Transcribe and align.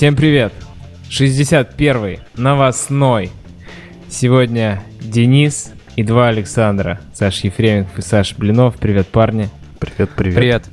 Всем 0.00 0.16
привет! 0.16 0.54
61-й 1.10 2.20
новостной. 2.34 3.28
Сегодня 4.08 4.82
Денис 4.98 5.74
и 5.94 6.02
два 6.02 6.28
Александра. 6.28 7.02
Саша 7.12 7.48
Ефремов 7.48 7.98
и 7.98 8.00
Саша 8.00 8.34
Блинов. 8.38 8.76
Привет, 8.76 9.08
парни. 9.08 9.50
Привет, 9.78 10.08
привет. 10.16 10.34
Привет. 10.36 10.64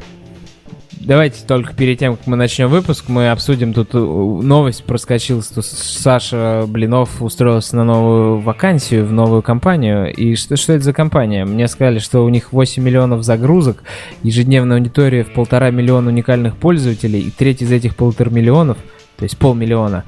Давайте 0.94 1.46
только 1.46 1.74
перед 1.74 2.00
тем, 2.00 2.16
как 2.16 2.26
мы 2.26 2.38
начнем 2.38 2.70
выпуск, 2.70 3.10
мы 3.10 3.30
обсудим 3.30 3.74
тут 3.74 3.90
э, 3.94 3.98
новость 3.98 4.86
проскочила, 4.86 5.42
что 5.44 5.62
Саша 5.62 6.64
Блинов 6.66 7.22
устроился 7.22 7.76
на 7.76 7.84
новую 7.84 8.40
вакансию 8.40 9.06
в 9.06 9.12
новую 9.12 9.42
компанию. 9.42 10.10
И 10.14 10.36
что, 10.36 10.56
что 10.56 10.72
это 10.72 10.86
за 10.86 10.94
компания? 10.94 11.44
Мне 11.44 11.68
сказали, 11.68 12.00
что 12.00 12.24
у 12.24 12.30
них 12.30 12.54
8 12.54 12.82
миллионов 12.82 13.24
загрузок, 13.24 13.84
ежедневная 14.24 14.78
аудитория 14.78 15.26
в 15.26 15.34
полтора 15.34 15.70
миллиона 15.70 16.12
уникальных 16.12 16.56
пользователей, 16.56 17.20
и 17.20 17.30
треть 17.30 17.62
из 17.62 17.74
этих 17.74 17.98
полутора 17.98 18.30
миллионов, 18.30 18.78
то 19.18 19.24
есть 19.24 19.38
полмиллиона, 19.38 20.04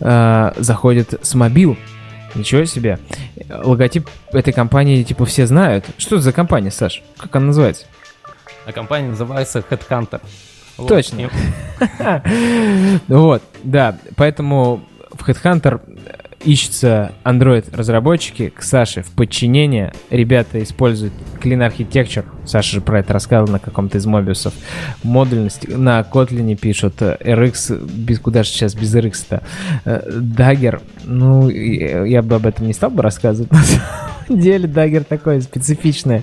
э, 0.00 0.52
заходит 0.56 1.14
с 1.22 1.34
мобил. 1.34 1.76
Ничего 2.34 2.64
себе. 2.64 2.98
Логотип 3.50 4.08
этой 4.32 4.52
компании, 4.52 5.02
типа, 5.02 5.26
все 5.26 5.46
знают. 5.46 5.84
Что 5.98 6.16
это 6.16 6.24
за 6.24 6.32
компания, 6.32 6.70
Саш? 6.70 7.02
Как 7.18 7.34
она 7.36 7.46
называется? 7.46 7.86
А 8.64 8.72
компания 8.72 9.08
называется 9.08 9.58
Headhunter. 9.68 10.20
Точно. 10.76 11.30
Вот, 13.08 13.42
да. 13.64 13.98
Поэтому 14.16 14.82
в 15.10 15.28
Headhunter 15.28 15.80
ищется 16.44 17.12
Android-разработчики 17.24 18.50
к 18.50 18.62
Саше 18.62 19.02
в 19.02 19.10
подчинение. 19.10 19.92
Ребята 20.10 20.62
используют 20.62 21.12
Clean 21.42 21.66
Architecture. 21.66 22.24
Саша 22.44 22.76
же 22.76 22.80
про 22.80 23.00
это 23.00 23.12
рассказывал 23.12 23.52
на 23.52 23.58
каком-то 23.58 23.98
из 23.98 24.06
мобиусов. 24.06 24.54
Модульность. 25.02 25.68
На 25.68 26.00
Kotlin 26.00 26.54
пишут 26.56 27.00
RX. 27.00 27.90
Без, 27.92 28.18
куда 28.18 28.42
же 28.42 28.50
сейчас 28.50 28.74
без 28.74 28.94
RX-то? 28.94 29.42
Dagger. 29.84 30.80
Ну, 31.04 31.48
я 31.48 32.22
бы 32.22 32.36
об 32.36 32.46
этом 32.46 32.66
не 32.66 32.72
стал 32.72 32.90
бы 32.90 33.02
рассказывать. 33.02 33.50
На 33.52 33.62
самом 33.62 34.40
деле 34.40 34.68
Dagger 34.68 35.04
такое 35.04 35.40
специфичное. 35.40 36.22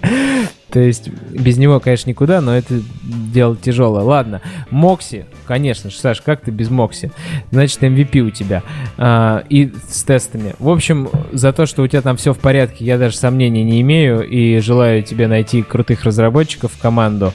То 0.72 0.80
есть 0.80 1.10
без 1.10 1.58
него, 1.58 1.80
конечно, 1.80 2.10
никуда, 2.10 2.42
но 2.42 2.56
это 2.56 2.80
дело 3.04 3.56
тяжелое. 3.56 4.04
Ладно, 4.04 4.42
Мокси, 4.70 5.26
конечно 5.48 5.90
же, 5.90 5.98
Саш, 5.98 6.22
как 6.22 6.42
ты 6.42 6.52
без 6.52 6.70
Мокси? 6.70 7.12
Значит, 7.52 7.82
MVP 7.82 8.20
у 8.20 8.30
тебя. 8.30 8.62
А, 8.98 9.44
и 9.50 9.72
с 9.88 10.04
тестами. 10.04 10.54
В 10.60 10.70
общем, 10.70 11.10
за 11.32 11.54
то, 11.54 11.66
что 11.66 11.82
у 11.82 11.88
тебя 11.88 12.02
там 12.02 12.18
все 12.18 12.34
в 12.34 12.40
порядке, 12.40 12.86
я 12.86 12.98
даже 12.98 13.18
сомнений 13.18 13.64
не 13.64 13.82
имею 13.82 14.28
и 14.28 14.60
желаю 14.60 15.02
тебе 15.02 15.28
найти 15.28 15.64
крутых 15.64 16.04
разработчиков 16.04 16.72
в 16.72 16.80
команду, 16.80 17.34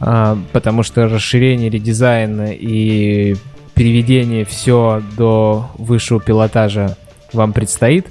а, 0.00 0.38
потому 0.52 0.82
что 0.82 1.06
расширение, 1.06 1.68
редизайн 1.68 2.46
и 2.50 3.36
переведение 3.74 4.44
все 4.44 5.02
до 5.16 5.70
высшего 5.76 6.20
пилотажа 6.20 6.96
вам 7.32 7.52
предстоит. 7.52 8.06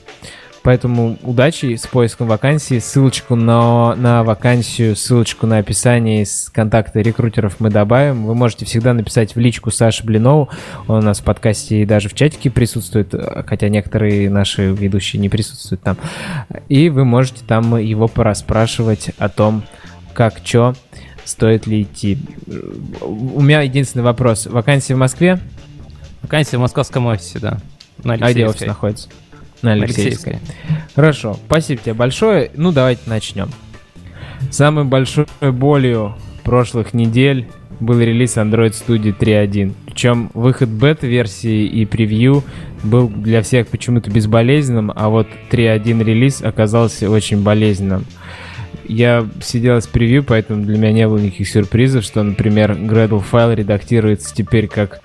Поэтому 0.70 1.18
удачи 1.24 1.76
с 1.78 1.88
поиском 1.88 2.28
вакансии. 2.28 2.78
Ссылочку 2.78 3.34
на, 3.34 3.96
на 3.96 4.24
вакансию, 4.24 4.96
ссылочку 4.96 5.48
на 5.48 5.58
описание 5.58 6.24
с 6.28 6.48
контакта 6.54 7.00
рекрутеров 7.00 7.56
мы 7.60 7.72
добавим. 7.72 8.28
Вы 8.28 8.36
можете 8.36 8.66
всегда 8.66 8.94
написать 8.94 9.34
в 9.34 9.40
личку 9.40 9.72
Саше 9.72 10.04
Блинову. 10.04 10.48
Он 10.88 11.00
у 11.00 11.02
нас 11.02 11.22
в 11.22 11.24
подкасте 11.24 11.82
и 11.82 11.86
даже 11.88 12.08
в 12.08 12.14
чатике 12.14 12.52
присутствует, 12.52 13.16
хотя 13.48 13.68
некоторые 13.68 14.30
наши 14.30 14.72
ведущие 14.72 15.20
не 15.20 15.28
присутствуют 15.28 15.82
там. 15.82 15.98
И 16.68 16.90
вы 16.90 17.04
можете 17.04 17.44
там 17.48 17.76
его 17.76 18.08
пораспрашивать 18.08 19.10
о 19.18 19.28
том, 19.28 19.64
как, 20.14 20.36
что, 20.44 20.76
стоит 21.26 21.66
ли 21.66 21.82
идти. 21.82 22.20
У 23.02 23.42
меня 23.42 23.62
единственный 23.62 24.04
вопрос. 24.04 24.46
Вакансия 24.46 24.94
в 24.94 25.00
Москве? 25.00 25.40
Вакансия 26.22 26.58
в 26.58 26.62
московском 26.62 27.08
офисе, 27.08 27.40
да. 27.40 27.58
На 28.04 28.14
а 28.14 28.32
где 28.32 28.46
офис 28.46 28.68
находится? 28.68 29.10
На. 29.62 29.74
Алексеевской. 29.74 30.38
Хорошо, 30.96 31.38
спасибо 31.46 31.82
тебе 31.82 31.94
большое. 31.94 32.52
Ну, 32.56 32.72
давайте 32.72 33.02
начнем. 33.08 33.50
Самой 34.52 34.86
большой 34.86 35.26
болью 35.42 36.16
прошлых 36.44 36.94
недель 36.94 37.48
был 37.80 38.00
релиз 38.00 38.38
Android 38.38 38.72
Studio 38.72 39.16
3.1. 39.18 39.74
Причем 39.86 40.32
выход 40.34 40.70
бета-версии 40.70 41.66
и 41.66 41.86
превью 41.86 42.44
был 42.84 43.08
для 43.08 43.42
всех 43.42 43.68
почему-то 43.68 44.10
безболезненным, 44.10 44.92
а 44.96 45.10
вот 45.10 45.28
3.1 45.52 46.04
релиз 46.04 46.42
оказался 46.42 47.10
очень 47.10 47.42
болезненным. 47.42 48.06
Я 48.88 49.28
сидел 49.42 49.80
с 49.80 49.88
превью, 49.88 50.24
поэтому 50.24 50.66
для 50.66 50.78
меня 50.78 50.92
не 50.92 51.08
было 51.08 51.20
никаких 51.20 51.48
сюрпризов, 51.48 52.04
что, 52.04 52.24
например, 52.24 52.72
Gradle 52.72 53.20
файл 53.20 53.52
редактируется 53.52 54.34
теперь 54.34 54.68
как 54.68 55.02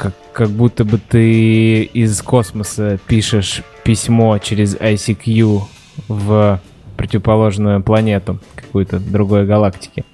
как, 0.00 0.14
как 0.32 0.48
будто 0.48 0.86
бы 0.86 0.98
ты 0.98 1.82
из 1.82 2.22
космоса 2.22 2.98
пишешь 3.06 3.62
письмо 3.84 4.38
через 4.38 4.74
ICQ 4.74 5.60
в 6.08 6.60
противоположную 6.96 7.82
планету, 7.82 8.38
какую-то 8.54 8.98
другой 8.98 9.44
галактики. 9.44 10.04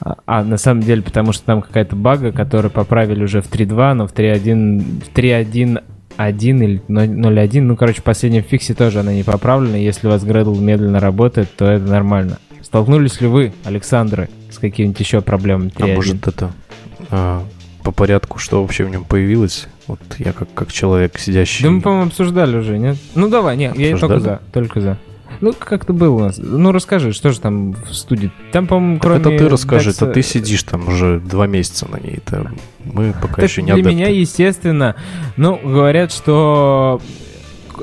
А, 0.00 0.16
а 0.26 0.44
на 0.44 0.58
самом 0.58 0.82
деле, 0.82 1.00
потому 1.00 1.32
что 1.32 1.44
там 1.46 1.62
какая-то 1.62 1.96
бага, 1.96 2.30
которую 2.30 2.70
поправили 2.70 3.24
уже 3.24 3.40
в 3.40 3.50
3.2, 3.50 3.94
но 3.94 4.06
в 4.06 4.12
3.1, 4.12 5.00
в 5.00 5.16
3.1 5.16 5.82
1 6.18 6.62
или 6.62 6.82
0.1, 6.88 7.60
ну, 7.62 7.74
короче, 7.74 8.02
в 8.02 8.04
последнем 8.04 8.42
фиксе 8.42 8.74
тоже 8.74 9.00
она 9.00 9.14
не 9.14 9.22
поправлена. 9.22 9.76
Если 9.76 10.06
у 10.06 10.10
вас 10.10 10.22
Gradle 10.24 10.60
медленно 10.60 11.00
работает, 11.00 11.48
то 11.56 11.64
это 11.64 11.86
нормально. 11.86 12.38
Столкнулись 12.60 13.18
ли 13.22 13.28
вы, 13.28 13.54
Александры, 13.64 14.28
с 14.50 14.58
какими-нибудь 14.58 15.00
еще 15.00 15.22
проблемами 15.22 15.70
3.1? 15.70 15.90
А 15.90 15.94
может 15.94 16.28
это 16.28 16.52
а, 17.10 17.44
по 17.82 17.92
порядку, 17.92 18.38
что 18.38 18.62
вообще 18.62 18.84
в 18.84 18.90
нем 18.90 19.04
появилось. 19.04 19.66
Вот 19.86 20.00
я 20.18 20.32
как, 20.32 20.48
как 20.54 20.72
человек, 20.72 21.18
сидящий... 21.18 21.64
Да 21.64 21.70
мы, 21.70 21.80
по-моему, 21.80 22.06
обсуждали 22.06 22.56
уже, 22.56 22.78
нет? 22.78 22.96
Ну 23.14 23.28
давай, 23.28 23.56
нет, 23.56 23.76
я 23.76 23.96
только 23.96 24.20
за, 24.20 24.40
только 24.52 24.80
за. 24.80 24.98
Ну, 25.40 25.52
как-то 25.58 25.92
было 25.92 26.14
у 26.14 26.18
нас. 26.20 26.38
Ну, 26.38 26.70
расскажи, 26.70 27.12
что 27.12 27.30
же 27.32 27.40
там 27.40 27.72
в 27.72 27.92
студии? 27.94 28.30
Там, 28.52 28.66
по-моему, 28.66 29.00
кроме... 29.00 29.18
Это 29.18 29.30
ты 29.30 29.48
расскажи, 29.48 29.90
Dex... 29.90 29.94
это 29.94 30.06
ты 30.06 30.22
сидишь 30.22 30.62
там 30.62 30.86
уже 30.86 31.18
два 31.18 31.46
месяца 31.46 31.90
на 31.90 31.96
ней. 31.96 32.20
Это 32.24 32.52
мы 32.84 33.12
пока 33.20 33.36
так 33.36 33.44
еще 33.44 33.62
не 33.62 33.72
Для 33.72 33.74
адепты. 33.74 33.90
меня, 33.90 34.08
естественно, 34.08 34.94
ну, 35.36 35.58
говорят, 35.62 36.12
что 36.12 37.00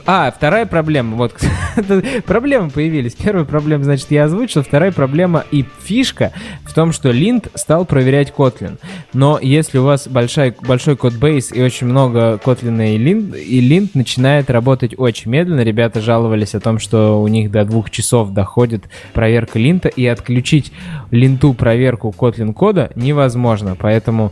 а, 0.05 0.31
вторая 0.31 0.65
проблема. 0.65 1.15
Вот, 1.15 1.35
проблемы 2.25 2.69
появились. 2.69 3.13
Первая 3.15 3.45
проблема, 3.45 3.83
значит, 3.83 4.11
я 4.11 4.25
озвучил. 4.25 4.63
Вторая 4.63 4.91
проблема 4.91 5.43
и 5.51 5.65
фишка 5.81 6.31
в 6.65 6.73
том, 6.73 6.91
что 6.91 7.09
Lint 7.09 7.49
стал 7.55 7.85
проверять 7.85 8.33
Kotlin. 8.35 8.77
Но 9.13 9.39
если 9.41 9.77
у 9.77 9.83
вас 9.83 10.07
большой, 10.07 10.55
большой 10.61 10.95
кодбейс 10.95 11.51
и 11.51 11.61
очень 11.61 11.87
много 11.87 12.39
Kotlin 12.43 12.95
и 12.95 12.97
Lint, 12.97 13.39
и 13.39 13.67
Lint 13.67 13.91
начинает 13.93 14.49
работать 14.49 14.93
очень 14.97 15.31
медленно. 15.31 15.61
Ребята 15.61 16.01
жаловались 16.01 16.55
о 16.55 16.59
том, 16.59 16.79
что 16.79 17.21
у 17.21 17.27
них 17.27 17.51
до 17.51 17.65
двух 17.65 17.89
часов 17.89 18.31
доходит 18.31 18.85
проверка 19.13 19.59
линта, 19.59 19.89
и 19.89 20.05
отключить 20.05 20.71
линту 21.11 21.53
проверку 21.53 22.13
Kotlin 22.17 22.53
кода 22.53 22.91
невозможно. 22.95 23.75
Поэтому 23.79 24.31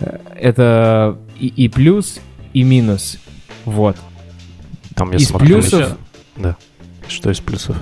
э, 0.00 0.18
это 0.38 1.18
и, 1.38 1.46
и 1.46 1.68
плюс, 1.68 2.20
и 2.52 2.62
минус. 2.62 3.18
Вот. 3.64 3.96
Там 4.98 5.12
я 5.12 5.18
из 5.18 5.28
смотрю. 5.28 5.60
плюсов... 5.60 5.96
Да. 6.36 6.56
Что 7.06 7.30
из 7.30 7.40
плюсов? 7.40 7.76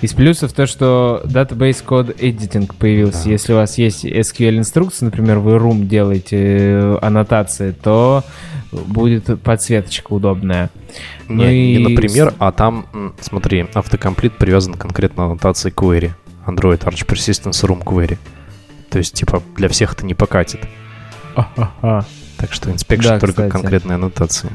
Из 0.00 0.12
плюсов 0.12 0.52
то, 0.52 0.66
что 0.66 1.22
Database 1.24 1.84
Code 1.84 2.16
Editing 2.16 2.72
появился. 2.78 3.24
Да. 3.24 3.30
Если 3.30 3.52
у 3.52 3.56
вас 3.56 3.78
есть 3.78 4.04
SQL 4.04 4.58
инструкции, 4.58 5.06
например, 5.06 5.38
вы 5.38 5.56
room 5.56 5.86
делаете 5.86 6.36
э, 6.38 6.98
аннотации, 7.02 7.72
то 7.72 8.22
будет 8.70 9.40
подсветочка 9.42 10.12
удобная. 10.12 10.70
Не, 11.28 11.34
ну 11.34 11.48
и... 11.48 11.76
не 11.76 11.88
например, 11.88 12.34
а 12.38 12.52
там, 12.52 13.12
смотри, 13.20 13.66
автокомплит 13.74 14.36
привязан 14.36 14.74
конкретно 14.74 15.24
аннотации 15.24 15.72
query. 15.72 16.12
Android 16.46 16.80
Arch 16.80 17.06
Persistence 17.06 17.66
Room 17.66 17.82
Query. 17.82 18.18
То 18.90 18.98
есть, 18.98 19.14
типа, 19.14 19.42
для 19.56 19.68
всех 19.68 19.94
это 19.94 20.04
не 20.06 20.14
покатит. 20.14 20.60
А-ха-ха. 21.34 22.04
Так 22.36 22.52
что 22.52 22.70
инспекция 22.70 23.14
да, 23.14 23.20
только 23.20 23.32
кстати. 23.32 23.50
конкретной 23.50 23.94
аннотации. 23.94 24.50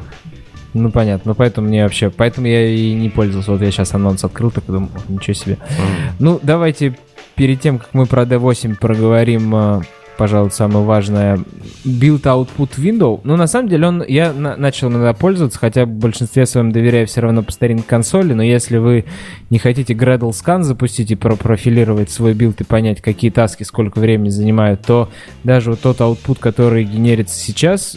Ну, 0.73 0.91
понятно. 0.91 1.31
Ну, 1.31 1.35
поэтому 1.35 1.67
мне 1.67 1.83
вообще... 1.83 2.09
Поэтому 2.09 2.47
я 2.47 2.67
и 2.67 2.93
не 2.93 3.09
пользовался. 3.09 3.51
Вот 3.51 3.61
я 3.61 3.71
сейчас 3.71 3.93
анонс 3.93 4.23
открыл, 4.23 4.51
так 4.51 4.65
думаю, 4.65 4.91
ничего 5.07 5.33
себе. 5.33 5.53
Mm. 5.53 6.11
Ну, 6.19 6.39
давайте 6.41 6.97
перед 7.35 7.61
тем, 7.61 7.79
как 7.79 7.93
мы 7.93 8.05
про 8.05 8.23
D8 8.23 8.75
проговорим 8.75 9.55
а, 9.55 9.81
пожалуй, 10.19 10.51
самое 10.51 10.85
важное. 10.85 11.39
Build 11.85 12.23
Output 12.23 12.71
Window. 12.77 13.21
Ну, 13.23 13.37
на 13.37 13.47
самом 13.47 13.69
деле, 13.69 13.87
он, 13.87 14.03
я 14.05 14.33
на, 14.33 14.57
начал 14.57 14.89
иногда 14.89 15.13
пользоваться, 15.13 15.57
хотя 15.57 15.85
в 15.85 15.87
большинстве 15.87 16.45
своем 16.45 16.73
доверяю 16.73 17.07
все 17.07 17.21
равно 17.21 17.41
по 17.41 17.53
старинной 17.53 17.83
консоли, 17.83 18.33
но 18.33 18.43
если 18.43 18.79
вы 18.79 19.05
не 19.49 19.59
хотите 19.59 19.93
Gradle 19.93 20.31
Scan 20.31 20.63
запустить 20.63 21.09
и 21.11 21.15
профилировать 21.15 22.11
свой 22.11 22.33
билд 22.33 22.59
и 22.59 22.65
понять, 22.65 23.01
какие 23.01 23.31
таски 23.31 23.63
сколько 23.63 23.99
времени 23.99 24.27
занимают, 24.27 24.81
то 24.81 25.09
даже 25.45 25.69
вот 25.69 25.79
тот 25.79 26.01
output, 26.01 26.37
который 26.41 26.83
генерится 26.83 27.39
сейчас, 27.39 27.95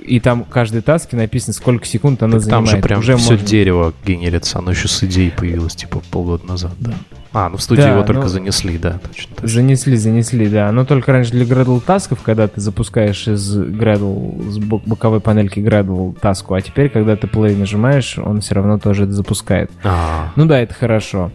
и 0.00 0.20
там 0.20 0.44
каждой 0.44 0.82
таске 0.82 1.16
написано, 1.16 1.52
сколько 1.52 1.84
секунд 1.84 2.22
она 2.22 2.34
так 2.34 2.42
занимает. 2.42 2.66
Там 2.68 2.76
же 2.76 2.82
прям 2.82 3.00
Уже 3.00 3.16
все 3.16 3.32
можно... 3.32 3.46
дерево 3.46 3.92
генерится, 4.06 4.60
оно 4.60 4.70
еще 4.70 4.86
с 4.86 5.02
идеей 5.02 5.32
появилось, 5.32 5.74
типа, 5.74 6.00
полгода 6.12 6.46
назад, 6.46 6.74
да. 6.78 6.94
А, 7.38 7.50
ну 7.50 7.58
в 7.58 7.62
студии 7.62 7.82
Да, 7.82 7.90
его 7.92 8.02
только 8.02 8.22
ну- 8.22 8.28
занесли, 8.28 8.78
да, 8.78 8.92
точно. 9.06 9.34
точно. 9.34 9.46
Занесли, 9.48 9.96
занесли, 9.96 10.48
да. 10.48 10.72
Но 10.72 10.86
только 10.86 11.12
раньше 11.12 11.32
для 11.32 11.44
Gradle 11.44 11.82
тасков, 11.82 12.20
когда 12.22 12.48
ты 12.48 12.62
запускаешь 12.62 13.28
из 13.28 13.58
Gradle, 13.58 14.48
с 14.50 14.58
бок- 14.58 14.84
боковой 14.86 15.20
панельки 15.20 15.58
Gradle 15.60 16.18
таску, 16.18 16.54
а 16.54 16.62
теперь, 16.62 16.88
когда 16.88 17.14
ты 17.14 17.26
play 17.26 17.54
нажимаешь, 17.54 18.16
он 18.18 18.40
все 18.40 18.54
равно 18.54 18.78
тоже 18.78 19.04
это 19.04 19.12
запускает. 19.12 19.70
А, 19.84 20.32
Ну 20.34 20.46
да, 20.46 20.60
это 20.60 20.72
хорошо. 20.72 21.30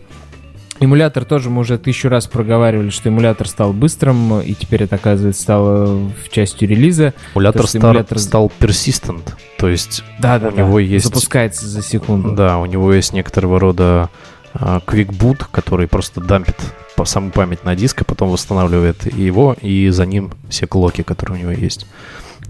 Эмулятор 0.79 1.25
тоже 1.25 1.51
мы 1.51 1.61
уже 1.61 1.77
тысячу 1.77 2.09
раз 2.09 2.25
проговаривали, 2.25 2.89
что 2.89 3.09
эмулятор 3.09 3.47
стал 3.47 3.71
быстрым, 3.71 4.39
и 4.41 4.55
теперь 4.55 4.81
это, 4.81 4.95
оказывается, 4.95 5.39
стало 5.43 5.85
в 6.09 6.29
частью 6.31 6.67
релиза. 6.67 7.13
эмулятор, 7.35 7.61
то, 7.61 7.67
стар- 7.67 7.95
эмулятор- 7.95 8.17
стал 8.17 8.51
persistent, 8.59 9.21
то 9.59 9.67
есть, 9.69 10.03
Да, 10.19 10.39
да, 10.39 10.47
У 10.47 10.51
него 10.55 10.79
есть- 10.79 11.05
Запускается 11.05 11.67
за 11.67 11.83
секунду. 11.83 12.31
да, 12.31 12.57
у 12.57 12.65
него 12.65 12.91
есть 12.91 13.13
некоторого 13.13 13.59
рода 13.59 14.09
а, 14.53 14.79
quick 14.85 15.09
boot, 15.09 15.45
который 15.51 15.87
просто 15.87 16.21
дампит 16.21 16.55
по 16.95 17.05
саму 17.05 17.31
память 17.31 17.63
на 17.63 17.75
диск, 17.75 18.01
а 18.01 18.05
потом 18.05 18.29
восстанавливает 18.29 19.11
его, 19.13 19.55
и 19.61 19.89
за 19.89 20.05
ним 20.05 20.31
все 20.49 20.67
клоки, 20.67 21.03
которые 21.03 21.37
у 21.37 21.41
него 21.41 21.51
есть. 21.51 21.87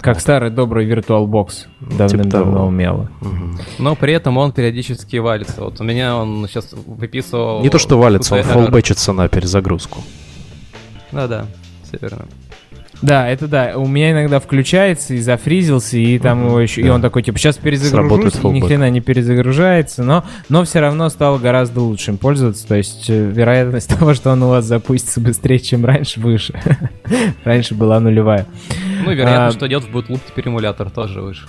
Как 0.01 0.19
старый 0.19 0.50
добрый 0.50 0.89
VirtualBox 0.89 1.50
Типа 1.50 1.95
давным-давно 1.98 2.68
умело. 2.68 3.09
Мгм. 3.21 3.59
Но 3.77 3.95
при 3.95 4.13
этом 4.13 4.38
он 4.38 4.51
периодически 4.51 5.18
валится. 5.18 5.62
Вот 5.62 5.80
у 5.80 5.83
меня 5.83 6.15
он 6.15 6.48
сейчас 6.48 6.74
выписывал... 6.74 7.62
Не 7.62 7.69
то, 7.69 7.77
что 7.77 8.00
валится, 8.00 8.36
он 8.36 8.44
фоллбэчится 8.44 9.13
на 9.13 9.27
перезагрузку. 9.27 10.01
Да-да, 11.12 11.45
все 11.83 11.97
верно. 12.01 12.25
Да, 13.01 13.27
это 13.27 13.48
да. 13.48 13.74
У 13.77 13.88
меня 13.88 14.12
иногда 14.12 14.39
включается 14.39 15.15
и 15.15 15.19
зафризился, 15.19 15.98
и 15.98 16.19
там 16.19 16.39
Мгм, 16.39 16.48
его 16.48 16.59
еще. 16.59 16.81
И 16.81 16.86
да. 16.86 16.94
он 16.95 17.01
такой, 17.01 17.24
типа, 17.24 17.39
сейчас 17.39 17.57
перезагружусь, 17.57 18.36
и 18.44 18.48
ни 18.48 18.59
хрена 18.59 18.89
не 18.92 19.01
перезагружается, 19.01 20.03
но, 20.03 20.24
но 20.50 20.63
все 20.63 20.81
равно 20.81 21.09
стало 21.09 21.39
гораздо 21.39 21.81
лучше 21.81 22.12
им 22.12 22.18
пользоваться. 22.18 22.68
То 22.68 22.75
есть 22.75 23.09
э, 23.09 23.25
вероятность 23.30 23.89
того, 23.98 24.13
что 24.13 24.31
он 24.31 24.44
у 24.44 24.50
вас 24.50 24.65
запустится 24.65 25.19
быстрее, 25.19 25.59
чем 25.59 25.83
раньше, 25.83 26.19
выше. 26.19 26.53
раньше 27.44 27.74
была 27.74 28.00
нулевая. 28.00 28.45
Ну 29.04 29.12
и 29.12 29.15
вероятно, 29.15 29.47
А, 29.47 29.51
что 29.51 29.68
идет 29.68 29.83
в 29.83 29.92
бутлуп 29.92 30.19
теперь 30.27 30.47
эмулятор 30.47 30.89
тоже 30.92 31.21
выше. 31.21 31.47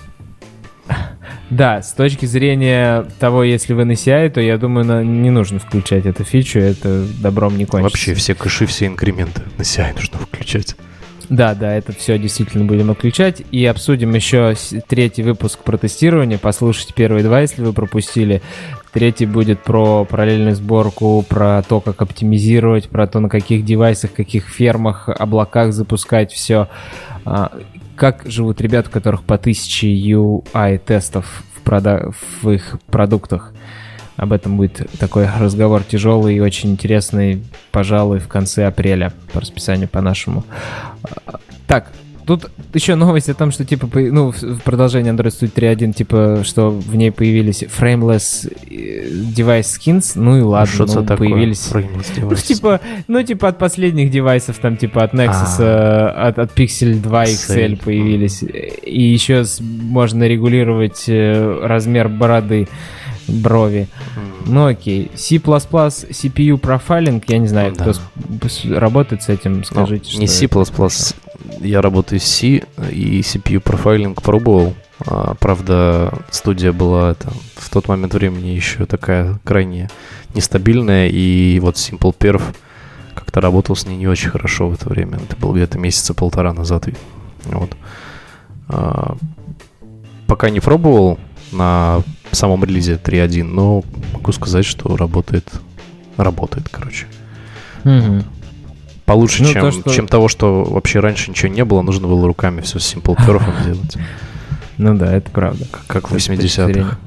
Да, 1.50 1.82
с 1.82 1.93
точки 1.93 2.25
зрения 2.25 3.05
того, 3.20 3.44
если 3.44 3.75
вы 3.75 3.84
на 3.84 3.93
CI, 3.93 4.31
то 4.31 4.40
я 4.40 4.56
думаю, 4.56 4.87
на- 4.87 5.05
не 5.05 5.28
нужно 5.31 5.58
включать 5.58 6.06
эту 6.06 6.25
фичу, 6.25 6.58
это 6.58 7.05
добром 7.22 7.58
не 7.58 7.66
кончится. 7.66 7.82
Вообще 7.82 8.14
все 8.14 8.34
кэши, 8.34 8.64
все 8.66 8.87
инкременты 8.87 9.43
на 9.58 9.62
CI 9.62 9.94
нужно 9.94 10.19
включать. 10.19 10.76
Да, 11.32 11.55
да, 11.55 11.75
это 11.75 11.93
все 11.93 12.19
действительно 12.19 12.67
будем 12.67 12.90
отключать. 12.90 13.43
И 13.50 13.64
обсудим 13.64 14.14
еще 14.14 14.55
третий 14.87 15.23
выпуск 15.23 15.61
про 15.61 15.79
тестирование. 15.79 16.38
Послушайте 16.38 16.93
первые 16.94 17.25
два, 17.25 17.40
если 17.40 17.62
вы 17.62 17.73
пропустили. 17.73 18.43
Третий 18.93 19.25
будет 19.25 19.62
про 19.62 20.05
параллельную 20.05 20.55
сборку, 20.55 21.25
про 21.26 21.62
то, 21.62 21.81
как 21.81 22.02
оптимизировать, 22.02 22.90
про 22.90 23.06
то, 23.06 23.19
на 23.20 23.31
каких 23.31 23.64
девайсах, 23.64 24.12
каких 24.12 24.46
фермах, 24.46 25.08
облаках 25.08 25.73
запускать 25.73 26.31
все. 26.32 26.69
Как 27.96 28.25
живут 28.26 28.61
ребята, 28.61 28.90
у 28.90 28.93
которых 28.93 29.23
по 29.23 29.38
тысяче 29.38 29.88
UI-тестов 29.88 31.44
в, 31.55 31.67
прода- 31.67 32.12
в 32.43 32.50
их 32.50 32.76
продуктах. 32.88 33.55
Об 34.17 34.32
этом 34.32 34.56
будет 34.56 34.91
такой 34.99 35.26
разговор 35.38 35.82
тяжелый 35.82 36.37
и 36.37 36.41
очень 36.41 36.73
интересный, 36.73 37.43
пожалуй, 37.70 38.19
в 38.19 38.29
конце 38.29 38.67
апреля 38.67 39.12
по 39.32 39.41
расписанию 39.41 39.88
по 39.88 40.00
нашему. 40.00 40.44
Так, 41.67 41.91
тут 42.26 42.50
еще 42.75 42.94
новость 42.94 43.29
о 43.29 43.35
том, 43.35 43.50
что 43.50 43.64
типа, 43.64 43.88
ну, 43.93 44.31
в 44.31 44.61
продолжении 44.61 45.12
Android 45.12 45.29
Studio 45.29 45.53
3.1, 45.55 45.93
типа, 45.93 46.43
что 46.44 46.70
в 46.70 46.94
ней 46.94 47.11
появились 47.11 47.62
frameless 47.62 48.53
э, 48.70 49.09
device 49.09 49.79
skins, 49.79 50.12
ну 50.15 50.38
и 50.38 50.41
ладно, 50.43 50.73
что 50.73 51.00
ну, 51.00 51.06
такое? 51.06 51.31
появились... 51.31 51.70
Ну, 51.73 52.35
типа, 52.35 52.81
ну, 53.08 53.23
типа 53.23 53.49
от 53.49 53.58
последних 53.58 54.11
девайсов, 54.11 54.58
там, 54.58 54.76
типа 54.76 55.05
от 55.05 55.15
Nexus, 55.15 55.56
А. 55.58 56.15
э, 56.19 56.29
от, 56.29 56.38
от 56.38 56.58
Pixel 56.58 56.94
2 57.00 57.25
XL 57.25 57.82
появились. 57.82 58.43
И 58.43 59.03
еще 59.03 59.44
можно 59.61 60.26
регулировать 60.26 61.05
э, 61.08 61.61
размер 61.62 62.08
бороды, 62.08 62.69
брови. 63.28 63.88
Ну, 64.46 64.66
окей. 64.66 65.10
C++, 65.14 65.36
CPU 65.36 66.56
профайлинг, 66.58 67.24
я 67.28 67.38
не 67.38 67.48
знаю, 67.48 67.74
Да. 67.76 67.92
кто 67.92 68.78
работает 68.78 69.22
с 69.22 69.28
этим, 69.28 69.58
Ну, 69.58 69.64
скажите, 69.64 70.19
не 70.19 70.26
что 70.26 70.64
C++, 70.64 71.14
я 71.60 71.80
работаю 71.82 72.20
с 72.20 72.24
C, 72.24 72.62
и 72.90 73.20
CPU 73.20 73.60
профайлинг 73.60 74.22
пробовал. 74.22 74.74
А, 75.06 75.34
правда, 75.34 76.12
студия 76.30 76.72
была 76.72 77.10
это, 77.12 77.32
в 77.56 77.70
тот 77.70 77.88
момент 77.88 78.14
времени 78.14 78.48
еще 78.48 78.86
такая 78.86 79.38
крайне 79.44 79.90
нестабильная, 80.34 81.08
и 81.08 81.58
вот 81.60 81.74
Simple 81.76 82.16
Perf 82.16 82.42
как-то 83.14 83.40
работал 83.40 83.76
с 83.76 83.86
ней 83.86 83.96
не 83.96 84.06
очень 84.06 84.30
хорошо 84.30 84.69
в 84.69 84.74
это 84.74 84.88
время. 84.88 85.19
Это 85.19 85.36
было 85.36 85.54
где-то 85.54 85.78
месяца 85.78 86.14
полтора 86.14 86.52
назад. 86.52 86.88
Вот. 87.44 87.70
А, 88.69 89.16
пока 90.26 90.50
не 90.50 90.60
пробовал 90.60 91.19
на 91.50 92.02
самом 92.37 92.64
релизе 92.64 92.94
3.1, 93.02 93.44
но 93.44 93.82
могу 94.12 94.32
сказать, 94.32 94.64
что 94.64 94.96
работает. 94.96 95.49
Работает, 96.17 96.69
короче. 96.70 97.06
Мгм. 97.84 98.25
Получше, 99.06 99.43
Ну, 99.43 99.52
чем, 99.52 99.62
то, 99.62 99.70
что- 99.73 99.90
чем 99.94 100.06
того, 100.06 100.29
что 100.29 100.62
вообще 100.64 101.00
раньше 101.00 101.31
ничего 101.31 101.52
не 101.52 101.64
было, 101.64 101.82
нужно 101.82 102.06
было 102.06 102.26
руками 102.26 102.61
все 102.61 102.79
с 102.79 102.94
Perf 102.94 103.64
делать, 103.64 103.96
Ну 104.79 104.94
да, 104.96 105.12
это 105.12 105.31
правда. 105.31 105.67
как- 105.87 106.11
в 106.11 106.19
С 106.19 106.29
этой 106.29 106.37
точки 106.37 106.61
80-х. 106.61 106.67
зрения. 106.67 106.99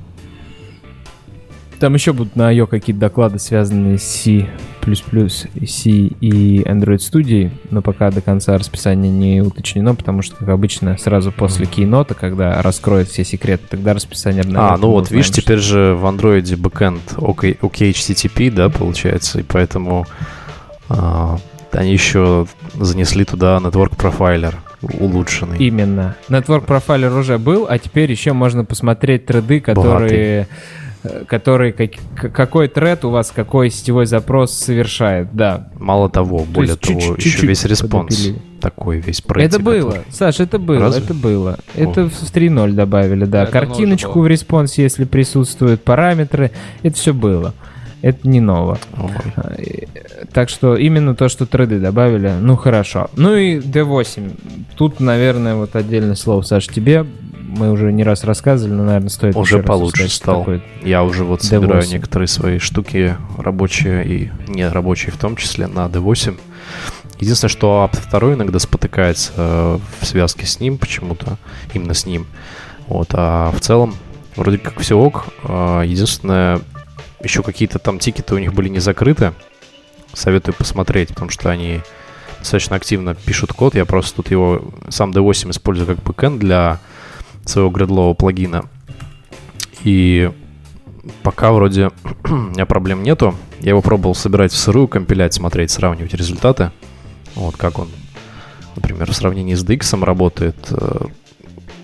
Там 1.80 1.94
еще 1.94 2.13
будут 2.13 2.36
на 2.36 2.54
IO 2.54 2.68
какие-то 2.68 3.00
доклады, 3.01 3.38
связанные 3.39 3.98
с 4.00 4.04
C++, 4.04 4.48
C 5.68 5.90
и 5.90 6.62
Android 6.62 6.98
Studio, 7.00 7.50
но 7.72 7.82
пока 7.82 8.12
до 8.12 8.22
конца 8.22 8.58
расписание 8.58 9.12
не 9.12 9.42
уточнено, 9.42 9.96
потому 9.96 10.22
что, 10.22 10.36
как 10.36 10.50
обычно, 10.50 10.98
сразу 10.98 11.32
после 11.32 11.66
кейнота, 11.66 12.14
когда 12.14 12.62
раскроют 12.62 13.10
все 13.10 13.24
секреты, 13.24 13.64
тогда 13.70 13.94
расписание 13.94 14.42
А, 14.42 14.46
обновят, 14.46 14.80
ну 14.82 14.88
мы 14.88 14.94
вот, 14.94 15.12
видишь, 15.12 15.30
узнаем, 15.30 15.44
теперь 15.44 15.60
же 15.60 15.96
в 15.96 16.06
андроиде 16.06 16.56
бэкэнд 16.56 17.14
OK, 17.18 17.60
OkHttp, 17.60 18.51
да, 18.52 18.70
получается, 18.70 19.40
и 19.40 19.44
поэтому 19.44 20.06
а, 20.90 21.38
они 21.72 21.92
еще 21.92 22.46
занесли 22.80 23.26
туда 23.26 23.58
Network 23.58 23.96
Profiler 23.98 24.56
улучшенный. 25.00 25.56
что- 25.56 25.64
Именно. 25.64 26.16
Network 26.30 26.66
Profiler 26.66 27.18
уже 27.20 27.38
был, 27.38 27.66
а 27.70 27.78
теперь 27.80 28.12
еще 28.12 28.34
можно 28.34 28.64
посмотреть 28.66 29.26
треды, 29.26 29.60
которые... 29.60 30.42
э, 30.42 30.46
Который, 31.27 31.71
как- 31.71 32.33
какой 32.33 32.67
тред 32.67 33.05
у 33.05 33.09
вас, 33.09 33.31
какой 33.31 33.69
сетевой 33.69 34.05
запрос 34.05 34.53
совершает, 34.53 35.27
да. 35.33 35.69
Мало 35.79 36.09
того, 36.09 36.39
более 36.45 36.71
есть 36.71 36.81
того, 36.81 37.00
чуть-чуть- 37.00 37.17
еще 37.17 37.29
чуть-чуть 37.29 37.50
весь 37.50 37.65
response 37.65 38.15
подопилили. 38.15 38.41
такой 38.62 39.00
весь 39.00 39.19
Это 39.19 39.27
пройти, 39.27 39.57
было, 39.59 39.89
который- 39.91 40.05
Саш, 40.12 40.39
это 40.39 40.59
было, 40.59 40.79
Разве? 40.79 41.03
это 41.03 41.13
было. 41.13 41.57
Это 41.75 42.09
в 42.09 42.31
3.0 42.31 42.71
добавили, 42.74 43.25
да. 43.25 43.43
Уже 43.43 43.51
Картиночку 43.51 44.19
в 44.21 44.27
response 44.27 44.72
е, 44.72 44.84
если 44.83 45.03
присутствуют 45.05 45.83
параметры, 45.83 46.51
это 46.83 46.95
все 46.95 47.13
было. 47.13 47.53
Это 48.05 48.27
не 48.27 48.39
ново. 48.39 48.77
Ой. 49.00 49.88
Так 50.31 50.50
что 50.50 50.75
именно 50.75 51.15
то, 51.15 51.27
что 51.27 51.47
треды 51.47 51.79
добавили, 51.79 52.33
ну 52.39 52.55
хорошо. 52.55 53.09
Ну 53.15 53.35
и 53.35 53.57
D8. 53.57 54.67
Тут, 54.75 55.00
наверное, 55.00 55.55
вот 55.55 55.75
отдельное 55.75 56.13
слово, 56.13 56.43
Саш, 56.43 56.67
тебе. 56.67 57.03
Мы 57.33 57.71
уже 57.71 57.91
не 57.91 58.03
раз 58.03 58.24
рассказывали, 58.24 58.75
но, 58.75 58.83
наверное, 58.83 59.09
стоит 59.09 59.35
Уже 59.35 59.63
получше 59.63 60.07
стал. 60.09 60.45
Я 60.83 61.03
уже 61.03 61.24
вот 61.24 61.41
собираю 61.41 61.81
D8. 61.81 61.93
некоторые 61.93 62.27
свои 62.27 62.59
штуки 62.59 63.15
рабочие 63.39 64.05
и 64.05 64.31
не 64.50 64.69
рабочие 64.69 65.12
в 65.12 65.17
том 65.17 65.35
числе 65.35 65.65
на 65.65 65.88
D8. 65.88 66.38
Единственное, 67.19 67.50
что 67.50 67.89
Apt 67.91 68.19
2 68.19 68.33
иногда 68.35 68.59
спотыкается 68.59 69.31
э, 69.35 69.79
в 70.00 70.05
связке 70.05 70.45
с 70.45 70.59
ним 70.59 70.77
почему-то, 70.77 71.38
именно 71.74 71.95
с 71.95 72.05
ним. 72.05 72.27
Вот, 72.85 73.07
а 73.13 73.50
в 73.51 73.62
целом 73.62 73.95
вроде 74.35 74.59
как 74.59 74.79
все 74.79 74.95
ок. 74.95 75.25
А, 75.43 75.81
Единственное, 75.81 76.59
еще 77.22 77.43
какие-то 77.43 77.79
там 77.79 78.00
тикеты 78.00 78.36
у 78.36 78.39
них 78.39 78.53
были 78.53 78.69
не 78.69 78.79
закрыты. 78.79 79.34
Советую 80.13 80.55
посмотреть, 80.55 81.10
потому 81.10 81.29
что 81.29 81.50
они 81.50 81.81
достаточно 82.39 82.75
активно 82.75 83.15
пишут 83.15 83.53
код. 83.53 83.75
Я 83.75 83.86
просто 83.86 84.17
тут 84.17 84.31
его, 84.31 84.63
сам 84.89 85.12
D8 85.12 85.51
использую 85.51 85.88
как 85.88 86.03
бэкэнд 86.03 86.39
для 86.39 86.79
своего 87.45 87.69
гредлового 87.69 88.13
плагина. 88.13 88.65
И 89.84 90.31
пока 91.24 91.51
вроде 91.51 91.91
у 92.24 92.34
меня 92.34 92.65
проблем 92.65 93.03
нету. 93.03 93.36
Я 93.60 93.69
его 93.69 93.81
пробовал 93.81 94.15
собирать 94.15 94.51
в 94.51 94.57
сырую, 94.57 94.88
компилять, 94.88 95.34
смотреть, 95.34 95.72
сравнивать 95.72 96.13
результаты. 96.13 96.72
Вот 97.36 97.57
как 97.57 97.79
он, 97.79 97.89
например, 98.75 99.12
в 99.12 99.15
сравнении 99.15 99.55
с 99.55 99.63
DX 99.63 100.03
работает. 100.03 100.55
Э, 100.72 101.05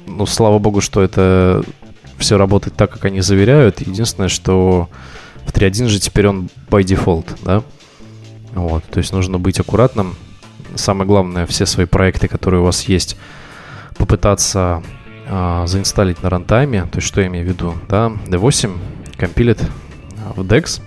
Ну, 0.07 0.25
слава 0.25 0.59
богу, 0.59 0.81
что 0.81 1.01
это 1.01 1.63
все 2.17 2.37
работает 2.37 2.75
так, 2.75 2.91
как 2.91 3.05
они 3.05 3.21
заверяют. 3.21 3.81
Единственное, 3.81 4.29
что 4.29 4.89
в 5.45 5.53
3.1 5.53 5.87
же 5.87 5.99
теперь 5.99 6.27
он 6.27 6.49
by 6.69 6.83
default, 6.83 7.27
да? 7.43 7.63
Вот, 8.53 8.83
то 8.85 8.97
есть 8.97 9.13
нужно 9.13 9.39
быть 9.39 9.59
аккуратным. 9.59 10.15
Самое 10.75 11.07
главное, 11.07 11.45
все 11.45 11.65
свои 11.65 11.85
проекты, 11.85 12.27
которые 12.27 12.61
у 12.61 12.65
вас 12.65 12.83
есть, 12.83 13.17
попытаться 13.97 14.83
а, 15.27 15.65
заинсталлить 15.67 16.21
на 16.23 16.29
рантайме. 16.29 16.83
То 16.83 16.97
есть 16.97 17.07
что 17.07 17.21
я 17.21 17.27
имею 17.27 17.45
в 17.45 17.49
виду? 17.49 17.73
Да, 17.87 18.11
D8 18.27 18.77
компилит 19.17 19.61
а, 20.17 20.33
в 20.33 20.41
DEX 20.41 20.81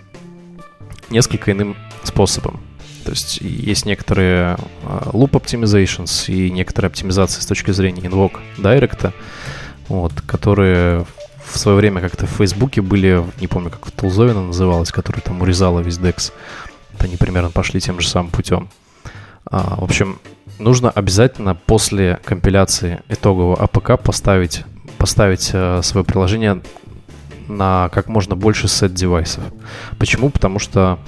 несколько 1.10 1.52
иным 1.52 1.76
способом. 2.02 2.60
То 3.04 3.10
есть 3.10 3.38
есть 3.40 3.84
некоторые 3.84 4.56
uh, 4.84 5.12
loop 5.12 5.32
optimizations 5.32 6.32
и 6.32 6.50
некоторые 6.50 6.88
оптимизации 6.88 7.42
с 7.42 7.46
точки 7.46 7.70
зрения 7.70 8.00
invoke 8.00 8.38
direct 8.56 8.98
а, 8.98 9.12
вот, 9.88 10.12
которые 10.26 11.04
в 11.44 11.58
свое 11.58 11.76
время 11.76 12.00
как-то 12.00 12.26
в 12.26 12.30
Фейсбуке 12.30 12.80
были, 12.80 13.24
не 13.40 13.46
помню, 13.46 13.70
как 13.70 13.90
Тулзовина 13.90 14.42
называлось, 14.42 14.90
который 14.90 15.20
там 15.20 15.42
урезала 15.42 15.80
весь 15.80 15.98
DEX. 15.98 16.32
Они 16.98 17.16
примерно 17.16 17.50
пошли 17.50 17.80
тем 17.80 18.00
же 18.00 18.08
самым 18.08 18.30
путем. 18.30 18.68
А, 19.46 19.76
в 19.76 19.84
общем, 19.84 20.18
нужно 20.58 20.90
обязательно 20.90 21.54
после 21.54 22.18
компиляции 22.24 23.02
итогового 23.08 23.62
АПК 23.62 24.00
поставить, 24.02 24.64
поставить 24.98 25.50
э, 25.52 25.80
свое 25.82 26.04
приложение 26.04 26.62
на 27.48 27.90
как 27.92 28.08
можно 28.08 28.36
больше 28.36 28.68
сет 28.68 28.94
девайсов. 28.94 29.44
Почему? 29.98 30.30
Потому 30.30 30.58
что 30.58 30.98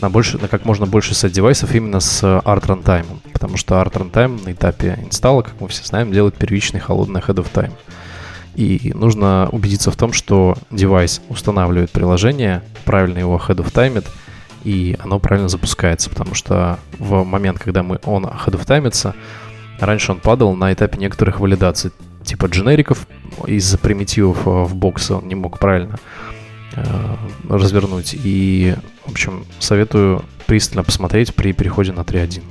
на, 0.00 0.10
больше, 0.10 0.38
на 0.38 0.48
как 0.48 0.64
можно 0.64 0.86
больше 0.86 1.14
сет 1.14 1.32
девайсов 1.32 1.74
именно 1.74 2.00
с 2.00 2.22
Art 2.22 2.66
Runtime. 2.66 3.06
Потому 3.32 3.56
что 3.56 3.76
Art 3.76 3.92
Runtime 3.92 4.44
на 4.44 4.52
этапе 4.52 4.98
инсталла, 5.02 5.42
как 5.42 5.60
мы 5.60 5.68
все 5.68 5.84
знаем, 5.84 6.12
делает 6.12 6.36
первичный 6.36 6.80
холодный 6.80 7.20
head 7.20 7.36
of 7.36 7.46
time. 7.52 7.72
И 8.58 8.90
нужно 8.92 9.48
убедиться 9.52 9.92
в 9.92 9.96
том, 9.96 10.12
что 10.12 10.56
девайс 10.72 11.20
устанавливает 11.28 11.92
приложение, 11.92 12.64
правильно 12.84 13.18
его 13.18 13.36
head 13.36 13.58
of 13.58 13.72
time, 13.72 14.04
и 14.64 14.96
оно 14.98 15.20
правильно 15.20 15.48
запускается, 15.48 16.10
потому 16.10 16.34
что 16.34 16.80
в 16.98 17.22
момент, 17.22 17.60
когда 17.60 17.84
мы 17.84 18.00
он 18.04 18.24
head 18.24 18.56
of 18.56 18.66
таймится, 18.66 19.14
раньше 19.78 20.10
он 20.10 20.18
падал 20.18 20.56
на 20.56 20.72
этапе 20.72 20.98
некоторых 20.98 21.38
валидаций, 21.38 21.92
типа 22.24 22.46
дженериков 22.46 23.06
из-за 23.46 23.78
примитивов 23.78 24.44
э, 24.44 24.50
в 24.50 24.74
боксе 24.74 25.14
он 25.14 25.28
не 25.28 25.36
мог 25.36 25.60
правильно 25.60 26.00
э, 26.74 26.82
развернуть. 27.48 28.16
И, 28.24 28.74
в 29.06 29.12
общем, 29.12 29.44
советую 29.60 30.24
пристально 30.48 30.82
посмотреть 30.82 31.32
при 31.32 31.52
переходе 31.52 31.92
на 31.92 32.00
3.1. 32.00 32.42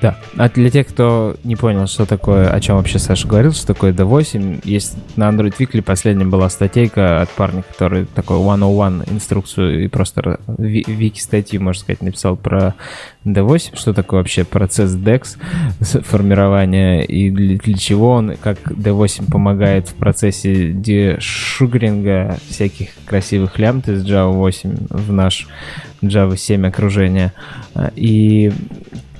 Да. 0.00 0.16
А 0.36 0.48
для 0.48 0.70
тех, 0.70 0.86
кто 0.86 1.36
не 1.42 1.56
понял, 1.56 1.86
что 1.86 2.06
такое, 2.06 2.48
о 2.50 2.60
чем 2.60 2.76
вообще 2.76 2.98
Саша 2.98 3.26
говорил, 3.26 3.52
что 3.52 3.66
такое 3.66 3.92
D8, 3.92 4.60
есть 4.64 4.96
на 5.16 5.28
Android 5.28 5.56
Weekly 5.58 5.82
последняя 5.82 6.24
была 6.24 6.48
статейка 6.50 7.20
от 7.20 7.30
парня, 7.30 7.62
который 7.62 8.06
такой 8.06 8.38
101 8.38 9.04
инструкцию 9.10 9.84
и 9.84 9.88
просто 9.88 10.38
вики 10.56 11.20
статьи, 11.20 11.58
можно 11.58 11.80
сказать, 11.80 12.02
написал 12.02 12.36
про 12.36 12.74
D8, 13.24 13.76
что 13.76 13.92
такое 13.92 14.20
вообще 14.20 14.44
процесс 14.44 14.94
DEX 14.94 15.36
формирования 16.02 17.02
и 17.02 17.30
для, 17.30 17.58
для 17.58 17.76
чего 17.76 18.12
он, 18.12 18.36
как 18.36 18.58
D8 18.70 19.30
помогает 19.30 19.88
в 19.88 19.94
процессе 19.94 20.72
дешугринга 20.72 22.38
всяких 22.48 22.90
красивых 23.04 23.58
лямбд 23.58 23.88
из 23.88 24.06
Java 24.06 24.32
8 24.32 24.76
в 24.90 25.12
наш 25.12 25.48
Java 26.02 26.36
7 26.36 26.66
окружение. 26.66 27.32
И 27.96 28.52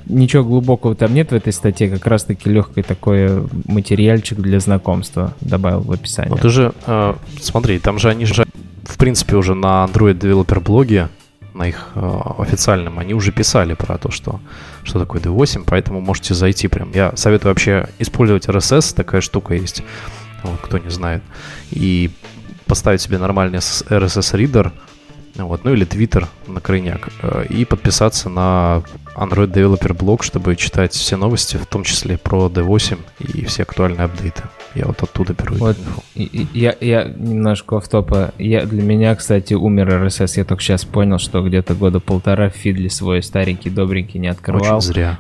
ничего 0.09 0.45
глубокого 0.45 0.95
там 0.95 1.15
нет 1.15 1.31
в 1.31 1.35
этой 1.35 1.53
статье, 1.53 1.89
как 1.89 2.07
раз-таки 2.07 2.49
легкий 2.51 2.83
такой 2.83 3.47
материальчик 3.67 4.39
для 4.39 4.61
знакомства 4.61 5.35
добавил 5.41 5.81
в 5.81 5.93
описание. 5.93 6.31
Ну 6.31 6.37
ты 6.37 6.49
же, 6.49 6.73
э, 6.87 7.15
смотри, 7.41 7.79
там 7.79 7.99
же 7.99 8.09
они 8.09 8.25
же, 8.25 8.47
в 8.85 8.99
принципе, 8.99 9.37
уже 9.37 9.55
на 9.55 9.87
Android 9.87 10.19
Developer 10.19 10.61
блоге, 10.61 11.09
на 11.55 11.69
их 11.69 11.89
э, 11.95 12.21
официальном, 12.39 12.99
они 12.99 13.15
уже 13.15 13.33
писали 13.33 13.75
про 13.75 13.99
то, 13.99 14.11
что, 14.11 14.41
что 14.85 15.01
такое 15.01 15.21
D8, 15.21 15.65
поэтому 15.67 16.01
можете 16.01 16.35
зайти 16.35 16.69
прям. 16.69 16.93
Я 16.93 17.13
советую 17.17 17.51
вообще 17.51 17.89
использовать 17.99 18.47
RSS, 18.47 18.95
такая 18.95 19.21
штука 19.21 19.55
есть, 19.55 19.83
вот, 20.45 20.61
кто 20.61 20.79
не 20.79 20.91
знает, 20.91 21.23
и 21.71 22.11
поставить 22.67 23.01
себе 23.01 23.19
нормальный 23.19 23.59
RSS-ридер, 23.59 24.73
вот, 25.37 25.65
ну 25.65 25.73
или 25.73 25.87
Twitter 25.87 26.27
на 26.47 26.61
крайняк, 26.61 27.09
э, 27.23 27.47
и 27.49 27.65
подписаться 27.65 28.29
на 28.29 28.83
Android 29.19 29.53
Developer 29.53 29.95
блог, 29.95 30.23
чтобы 30.23 30.55
читать 30.55 30.93
все 30.93 31.17
новости, 31.17 31.57
в 31.57 31.67
том 31.67 31.83
числе 31.83 32.17
про 32.19 32.47
D8 32.47 32.99
и 33.21 33.45
все 33.45 33.65
актуальные 33.65 34.05
апдейты. 34.05 34.45
Я 34.75 34.87
вот 34.87 35.03
оттуда 35.03 35.35
беру 35.35 35.57
вот, 35.57 35.77
инфу. 35.77 36.03
Я, 36.55 36.77
я 36.81 37.05
немножко 37.05 37.81
в 37.81 37.89
топа. 37.89 38.33
Я, 38.39 38.65
для 38.65 38.83
меня, 38.83 39.15
кстати, 39.17 39.55
умер 39.55 39.89
RSS. 40.05 40.35
Я 40.37 40.45
только 40.45 40.63
сейчас 40.63 40.85
понял, 40.85 41.19
что 41.19 41.43
где-то 41.43 41.75
года 41.75 41.99
полтора 41.99 42.49
Фидли 42.51 42.89
свой 42.89 43.23
старенький, 43.23 43.71
добренький 43.71 44.21
не 44.21 44.29
открывал. 44.29 44.79
Очень 44.79 44.87
зря. 44.87 45.19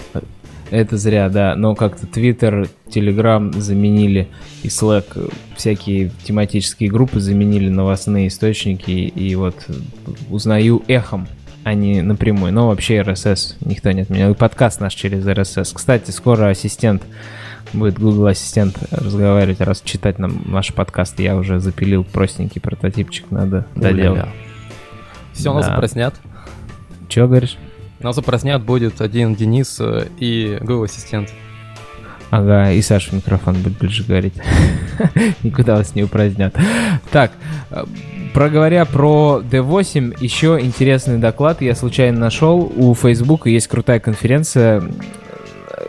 Это 0.71 0.97
зря, 0.99 1.29
да. 1.29 1.57
Но 1.57 1.75
как-то 1.75 2.07
Twitter, 2.07 2.69
Telegram 2.87 3.59
заменили 3.59 4.29
и 4.63 4.69
Slack, 4.69 5.33
всякие 5.57 6.13
тематические 6.25 6.91
группы 6.91 7.21
заменили 7.21 7.69
новостные 7.69 8.29
источники. 8.29 8.91
И 8.91 9.35
вот 9.35 9.67
узнаю 10.31 10.83
эхом, 10.89 11.27
а 11.65 11.75
не 11.75 12.03
напрямую. 12.03 12.53
Но 12.53 12.69
вообще 12.69 13.01
RSS 13.01 13.57
никто 13.61 13.91
не 13.93 14.03
отменял. 14.03 14.31
И 14.31 14.35
подкаст 14.35 14.81
наш 14.81 14.95
через 14.95 15.27
RSS. 15.27 15.73
Кстати, 15.75 16.11
скоро 16.11 16.49
ассистент 16.49 17.03
будет 17.73 17.99
Google 17.99 18.29
Ассистент 18.29 18.77
разговаривать, 18.91 19.61
раз 19.61 19.83
читать 19.83 20.19
нам 20.19 20.43
наш 20.47 20.73
подкаст. 20.73 21.19
Я 21.21 21.37
уже 21.37 21.61
запилил 21.61 22.05
простенький 22.05 22.61
прототипчик, 22.61 23.31
надо 23.31 23.67
доделать. 23.75 24.27
Все, 25.33 25.51
да. 25.51 25.55
нас 25.55 25.67
запроснят. 25.67 26.15
Че 27.09 27.27
говоришь? 27.27 27.57
Нас 28.01 28.17
запроснят 28.17 28.63
будет 28.63 29.01
один 29.01 29.35
Денис 29.35 29.79
э, 29.81 30.07
и 30.19 30.59
Google 30.61 30.85
Ассистент. 30.85 31.33
Ага, 32.31 32.73
и 32.73 32.83
Саша 32.83 33.15
микрофон 33.15 33.55
будет 33.63 33.79
ближе 33.79 34.05
говорить. 34.05 34.35
Никуда 35.43 35.77
вас 35.77 35.95
не 35.95 36.03
упразднят. 36.03 36.55
Так, 37.11 37.33
э, 37.71 37.85
проговоря 38.35 38.85
про 38.85 39.43
D8, 39.51 40.17
еще 40.21 40.59
интересный 40.61 41.19
доклад 41.19 41.63
я 41.63 41.75
случайно 41.75 42.19
нашел. 42.19 42.71
У 42.77 42.95
Facebook 42.95 43.47
есть 43.47 43.69
крутая 43.69 43.99
конференция, 43.99 44.83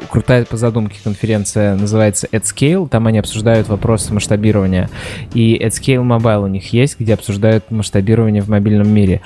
крутая 0.10 0.46
по 0.46 0.58
задумке 0.58 1.00
конференция 1.04 1.76
называется 1.76 2.28
AdScale. 2.32 2.88
Там 2.88 3.08
они 3.08 3.20
обсуждают 3.20 3.68
вопросы 3.68 4.14
масштабирования. 4.14 4.90
И 5.34 5.58
AdScale 5.62 6.04
Mobile 6.04 6.44
у 6.44 6.48
них 6.48 6.72
есть, 6.74 7.00
где 7.00 7.14
обсуждают 7.14 7.70
масштабирование 7.72 8.42
в 8.42 8.48
мобильном 8.48 8.90
мире. 8.90 9.22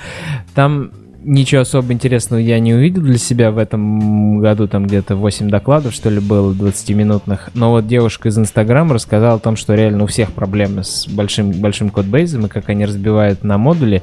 Там 0.54 0.90
ничего 1.24 1.62
особо 1.62 1.92
интересного 1.92 2.40
я 2.40 2.58
не 2.58 2.74
увидел 2.74 3.02
для 3.02 3.18
себя 3.18 3.50
в 3.50 3.58
этом 3.58 4.38
году, 4.40 4.68
там 4.68 4.86
где-то 4.86 5.16
8 5.16 5.48
докладов, 5.48 5.94
что 5.94 6.10
ли, 6.10 6.20
было 6.20 6.52
20-минутных. 6.52 7.50
Но 7.54 7.70
вот 7.70 7.86
девушка 7.86 8.28
из 8.28 8.38
Инстаграма 8.38 8.94
рассказала 8.94 9.36
о 9.36 9.40
том, 9.40 9.56
что 9.56 9.74
реально 9.74 10.04
у 10.04 10.06
всех 10.06 10.32
проблемы 10.32 10.84
с 10.84 11.08
большим, 11.08 11.52
большим 11.52 11.90
кодбейзом 11.90 12.46
и 12.46 12.48
как 12.48 12.68
они 12.68 12.84
разбивают 12.84 13.42
на 13.42 13.58
модули 13.58 14.02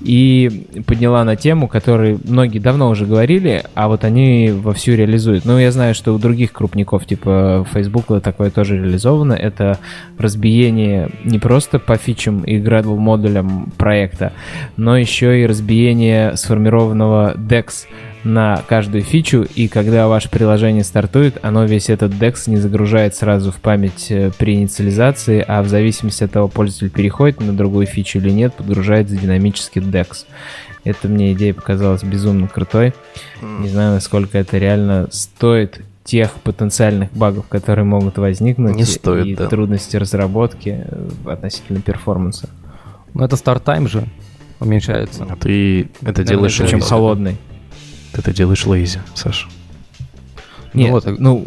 и 0.00 0.82
подняла 0.86 1.24
на 1.24 1.36
тему, 1.36 1.66
которой 1.66 2.18
многие 2.24 2.58
давно 2.58 2.88
уже 2.88 3.04
говорили, 3.04 3.64
а 3.74 3.88
вот 3.88 4.04
они 4.04 4.50
вовсю 4.50 4.94
реализуют. 4.94 5.44
Ну, 5.44 5.58
я 5.58 5.72
знаю, 5.72 5.94
что 5.94 6.14
у 6.14 6.18
других 6.18 6.52
крупников, 6.52 7.04
типа 7.06 7.66
Facebook, 7.72 8.22
такое 8.22 8.50
тоже 8.50 8.76
реализовано. 8.76 9.32
Это 9.32 9.78
разбиение 10.16 11.10
не 11.24 11.38
просто 11.38 11.78
по 11.78 11.96
фичам 11.96 12.42
и 12.42 12.58
Gradle 12.58 12.96
модулям 12.96 13.72
проекта, 13.76 14.32
но 14.76 14.96
еще 14.96 15.42
и 15.42 15.46
разбиение 15.46 16.36
сформированного 16.58 17.34
DEX 17.36 17.86
на 18.24 18.62
каждую 18.68 19.04
фичу, 19.04 19.46
и 19.54 19.68
когда 19.68 20.08
ваше 20.08 20.28
приложение 20.28 20.82
стартует, 20.82 21.38
оно 21.42 21.64
весь 21.64 21.88
этот 21.88 22.12
DEX 22.12 22.50
не 22.50 22.56
загружает 22.56 23.14
сразу 23.14 23.52
в 23.52 23.56
память 23.56 24.10
э, 24.10 24.32
при 24.36 24.54
инициализации, 24.54 25.44
а 25.46 25.62
в 25.62 25.68
зависимости 25.68 26.24
от 26.24 26.32
того, 26.32 26.48
пользователь 26.48 26.90
переходит 26.90 27.40
на 27.40 27.52
другую 27.52 27.86
фичу 27.86 28.18
или 28.18 28.30
нет, 28.30 28.54
подгружается 28.54 29.16
динамический 29.16 29.80
DEX. 29.80 30.26
Это 30.82 31.06
мне 31.06 31.32
идея 31.32 31.54
показалась 31.54 32.02
безумно 32.02 32.48
крутой. 32.48 32.92
Не 33.40 33.68
знаю, 33.68 33.94
насколько 33.94 34.36
это 34.36 34.58
реально 34.58 35.06
стоит 35.12 35.80
тех 36.02 36.32
потенциальных 36.42 37.12
багов, 37.12 37.46
которые 37.48 37.84
могут 37.84 38.18
возникнуть, 38.18 38.74
не 38.74 38.84
стоит, 38.84 39.26
и 39.26 39.36
да. 39.36 39.46
трудности 39.46 39.96
разработки 39.96 40.84
э, 40.88 41.08
относительно 41.26 41.80
перформанса. 41.80 42.48
Ну 43.14 43.24
это 43.24 43.36
старт-тайм 43.36 43.86
же 43.86 44.08
уменьшается. 44.60 45.26
А 45.28 45.36
ты 45.36 45.88
это 46.02 46.24
делаешь... 46.24 46.58
Лейзи. 46.58 46.80
холодный. 46.80 47.36
Ты 48.12 48.20
это 48.20 48.32
делаешь 48.32 48.66
лейзи, 48.66 49.00
Саша. 49.14 49.48
Нет, 50.74 50.88
Ну 50.88 50.92
вот, 50.92 51.18
ну, 51.18 51.46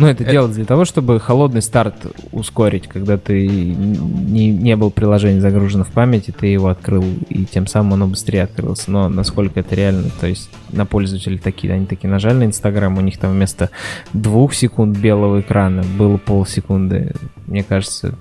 ну, 0.00 0.06
это, 0.06 0.22
Это- 0.22 0.32
делать 0.32 0.52
для 0.52 0.64
того, 0.64 0.84
чтобы 0.84 1.20
холодный 1.20 1.60
старт 1.60 1.94
ускорить, 2.32 2.86
когда 2.86 3.18
ты 3.18 3.46
не, 3.46 4.50
не 4.50 4.76
был 4.76 4.90
приложение 4.90 5.40
загружено 5.40 5.84
в 5.84 5.88
памяти, 5.90 6.32
ты 6.36 6.46
его 6.46 6.68
открыл, 6.68 7.04
и 7.28 7.44
тем 7.44 7.66
самым 7.66 7.94
оно 7.94 8.06
быстрее 8.06 8.44
открылся. 8.44 8.90
Но 8.90 9.08
насколько 9.08 9.60
это 9.60 9.74
реально, 9.74 10.10
то 10.20 10.26
есть 10.26 10.48
на 10.72 10.86
пользователей 10.86 11.38
такие, 11.38 11.74
они 11.74 11.86
такие 11.86 12.08
нажали 12.08 12.38
на 12.38 12.44
Инстаграм, 12.44 12.96
у 12.96 13.00
них 13.00 13.18
там 13.18 13.32
вместо 13.32 13.70
двух 14.12 14.54
секунд 14.54 14.96
белого 14.96 15.40
экрана 15.40 15.82
было 15.98 16.16
полсекунды. 16.16 17.12
Мне 17.46 17.62
кажется, 17.62 18.14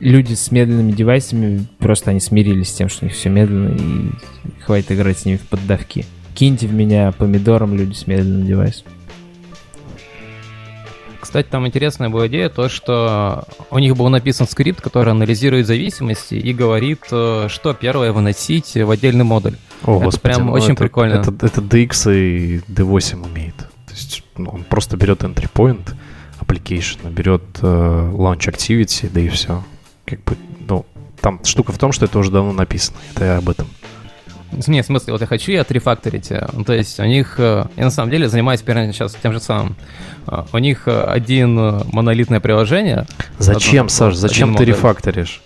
люди 0.00 0.34
с 0.34 0.50
медленными 0.50 0.92
девайсами 0.92 1.66
просто 1.78 2.10
они 2.10 2.20
смирились 2.20 2.68
с 2.70 2.72
тем, 2.74 2.88
что 2.88 3.04
у 3.04 3.08
них 3.08 3.16
все 3.16 3.28
медленно, 3.28 3.74
и 3.76 4.10
хватит 4.62 4.92
играть 4.92 5.18
с 5.18 5.24
ними 5.24 5.36
в 5.36 5.42
поддавки. 5.42 6.04
Киньте 6.34 6.66
в 6.66 6.72
меня 6.74 7.12
помидором 7.12 7.74
люди 7.76 7.94
с 7.94 8.06
медленным 8.06 8.46
девайсом. 8.46 8.86
Кстати, 11.20 11.46
там 11.48 11.66
интересная 11.66 12.08
была 12.08 12.26
идея, 12.28 12.48
то, 12.48 12.68
что 12.68 13.44
у 13.70 13.78
них 13.78 13.94
был 13.96 14.08
написан 14.08 14.48
скрипт, 14.48 14.80
который 14.80 15.10
анализирует 15.12 15.66
зависимости 15.66 16.34
и 16.34 16.52
говорит, 16.52 17.00
э, 17.12 17.46
что 17.48 17.74
первое 17.74 18.12
выносить 18.12 18.74
в 18.74 18.90
отдельный 18.90 19.24
модуль. 19.24 19.54
О, 19.84 19.96
Это 19.96 20.04
господи, 20.06 20.22
прям 20.34 20.46
ну 20.46 20.52
очень 20.52 20.72
это- 20.72 20.82
прикольно. 20.82 21.14
Это, 21.20 21.30
это 21.46 21.60
DX 21.60 22.14
и 22.16 22.58
D8 22.68 23.24
умеет. 23.24 23.54
То 23.56 23.92
есть 23.92 24.24
ну, 24.36 24.50
он 24.50 24.64
просто 24.64 24.96
берет 24.96 25.22
entry 25.22 25.48
point 25.52 25.94
application, 26.40 27.12
берет 27.12 27.42
э, 27.60 27.66
launch 27.66 28.48
activity, 28.50 29.10
да 29.12 29.20
и 29.20 29.28
все. 29.28 29.62
Как 30.10 30.22
бы, 30.24 30.36
ну, 30.68 30.84
там 31.20 31.44
штука 31.44 31.72
в 31.72 31.78
том, 31.78 31.92
что 31.92 32.04
это 32.06 32.18
уже 32.18 32.30
давно 32.30 32.52
написано. 32.52 32.98
Это 33.14 33.24
я 33.24 33.36
об 33.38 33.48
этом. 33.48 33.66
Не, 34.66 34.82
в 34.82 34.86
смысле, 34.86 35.12
вот 35.12 35.20
я 35.20 35.28
хочу 35.28 35.52
и 35.52 35.56
отрефакторить. 35.56 36.32
э, 36.32 36.48
ну, 36.52 36.64
То 36.64 36.72
есть 36.72 36.98
у 36.98 37.04
них, 37.04 37.36
э, 37.38 37.66
я 37.76 37.84
на 37.84 37.90
самом 37.90 38.10
деле 38.10 38.28
занимаюсь 38.28 38.62
примерно 38.62 38.92
сейчас 38.92 39.16
тем 39.22 39.32
же 39.32 39.38
самым. 39.40 39.76
Э, 40.26 40.42
У 40.52 40.58
них 40.58 40.88
один 40.88 41.54
монолитное 41.92 42.40
приложение. 42.40 43.06
Зачем, 43.38 43.86
Одно- 43.86 43.88
Саш, 43.90 44.14
зачем 44.16 44.54
ты 44.56 44.64
рефакторишь? 44.64 45.40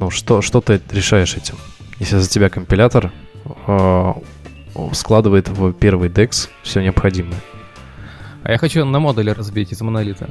Ну, 0.00 0.10
что, 0.10 0.42
что 0.42 0.60
ты 0.60 0.80
решаешь 0.90 1.36
этим? 1.36 1.54
Если 2.00 2.18
за 2.18 2.28
тебя 2.28 2.48
компилятор 2.48 3.12
э, 3.66 4.12
складывает 4.92 5.48
в 5.48 5.72
первый 5.72 6.08
DEX 6.08 6.48
все 6.62 6.80
необходимое. 6.80 7.38
А 8.44 8.52
я 8.52 8.58
хочу 8.58 8.84
на 8.84 8.98
модуле 8.98 9.32
разбить 9.32 9.72
из 9.72 9.80
монолита. 9.80 10.30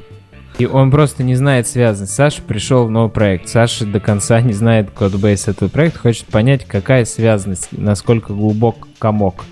И 0.58 0.66
он 0.66 0.90
просто 0.90 1.22
не 1.22 1.36
знает 1.36 1.68
связанность. 1.68 2.14
Саша 2.14 2.42
пришел 2.42 2.86
в 2.86 2.90
новый 2.90 3.10
проект. 3.10 3.48
Саша 3.48 3.86
до 3.86 4.00
конца 4.00 4.40
не 4.40 4.52
знает 4.52 4.90
кодбейс 4.90 5.46
этого 5.46 5.68
проекта, 5.68 6.00
хочет 6.00 6.26
понять, 6.26 6.64
какая 6.66 7.04
связанность, 7.04 7.68
насколько 7.70 8.32
глубок 8.32 8.88
комок 8.98 9.44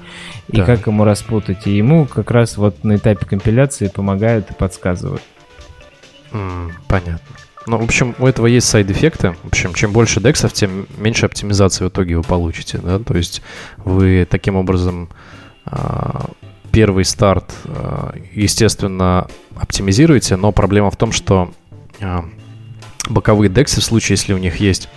и 0.48 0.56
Да. 0.56 0.64
как 0.64 0.86
ему 0.88 1.04
распутать. 1.04 1.66
И 1.66 1.76
ему 1.76 2.06
как 2.06 2.30
раз 2.32 2.56
вот 2.56 2.82
на 2.82 2.96
этапе 2.96 3.24
компиляции 3.24 3.86
помогают 3.88 4.50
и 4.50 4.54
подсказывают. 4.54 5.22
М, 6.32 6.72
понятно. 6.88 7.20
Ну, 7.68 7.78
в 7.78 7.84
общем, 7.84 8.14
у 8.18 8.26
этого 8.26 8.46
есть 8.46 8.68
сайд-эффекты. 8.68 9.34
В 9.42 9.46
общем, 9.48 9.74
чем 9.74 9.92
больше 9.92 10.20
дексов, 10.20 10.52
тем 10.52 10.86
меньше 10.98 11.26
оптимизации 11.26 11.84
в 11.84 11.88
итоге 11.88 12.16
вы 12.16 12.22
получите. 12.22 12.78
Да? 12.78 12.98
То 12.98 13.16
есть 13.16 13.42
вы 13.78 14.26
таким 14.28 14.56
образом 14.56 15.08
а, 15.64 16.26
первый 16.76 17.06
старт, 17.06 17.54
а, 17.64 18.14
естественно, 18.34 19.28
оптимизируете, 19.58 20.36
но 20.36 20.52
проблема 20.52 20.90
в 20.90 20.96
том, 20.96 21.10
что 21.10 21.50
а, 22.02 22.22
боковые 23.08 23.48
дексы, 23.48 23.80
в 23.80 23.84
случае, 23.84 24.16
если 24.16 24.34
у 24.34 24.36
них 24.36 24.56
есть 24.56 24.90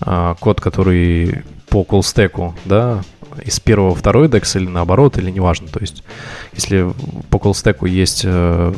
а, 0.00 0.34
код, 0.36 0.62
который 0.62 1.42
по 1.68 1.84
колл-стеку, 1.84 2.54
да, 2.64 3.02
из 3.44 3.60
первого 3.60 3.90
во 3.90 3.96
второй 3.96 4.28
декс 4.28 4.56
или 4.56 4.66
наоборот, 4.66 5.18
или 5.18 5.30
неважно. 5.30 5.68
То 5.68 5.80
есть, 5.80 6.04
если 6.54 6.90
по 7.28 7.38
call 7.38 7.56
stack 7.56 7.79
у 7.79 7.84
есть 7.84 8.22
э, 8.24 8.74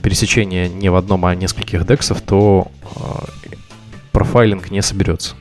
пересечение 0.00 0.70
не 0.70 0.88
в 0.88 0.96
одном, 0.96 1.26
а 1.26 1.34
нескольких 1.34 1.86
дексов, 1.86 2.22
то 2.22 2.68
э, 2.96 3.50
профайлинг 4.12 4.70
не 4.70 4.80
соберется. 4.80 5.36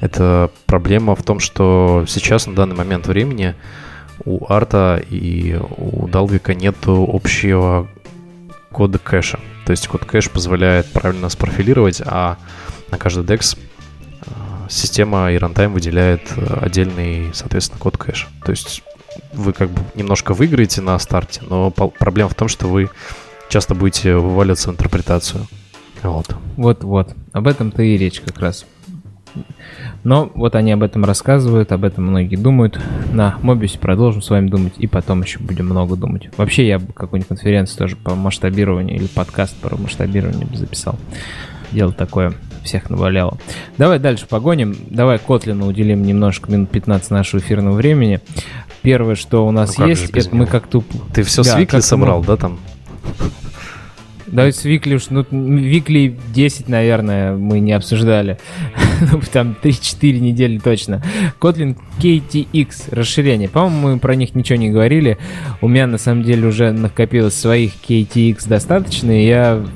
Это 0.00 0.50
проблема 0.64 1.14
в 1.14 1.22
том, 1.22 1.40
что 1.40 2.06
сейчас 2.08 2.46
на 2.46 2.54
данный 2.54 2.74
момент 2.74 3.06
времени 3.06 3.54
у 4.24 4.46
арта 4.52 5.02
и 5.10 5.58
у 5.76 6.08
Dalvik 6.08 6.47
а 6.47 6.54
нет 6.54 6.76
общего 6.86 7.88
кода 8.70 8.98
кэша. 8.98 9.38
То 9.66 9.70
есть 9.70 9.86
код 9.88 10.04
кэш 10.04 10.30
позволяет 10.30 10.90
правильно 10.92 11.28
спрофилировать, 11.28 12.02
а 12.04 12.36
на 12.90 12.98
каждый 12.98 13.24
декс 13.24 13.56
э, 13.56 14.30
система 14.68 15.32
и 15.32 15.38
рантайм 15.38 15.72
выделяет 15.72 16.22
э, 16.36 16.58
отдельный, 16.60 17.30
соответственно, 17.32 17.78
код 17.78 17.96
кэш. 17.96 18.28
То 18.44 18.50
есть 18.50 18.82
вы 19.32 19.52
как 19.52 19.70
бы 19.70 19.80
немножко 19.94 20.34
выиграете 20.34 20.80
на 20.80 20.98
старте, 20.98 21.42
но 21.48 21.70
проблема 21.70 22.28
в 22.30 22.34
том, 22.34 22.48
что 22.48 22.66
вы 22.66 22.90
часто 23.48 23.74
будете 23.74 24.14
вываливаться 24.16 24.70
в 24.70 24.72
интерпретацию. 24.72 25.46
Вот. 26.02 26.34
Вот-вот. 26.56 27.14
Об 27.32 27.46
этом-то 27.46 27.82
и 27.82 27.96
речь 27.96 28.20
как 28.20 28.38
раз. 28.40 28.64
Но 30.04 30.30
вот 30.34 30.54
они 30.54 30.72
об 30.72 30.82
этом 30.82 31.04
рассказывают, 31.04 31.72
об 31.72 31.84
этом 31.84 32.04
многие 32.04 32.36
думают. 32.36 32.80
На 33.12 33.36
Мобиусе 33.42 33.78
продолжим 33.78 34.22
с 34.22 34.30
вами 34.30 34.48
думать, 34.48 34.74
и 34.78 34.86
потом 34.86 35.22
еще 35.22 35.38
будем 35.38 35.66
много 35.66 35.96
думать. 35.96 36.28
Вообще, 36.36 36.66
я 36.66 36.78
бы 36.78 36.92
какую-нибудь 36.92 37.28
конференцию 37.28 37.78
тоже 37.78 37.96
по 37.96 38.14
масштабированию 38.14 38.96
или 38.96 39.06
подкаст 39.06 39.56
про 39.56 39.76
масштабирование 39.76 40.46
бы 40.46 40.56
записал. 40.56 40.98
Дело 41.70 41.92
такое 41.92 42.34
всех 42.64 42.90
наваляло. 42.90 43.38
Давай 43.78 43.98
дальше 43.98 44.26
погоним. 44.28 44.76
Давай 44.90 45.18
Котлину 45.18 45.66
уделим 45.66 46.02
немножко, 46.02 46.50
минут 46.50 46.70
15 46.70 47.10
нашего 47.10 47.40
эфирного 47.40 47.74
времени. 47.74 48.20
Первое, 48.82 49.14
что 49.14 49.46
у 49.46 49.50
нас 49.50 49.78
Ну 49.78 49.86
есть, 49.86 50.10
это 50.10 50.28
мы 50.32 50.42
него? 50.44 50.46
как 50.50 50.66
туп... 50.66 50.84
Ты 51.14 51.22
все 51.22 51.42
Да, 51.42 51.50
с 51.50 51.54
как-то 51.54 51.80
собрал, 51.82 52.22
да, 52.22 52.36
там? 52.36 52.58
Давайте 54.32 54.58
с 54.58 54.64
Викли 54.64 54.94
уж, 54.94 55.10
ну, 55.10 55.26
Викли 55.30 56.18
10, 56.34 56.68
наверное, 56.68 57.36
мы 57.36 57.60
не 57.60 57.72
обсуждали. 57.72 58.38
Ну, 59.12 59.20
Там 59.32 59.56
3-4 59.60 60.20
недели 60.20 60.58
точно. 60.58 61.02
Kotlin 61.40 61.76
KTX 62.00 62.94
расширение. 62.94 63.48
По-моему, 63.48 63.94
мы 63.94 63.98
про 63.98 64.14
них 64.14 64.36
ничего 64.36 64.58
не 64.58 64.70
говорили. 64.70 65.18
У 65.60 65.66
меня, 65.66 65.88
на 65.88 65.98
самом 65.98 66.22
деле, 66.22 66.46
уже 66.46 66.70
накопилось 66.70 67.34
своих 67.34 67.72
KTX 67.86 68.48
достаточно, 68.48 69.10
и 69.10 69.26
я 69.26 69.66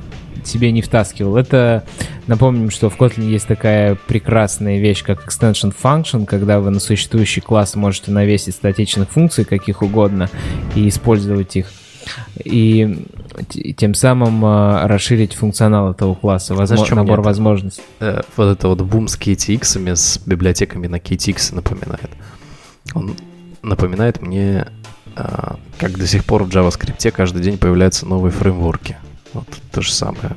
себе 0.45 0.71
не 0.71 0.81
втаскивал. 0.81 1.37
Это, 1.37 1.85
напомним, 2.29 2.71
что 2.71 2.89
в 2.89 2.99
Kotlin 2.99 3.29
есть 3.29 3.49
такая 3.49 3.97
прекрасная 4.07 4.79
вещь, 4.79 5.03
как 5.03 5.27
extension 5.27 5.75
function, 5.83 6.25
когда 6.25 6.61
вы 6.61 6.71
на 6.71 6.81
существующий 6.81 7.41
класс 7.41 7.75
можете 7.75 8.13
навесить 8.13 8.55
статичных 8.55 9.11
функций 9.11 9.45
каких 9.45 9.83
угодно 9.83 10.31
и 10.75 10.89
использовать 10.89 11.57
их. 11.57 11.67
И 12.45 13.07
тем 13.77 13.95
самым 13.95 14.45
а, 14.45 14.87
расширить 14.89 15.35
функционал 15.35 15.91
этого 15.93 16.15
класса, 16.15 16.55
возмо- 16.55 16.67
Знаешь, 16.67 16.91
набор 16.91 17.21
это? 17.21 17.27
возможностей. 17.29 17.83
Э, 18.01 18.23
вот 18.37 18.53
это 18.59 18.69
вот 18.69 18.81
бум 18.83 19.09
с 19.09 19.19
KTX, 19.19 19.95
с 19.97 20.19
библиотеками 20.25 20.87
на 20.87 20.97
KTX 20.97 21.55
напоминает. 21.55 22.11
Он 22.95 23.15
напоминает 23.63 24.23
мне, 24.23 24.69
а, 25.17 25.57
как 25.79 25.99
до 25.99 26.07
сих 26.07 26.25
пор 26.25 26.45
в 26.45 26.49
JavaScript 26.49 27.11
каждый 27.11 27.43
день 27.43 27.59
появляются 27.59 28.07
новые 28.07 28.33
фреймворки. 28.33 28.97
Вот 29.33 29.47
то 29.73 29.83
же 29.83 29.93
самое. 29.93 30.37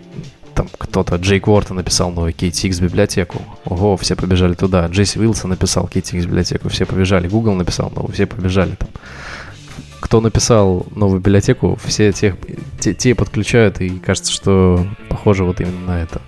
Там 0.56 0.68
кто-то, 0.78 1.16
Джейк 1.16 1.48
Уортон 1.48 1.78
написал 1.78 2.12
новый 2.12 2.34
KTX 2.34 2.82
библиотеку. 2.84 3.42
Ого, 3.64 3.96
все 3.96 4.16
побежали 4.18 4.56
туда. 4.56 4.88
Джесси 4.88 5.18
Уилсон 5.20 5.52
написал 5.52 5.86
KTX 5.86 6.24
библиотеку, 6.26 6.68
все 6.68 6.86
побежали. 6.86 7.30
Google 7.30 7.54
написал 7.54 7.90
новую, 7.96 8.14
все 8.14 8.26
побежали 8.26 8.76
там. 8.76 8.90
Кто 10.00 10.22
написал 10.22 10.86
новую 10.96 11.20
библиотеку, 11.20 11.78
все 11.84 12.12
тех, 12.12 12.36
те, 12.80 12.94
те 12.94 13.16
подключают, 13.16 13.82
и 13.82 14.00
кажется, 14.00 14.32
что 14.32 14.86
похоже 15.10 15.44
вот 15.44 15.60
именно 15.62 15.86
на 15.86 16.02
это. 16.02 16.22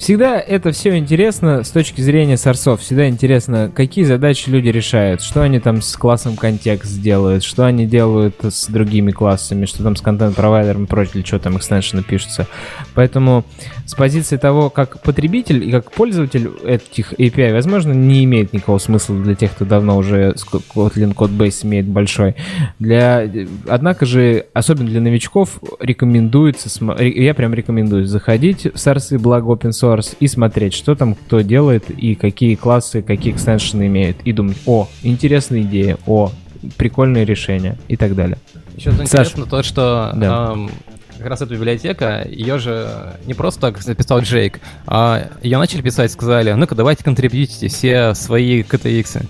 Всегда 0.00 0.40
это 0.40 0.72
все 0.72 0.96
интересно 0.96 1.62
с 1.62 1.70
точки 1.70 2.00
зрения 2.00 2.38
сорсов. 2.38 2.80
Всегда 2.80 3.06
интересно, 3.06 3.70
какие 3.72 4.06
задачи 4.06 4.48
люди 4.48 4.68
решают, 4.68 5.20
что 5.20 5.42
они 5.42 5.60
там 5.60 5.82
с 5.82 5.94
классом 5.94 6.36
контекст 6.36 7.02
делают, 7.02 7.44
что 7.44 7.66
они 7.66 7.84
делают 7.84 8.36
с 8.42 8.66
другими 8.68 9.10
классами, 9.10 9.66
что 9.66 9.82
там 9.82 9.96
с 9.96 10.00
контент-провайдером 10.00 10.84
и 10.84 10.86
прочее, 10.86 11.16
или 11.16 11.26
что 11.26 11.38
там 11.38 11.58
экстеншены 11.58 12.02
пишутся. 12.02 12.46
Поэтому 12.94 13.44
с 13.84 13.94
позиции 13.94 14.38
того, 14.38 14.70
как 14.70 15.02
потребитель 15.02 15.68
и 15.68 15.70
как 15.70 15.92
пользователь 15.92 16.50
этих 16.64 17.12
API, 17.12 17.52
возможно, 17.52 17.92
не 17.92 18.24
имеет 18.24 18.54
никакого 18.54 18.78
смысла 18.78 19.22
для 19.22 19.34
тех, 19.34 19.50
кто 19.50 19.66
давно 19.66 19.98
уже 19.98 20.34
Kotlin 20.74 21.14
Codebase 21.14 21.66
имеет 21.66 21.86
большой. 21.86 22.36
Для... 22.78 23.30
Однако 23.68 24.06
же, 24.06 24.46
особенно 24.54 24.88
для 24.88 25.02
новичков, 25.02 25.60
рекомендуется, 25.78 26.70
я 26.98 27.34
прям 27.34 27.52
рекомендую 27.52 28.06
заходить 28.06 28.66
в 28.72 28.78
сорсы, 28.78 29.18
благо 29.18 29.52
open 29.52 29.72
source, 29.72 29.89
и 30.20 30.26
смотреть, 30.28 30.74
что 30.74 30.94
там 30.94 31.14
кто 31.14 31.40
делает 31.40 31.90
и 31.90 32.14
какие 32.14 32.54
классы, 32.54 33.02
какие 33.02 33.32
экстеншены 33.32 33.86
имеют. 33.86 34.18
И 34.24 34.32
думать, 34.32 34.58
о, 34.66 34.88
интересная 35.02 35.62
идея, 35.62 35.98
о, 36.06 36.32
прикольное 36.76 37.24
решение 37.24 37.76
и 37.88 37.96
так 37.96 38.14
далее. 38.14 38.38
Еще 38.76 38.92
Саш. 38.92 39.00
интересно 39.00 39.46
то, 39.46 39.62
что 39.62 40.12
Да. 40.14 40.52
эм, 40.52 40.70
как 41.18 41.26
раз 41.26 41.42
эта 41.42 41.52
библиотека, 41.54 42.26
ее 42.28 42.58
же 42.58 42.88
не 43.26 43.34
просто 43.34 43.60
так 43.60 43.82
записал 43.82 44.20
Джейк, 44.20 44.60
а 44.86 45.28
ее 45.42 45.58
начали 45.58 45.82
писать, 45.82 46.10
сказали, 46.12 46.52
ну-ка 46.52 46.74
давайте 46.74 47.04
контрибьютите 47.04 47.68
все 47.68 48.14
свои 48.14 48.62
KTX. 48.62 49.26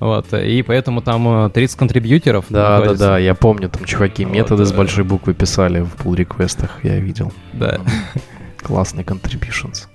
Вот, 0.00 0.32
и 0.32 0.62
поэтому 0.62 1.02
там 1.02 1.46
э, 1.46 1.50
30 1.50 1.76
контрибьютеров. 1.76 2.44
Да, 2.50 2.80
да, 2.82 2.94
да, 2.94 3.18
я 3.18 3.34
помню, 3.34 3.68
там 3.68 3.84
чуваки 3.84 4.24
Вот, 4.24 4.32
методы 4.32 4.64
с 4.64 4.70
э, 4.70 4.76
большой 4.76 5.02
буквы 5.02 5.34
писали 5.34 5.80
в 5.80 5.96
pull 5.96 6.14
реквестах, 6.14 6.78
я 6.84 6.98
видел. 7.00 7.32
Да. 7.52 7.80
Классный 8.68 9.02
contributions. 9.02 9.86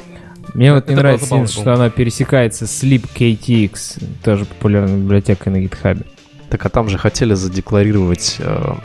Мне 0.53 0.73
вот 0.73 0.89
не 0.89 0.95
нравится, 0.95 1.27
забавно, 1.27 1.47
что 1.47 1.73
она 1.73 1.89
пересекается 1.89 2.67
с 2.67 2.83
libktx, 2.83 4.03
тоже 4.23 4.45
популярной 4.45 4.97
библиотекой 4.97 5.53
на 5.53 5.57
GitHub. 5.63 6.05
Так 6.49 6.65
а 6.65 6.69
там 6.69 6.89
же 6.89 6.97
хотели 6.97 7.33
задекларировать 7.33 8.37
э, 8.39 8.75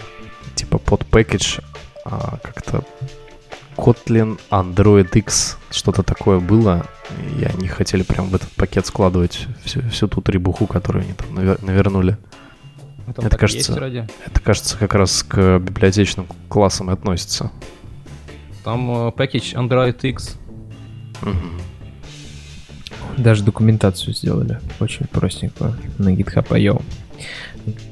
типа 0.54 0.78
под 0.78 1.02
package 1.02 1.62
а, 2.04 2.38
как-то 2.42 2.84
Kotlin 3.76 4.38
Android 4.50 5.10
X, 5.14 5.56
что-то 5.70 6.02
такое 6.02 6.38
было, 6.40 6.86
и 7.38 7.44
они 7.44 7.68
хотели 7.68 8.02
прям 8.02 8.28
в 8.28 8.34
этот 8.34 8.50
пакет 8.52 8.86
складывать 8.86 9.46
всю, 9.64 9.82
всю 9.88 10.08
ту 10.08 10.20
требуху, 10.20 10.66
которую 10.66 11.04
они 11.04 11.14
там 11.14 11.28
навер- 11.38 11.64
навернули. 11.64 12.16
Там 13.14 13.24
Это 13.24 13.38
кажется-. 13.38 13.72
Это, 14.26 14.40
кажется, 14.40 14.76
как 14.76 14.94
раз 14.94 15.22
к 15.22 15.58
библиотечным 15.58 16.26
классам 16.48 16.90
и 16.90 16.92
относится. 16.92 17.50
Там 18.68 19.08
э, 19.08 19.12
пакетч 19.12 19.54
Android 19.54 19.96
X. 20.02 20.36
Даже 23.16 23.42
документацию 23.42 24.12
сделали. 24.12 24.60
Очень 24.78 25.06
простенькую 25.06 25.74
на 25.96 26.10
GitHub.io. 26.10 26.82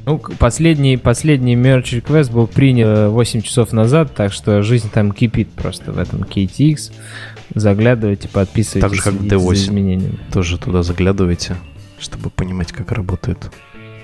Ну, 0.05 0.19
последний, 0.39 0.99
последний 0.99 1.57
merge 1.57 2.03
request 2.03 2.31
был 2.31 2.47
принят 2.47 2.89
э, 2.89 3.09
8 3.09 3.41
часов 3.41 3.73
назад, 3.73 4.15
так 4.15 4.35
что 4.35 4.63
жизнь 4.63 4.91
там 4.93 5.13
кипит 5.13 5.49
просто 5.49 5.93
в 5.93 5.99
этом 5.99 6.25
KTX. 6.25 6.93
Заглядывайте, 7.55 8.29
подписывайтесь. 8.29 8.83
Так 8.83 8.95
же, 8.95 9.03
как 9.03 9.15
в 9.15 9.17
следите 9.17 9.39
за 9.39 9.47
D8. 9.47 9.55
изменениями. 9.55 10.19
Тоже 10.31 10.59
туда 10.59 10.83
заглядывайте, 10.83 11.57
чтобы 11.99 12.29
понимать, 12.29 12.73
как 12.73 12.93
работают 12.93 13.51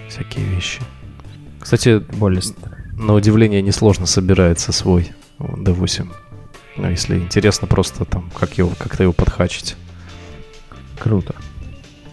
всякие 0.09 0.47
вещи. 0.47 0.81
Кстати, 1.61 1.99
Более 2.17 2.41
на 2.95 3.13
удивление 3.13 3.61
несложно 3.61 4.07
собирается 4.07 4.73
свой 4.73 5.11
D8. 5.39 6.09
Ну, 6.77 6.89
если 6.89 7.17
интересно 7.17 7.67
просто 7.67 8.05
там, 8.05 8.31
как 8.39 8.57
его, 8.59 8.73
как-то 8.79 9.03
его 9.03 9.13
подхачить. 9.13 9.77
круто. 10.99 11.35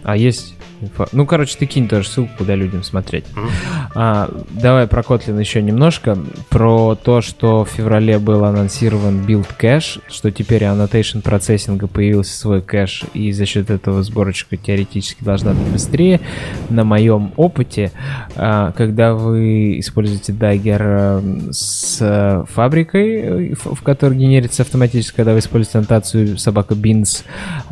А 0.02 0.16
есть... 0.16 0.54
инфа- 0.80 1.08
Ну, 1.12 1.26
короче, 1.26 1.56
ты 1.58 1.66
кинь 1.66 1.88
тоже 1.88 2.08
ссылку, 2.08 2.30
куда 2.38 2.54
людям 2.54 2.82
смотреть. 2.82 3.24
Мгм. 3.34 3.48
А, 3.94 4.30
давай 4.50 4.86
про 4.86 5.02
Kotlin 5.02 5.38
еще 5.38 5.62
немножко. 5.62 6.18
Про 6.48 6.94
то, 6.94 7.20
что 7.20 7.64
в 7.64 7.68
феврале 7.68 8.18
был 8.18 8.44
анонсирован 8.44 9.24
build 9.26 9.46
кэш, 9.58 9.98
что 10.08 10.30
теперь 10.30 10.62
annotation 10.62 11.22
процессинга 11.22 11.86
появился 11.86 12.36
свой 12.38 12.62
кэш, 12.62 13.04
и 13.14 13.32
за 13.32 13.46
счет 13.46 13.70
этого 13.70 14.02
сборочка 14.02 14.56
теоретически 14.56 15.24
должна 15.24 15.52
быть 15.52 15.66
быстрее. 15.72 16.20
На 16.68 16.84
моем 16.84 17.32
опыте, 17.36 17.92
а, 18.36 18.72
когда 18.72 19.14
вы 19.14 19.78
используете 19.78 20.32
Dagger 20.32 20.78
э, 20.80 21.50
с 21.52 22.44
фабрикой, 22.50 23.20
э, 23.20 23.54
в 23.54 23.80
в 23.80 23.82
которой 23.82 24.16
генерится 24.18 24.62
автоматически, 24.62 25.16
когда 25.16 25.32
вы 25.32 25.38
используете 25.38 25.78
аннотацию 25.78 26.36
собака 26.38 26.74
beans, 26.74 27.24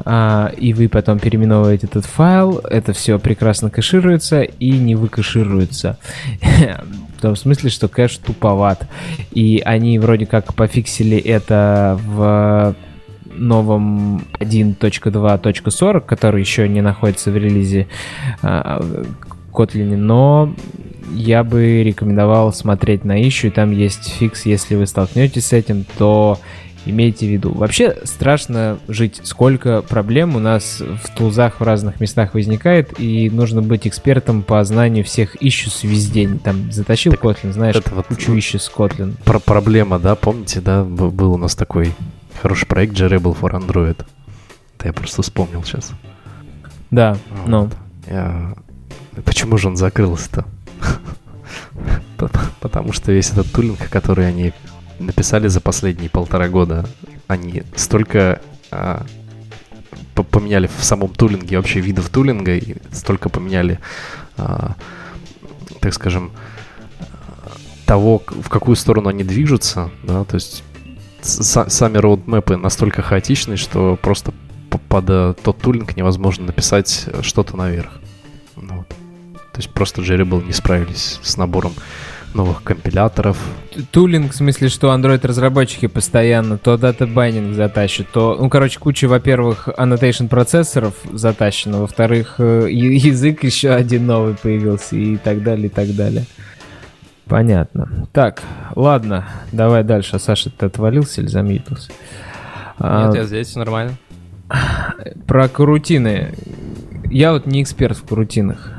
а, 0.04 0.52
и 0.56 0.72
вы 0.72 0.88
потом 0.88 1.18
переименовываете 1.18 1.86
этот 1.86 2.06
файл, 2.06 2.58
это 2.58 2.92
все 2.98 3.18
прекрасно 3.20 3.70
кэшируется 3.70 4.42
и 4.42 4.72
не 4.72 4.96
выкэшируется. 4.96 5.98
В 7.16 7.22
том 7.22 7.36
смысле, 7.36 7.70
что 7.70 7.88
кэш 7.88 8.16
туповат. 8.18 8.88
И 9.30 9.62
они 9.64 9.98
вроде 9.98 10.26
как 10.26 10.54
пофиксили 10.54 11.16
это 11.16 11.98
в 12.04 12.74
новом 13.32 14.24
1.2.40, 14.40 16.00
который 16.00 16.40
еще 16.40 16.68
не 16.68 16.80
находится 16.80 17.30
в 17.30 17.36
релизе 17.36 17.86
а, 18.42 18.82
Kotlin, 19.52 19.96
но 19.96 20.52
я 21.14 21.44
бы 21.44 21.84
рекомендовал 21.84 22.52
смотреть 22.52 23.04
на 23.04 23.22
issue, 23.22 23.50
там 23.50 23.70
есть 23.70 24.08
фикс, 24.08 24.44
если 24.44 24.74
вы 24.74 24.86
столкнетесь 24.86 25.46
с 25.46 25.52
этим, 25.52 25.84
то 25.98 26.38
имейте 26.88 27.26
в 27.26 27.30
виду. 27.30 27.52
Вообще 27.52 27.96
страшно 28.04 28.78
жить, 28.88 29.20
сколько 29.24 29.82
проблем 29.82 30.36
у 30.36 30.38
нас 30.38 30.80
в 30.80 31.14
тулзах 31.14 31.60
в 31.60 31.62
разных 31.62 32.00
местах 32.00 32.34
возникает, 32.34 32.98
и 32.98 33.30
нужно 33.30 33.62
быть 33.62 33.86
экспертом 33.86 34.42
по 34.42 34.62
знанию 34.64 35.04
всех 35.04 35.36
issues 35.42 35.86
везде. 35.86 36.28
Там 36.42 36.70
затащил 36.72 37.12
Так 37.12 37.24
Kotlin, 37.24 37.52
знаешь, 37.52 37.76
это 37.76 37.94
вот, 37.94 38.06
кучу 38.06 38.34
issues 38.34 38.70
Kotlin. 38.74 39.14
Про 39.24 39.38
проблема, 39.38 39.98
да, 39.98 40.14
помните, 40.14 40.60
да, 40.60 40.84
был 40.84 41.32
у 41.32 41.38
нас 41.38 41.54
такой 41.54 41.94
хороший 42.40 42.66
проект 42.66 42.94
Jarable 42.94 43.38
for 43.38 43.52
Android. 43.52 44.04
Это 44.76 44.86
я 44.86 44.92
просто 44.92 45.22
вспомнил 45.22 45.62
сейчас. 45.64 45.92
Да, 46.90 47.16
ну, 47.46 47.68
Я... 48.06 48.54
Почему 49.24 49.58
же 49.58 49.68
он 49.68 49.76
закрылся-то? 49.76 50.44
Потому 52.60 52.92
что 52.92 53.12
весь 53.12 53.30
этот 53.30 53.50
тулинг, 53.52 53.88
который 53.90 54.28
они 54.28 54.52
написали 54.98 55.48
за 55.48 55.60
последние 55.60 56.10
полтора 56.10 56.48
года, 56.48 56.88
они 57.26 57.62
столько 57.76 58.40
а, 58.70 59.06
по- 60.14 60.22
поменяли 60.22 60.66
в 60.66 60.84
самом 60.84 61.08
тулинге, 61.10 61.56
вообще 61.56 61.80
видов 61.80 62.08
тулинга, 62.08 62.56
и 62.56 62.76
столько 62.92 63.28
поменяли, 63.28 63.78
а, 64.36 64.74
так 65.80 65.94
скажем, 65.94 66.32
того, 67.86 68.22
в 68.28 68.48
какую 68.48 68.76
сторону 68.76 69.08
они 69.08 69.24
движутся, 69.24 69.90
да, 70.02 70.24
то 70.24 70.34
есть 70.34 70.62
с- 71.22 71.68
сами 71.70 71.98
роудмэпы 71.98 72.56
настолько 72.56 73.02
хаотичны, 73.02 73.56
что 73.56 73.98
просто 74.00 74.32
под 74.88 75.04
э, 75.08 75.34
тот 75.42 75.58
tooling 75.58 75.96
невозможно 75.96 76.46
написать 76.46 77.06
что-то 77.22 77.56
наверх. 77.56 77.90
Ну 78.56 78.78
вот. 78.78 78.88
То 78.88 79.58
есть 79.58 79.70
просто 79.70 80.02
JRebel 80.02 80.44
не 80.44 80.52
справились 80.52 81.18
с 81.22 81.36
набором 81.36 81.72
новых 82.34 82.62
компиляторов. 82.62 83.38
Tooling, 83.90 84.32
в 84.32 84.34
смысле, 84.34 84.68
что 84.68 84.94
Android-разработчики 84.94 85.86
постоянно 85.86 86.58
то 86.58 86.76
data 86.76 87.05
binding 87.05 87.54
затащат, 87.54 88.08
то... 88.12 88.36
Ну, 88.38 88.48
короче, 88.48 88.78
куча, 88.78 89.08
во-первых, 89.08 89.68
annotation 89.68 90.28
процессоров 90.28 90.94
затащена, 91.12 91.80
во-вторых, 91.80 92.36
э, 92.38 92.68
язык 92.70 93.44
еще 93.44 93.70
один 93.70 94.06
новый 94.06 94.34
появился 94.34 94.96
и 94.96 95.16
так 95.16 95.42
далее, 95.42 95.66
и 95.66 95.70
так 95.70 95.94
далее. 95.94 96.24
Понятно. 97.26 98.08
Так, 98.12 98.42
ладно, 98.74 99.28
давай 99.52 99.84
дальше. 99.84 100.16
А 100.16 100.18
Саша, 100.18 100.50
ты 100.50 100.66
отвалился 100.66 101.20
или 101.20 101.28
замьютился? 101.28 101.92
А, 102.78 103.06
Нет, 103.06 103.16
я 103.16 103.24
здесь, 103.24 103.48
все 103.48 103.58
нормально. 103.58 103.96
Про 105.26 105.48
карутины. 105.48 106.34
Я 107.10 107.32
вот 107.32 107.46
не 107.46 107.62
эксперт 107.62 107.98
в 107.98 108.06
карутинах. 108.06 108.77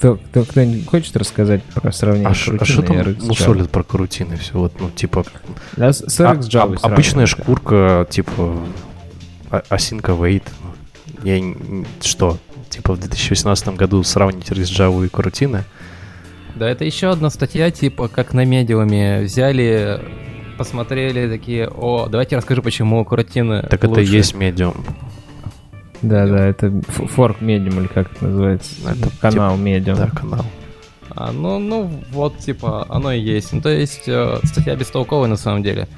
Кто, 0.00 0.16
кто, 0.16 0.44
кто 0.44 0.62
хочет 0.86 1.14
рассказать 1.18 1.62
про 1.62 1.92
сравнение 1.92 2.30
А 2.30 2.32
ш- 2.32 2.52
а 2.52 2.56
карутины 2.56 2.72
что 2.72 2.82
там 2.82 3.26
мусолят 3.28 3.68
про 3.68 3.82
карутины? 3.82 4.36
Все 4.38 4.54
вот, 4.54 4.72
ну, 4.80 4.88
типа... 4.90 5.26
Да, 5.76 5.92
с, 5.92 5.98
с 5.98 6.20
а- 6.20 6.40
обычная 6.80 7.26
шкурка, 7.26 8.06
типа... 8.08 8.56
а- 9.50 9.62
Осинка 9.68 10.12
wait. 10.12 10.44
Я... 11.22 11.54
Что? 12.00 12.38
Типа 12.70 12.94
в 12.94 12.98
2018 13.00 13.68
году 13.76 14.02
сравнить 14.02 14.50
RxJava 14.50 15.04
и 15.04 15.10
карутины? 15.10 15.64
Да, 16.54 16.66
это 16.66 16.86
еще 16.86 17.10
одна 17.10 17.28
статья, 17.28 17.70
типа, 17.70 18.08
как 18.08 18.32
на 18.32 18.46
медиуме 18.46 19.20
взяли, 19.20 20.00
посмотрели 20.56 21.28
такие, 21.28 21.68
о, 21.68 22.06
давайте 22.08 22.38
расскажу, 22.38 22.62
почему 22.62 23.04
каротины 23.04 23.64
Так 23.64 23.84
это 23.84 23.86
и 23.86 24.04
лучше». 24.04 24.16
есть 24.16 24.34
медиум. 24.34 24.82
Да, 26.02 26.26
да, 26.26 26.46
это 26.46 26.72
форк 26.88 27.40
медиум 27.40 27.80
или 27.80 27.86
как 27.86 28.10
это 28.12 28.24
называется? 28.26 28.70
Это 28.88 29.10
Канал 29.20 29.56
медиум. 29.56 29.96
Да, 29.98 30.08
канал. 30.08 30.44
А, 31.10 31.32
ну, 31.32 31.58
ну, 31.58 31.90
вот, 32.12 32.38
типа, 32.38 32.86
оно 32.88 33.12
и 33.12 33.20
есть. 33.20 33.52
Ну, 33.52 33.60
то 33.60 33.68
есть, 33.68 34.04
э, 34.06 34.38
статья 34.44 34.76
бестолковая 34.76 35.28
на 35.28 35.36
самом 35.36 35.62
деле. 35.62 35.88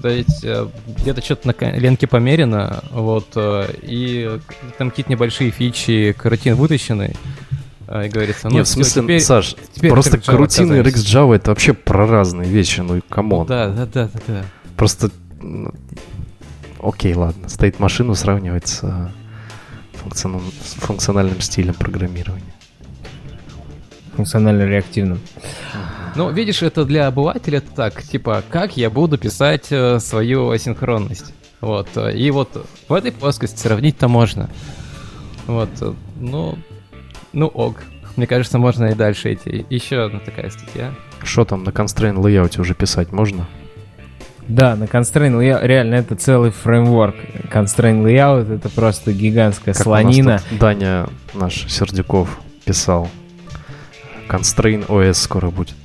То 0.00 0.08
есть, 0.08 0.42
э, 0.42 0.66
где-то 0.98 1.22
что-то 1.22 1.48
на 1.48 1.70
ленке 1.76 2.06
померено, 2.06 2.82
вот, 2.90 3.28
э, 3.36 3.68
и 3.82 4.40
там 4.78 4.90
какие-то 4.90 5.12
небольшие 5.12 5.50
фичи 5.50 6.14
каротин 6.18 6.54
вытащены, 6.56 7.14
э, 7.86 8.06
и 8.06 8.08
говорится, 8.08 8.48
ну, 8.48 8.56
Нет, 8.56 8.66
в 8.66 8.70
всё, 8.70 8.76
смысле, 8.82 9.02
теперь- 9.02 9.20
Саш, 9.20 9.54
теперь 9.72 9.90
просто 9.90 10.18
корутины 10.18 10.74
и. 10.74 10.80
RxJava 10.80 11.36
это 11.36 11.50
вообще 11.50 11.74
про 11.74 12.06
разные 12.06 12.48
вещи, 12.48 12.80
ну 12.80 12.96
и 12.96 13.00
come 13.08 13.30
on. 13.30 13.46
Да, 13.46 13.68
да, 13.68 13.86
да, 13.86 14.08
да, 14.12 14.20
да. 14.26 14.44
Просто... 14.76 15.10
ну, 15.40 15.72
Окей, 16.82 17.14
ладно. 17.14 17.48
Стоит 17.48 17.78
машину 17.80 18.14
сравнивать 18.14 18.68
с, 18.68 18.82
функционал- 20.04 20.42
с 20.62 20.74
функциональным 20.74 21.40
стилем 21.40 21.74
программирования. 21.74 22.52
Функционально 24.16 24.62
реактивным. 24.66 25.18
Ну, 26.14 26.30
видишь, 26.30 26.62
это 26.62 26.84
для 26.84 27.08
обывателя 27.08 27.58
это 27.58 27.70
так, 27.74 28.02
типа, 28.02 28.44
как 28.48 28.76
я 28.76 28.88
буду 28.88 29.18
писать 29.18 29.66
э, 29.70 29.98
свою 29.98 30.50
асинхронность. 30.50 31.34
Вот, 31.60 31.88
э, 31.96 32.16
и 32.16 32.30
вот 32.30 32.66
в 32.88 32.92
этой 32.92 33.10
плоскости 33.10 33.58
сравнить-то 33.58 34.06
можно. 34.06 34.48
Вот, 35.46 35.70
э, 35.80 35.92
ну, 36.20 36.56
ну 37.32 37.46
ок. 37.46 37.82
Мне 38.14 38.28
кажется, 38.28 38.58
можно 38.58 38.86
и 38.86 38.94
дальше 38.94 39.34
идти. 39.34 39.66
Еще 39.70 40.04
одна 40.04 40.20
такая 40.20 40.50
статья. 40.50 40.94
Что 41.24 41.44
там 41.44 41.64
на 41.64 41.70
constraint 41.70 42.14
layout 42.16 42.60
уже 42.60 42.74
писать 42.74 43.10
можно? 43.10 43.48
Да, 44.48 44.76
на 44.76 44.84
Constraint 44.84 45.38
Layout, 45.40 45.66
реально, 45.66 45.94
это 45.96 46.16
целый 46.16 46.50
фреймворк. 46.50 47.14
Constraint 47.52 48.02
Layout— 48.04 48.54
это 48.56 48.68
просто 48.68 49.12
гигантская 49.12 49.74
Как 49.74 49.86
у 49.86 49.90
нас 49.90 50.02
слонина. 50.02 50.40
тут 50.50 50.58
Даня 50.58 51.06
наш 51.32 51.66
Сердюков 51.72 52.40
писал. 52.64 53.08
Constraint 54.28 54.86
OS 54.88 55.14
скоро 55.14 55.50
будет. 55.50 55.76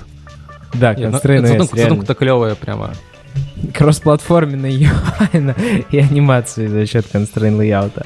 Да, 0.74 0.94
ну, 0.98 1.06
Constraint 1.08 1.42
OS, 1.44 1.48
задумка- 1.48 1.76
реально. 1.76 1.82
задумка-то 1.90 2.14
клевая 2.16 2.56
прямо. 2.56 2.92
кроссплатформенный 3.74 4.72
UI 4.72 5.86
и 5.92 5.98
анимации 5.98 6.68
за 6.68 6.86
счет 6.86 7.06
constraint 7.14 7.58
layout. 7.58 8.06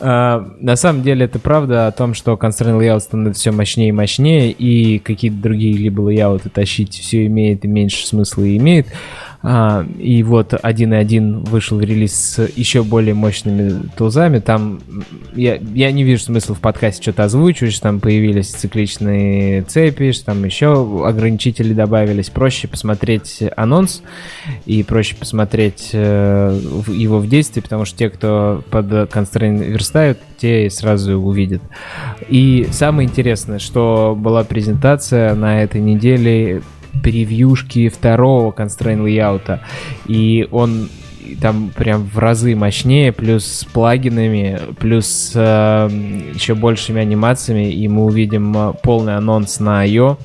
А, 0.00 0.50
на 0.60 0.76
самом 0.76 1.02
деле 1.02 1.26
это 1.26 1.38
правда 1.38 1.86
о 1.86 1.92
том, 1.92 2.14
что 2.14 2.32
constraint 2.34 2.78
layout 2.80 3.00
становится 3.00 3.40
все 3.40 3.52
мощнее 3.52 3.88
и 3.88 3.92
мощнее, 3.92 4.50
и 4.50 4.98
какие-то 4.98 5.36
другие 5.36 5.76
либо 5.76 6.00
лейауты 6.02 6.48
тащить 6.50 6.94
все 6.94 7.26
имеет 7.26 7.64
и 7.64 7.68
меньше 7.68 8.06
смысла 8.06 8.42
и 8.44 8.56
имеет. 8.56 8.86
А, 9.40 9.86
и 9.98 10.22
вот 10.24 10.52
1.1 10.52 11.48
вышел 11.48 11.78
в 11.78 11.80
релиз 11.80 12.12
с 12.12 12.48
еще 12.56 12.82
более 12.82 13.14
мощными 13.14 13.88
тулзами. 13.96 14.40
Там 14.40 14.80
я, 15.34 15.60
я 15.74 15.92
не 15.92 16.02
вижу 16.02 16.24
смысла 16.24 16.56
в 16.56 16.60
подкасте 16.60 17.02
что-то 17.02 17.24
озвучивать, 17.24 17.72
что 17.72 17.82
там 17.82 18.00
появились 18.00 18.48
цикличные 18.48 19.62
цепи, 19.62 20.10
что 20.10 20.26
там 20.26 20.44
еще 20.44 20.72
ограничители 21.06 21.72
добавились. 21.72 22.30
Проще 22.30 22.66
посмотреть 22.66 23.44
анонс 23.56 24.02
и 24.66 24.82
проще 24.82 25.14
посмотреть 25.14 25.90
э, 25.92 26.60
его 26.88 27.18
в 27.18 27.28
действии, 27.28 27.60
потому 27.60 27.84
что 27.84 27.96
те, 27.96 28.10
кто 28.10 28.64
под 28.70 28.86
Constraint 28.86 29.64
верстают, 29.64 30.18
те 30.38 30.68
сразу 30.68 31.16
увидят. 31.16 31.62
И 32.28 32.66
самое 32.72 33.08
интересное, 33.08 33.60
что 33.60 34.16
была 34.18 34.42
презентация 34.42 35.34
на 35.36 35.62
этой 35.62 35.80
неделе 35.80 36.62
превьюшки 37.02 37.88
второго 37.88 38.52
constraint 38.52 39.04
layout. 39.04 39.60
И 40.06 40.48
он 40.50 40.88
там 41.40 41.70
прям 41.76 42.04
в 42.04 42.18
разы 42.18 42.54
мощнее, 42.54 43.12
плюс 43.12 43.44
с 43.44 43.64
плагинами, 43.64 44.58
плюс 44.78 45.32
э, 45.34 45.88
еще 46.34 46.54
большими 46.54 47.00
анимациями, 47.00 47.70
и 47.70 47.86
мы 47.88 48.04
увидим 48.04 48.56
э, 48.56 48.72
полный 48.82 49.16
анонс 49.16 49.60
на 49.60 49.82
I.O 49.82 50.18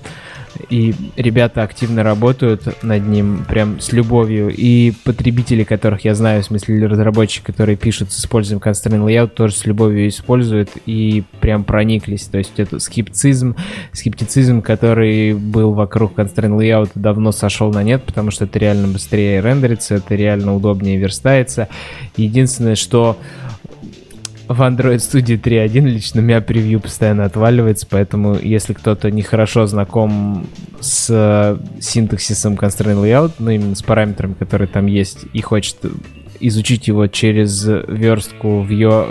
и 0.69 0.93
ребята 1.15 1.63
активно 1.63 2.03
работают 2.03 2.83
над 2.83 3.07
ним 3.07 3.45
прям 3.47 3.79
с 3.79 3.91
любовью. 3.91 4.53
И 4.55 4.93
потребители, 5.03 5.63
которых 5.63 6.05
я 6.05 6.15
знаю, 6.15 6.43
в 6.43 6.45
смысле 6.45 6.85
разработчики, 6.85 7.45
которые 7.45 7.75
пишут 7.75 8.11
с 8.11 8.19
использованием 8.19 8.63
constraint 8.63 9.05
layout, 9.05 9.29
тоже 9.29 9.55
с 9.55 9.65
любовью 9.65 10.07
используют 10.07 10.69
и 10.85 11.23
прям 11.39 11.63
прониклись. 11.63 12.25
То 12.25 12.37
есть 12.37 12.53
это 12.57 12.79
скептицизм, 12.79 13.55
скептицизм, 13.91 14.61
который 14.61 15.33
был 15.33 15.73
вокруг 15.73 16.17
constraint 16.17 16.57
layout, 16.57 16.91
давно 16.95 17.31
сошел 17.31 17.71
на 17.71 17.83
нет, 17.83 18.03
потому 18.03 18.31
что 18.31 18.45
это 18.45 18.59
реально 18.59 18.87
быстрее 18.87 19.41
рендерится, 19.41 19.95
это 19.95 20.15
реально 20.15 20.55
удобнее 20.55 20.97
верстается. 20.97 21.67
Единственное, 22.15 22.75
что 22.75 23.17
в 24.47 24.61
Android 24.61 24.97
Studio 24.97 25.39
3.1 25.41 25.87
лично 25.87 26.21
у 26.21 26.23
меня 26.23 26.41
превью 26.41 26.79
постоянно 26.79 27.25
отваливается, 27.25 27.87
поэтому 27.89 28.37
если 28.37 28.73
кто-то 28.73 29.09
нехорошо 29.09 29.65
знаком 29.65 30.47
с 30.81 31.07
э, 31.09 31.57
синтаксисом 31.79 32.55
constraint 32.55 33.01
layout, 33.01 33.33
ну 33.39 33.51
именно 33.51 33.75
с 33.75 33.81
параметрами, 33.81 34.33
которые 34.33 34.67
там 34.67 34.87
есть, 34.87 35.25
и 35.33 35.41
хочет 35.41 35.77
изучить 36.39 36.87
его 36.87 37.07
через 37.07 37.65
верстку 37.65 38.61
в, 38.61 38.69
ее, 38.69 39.05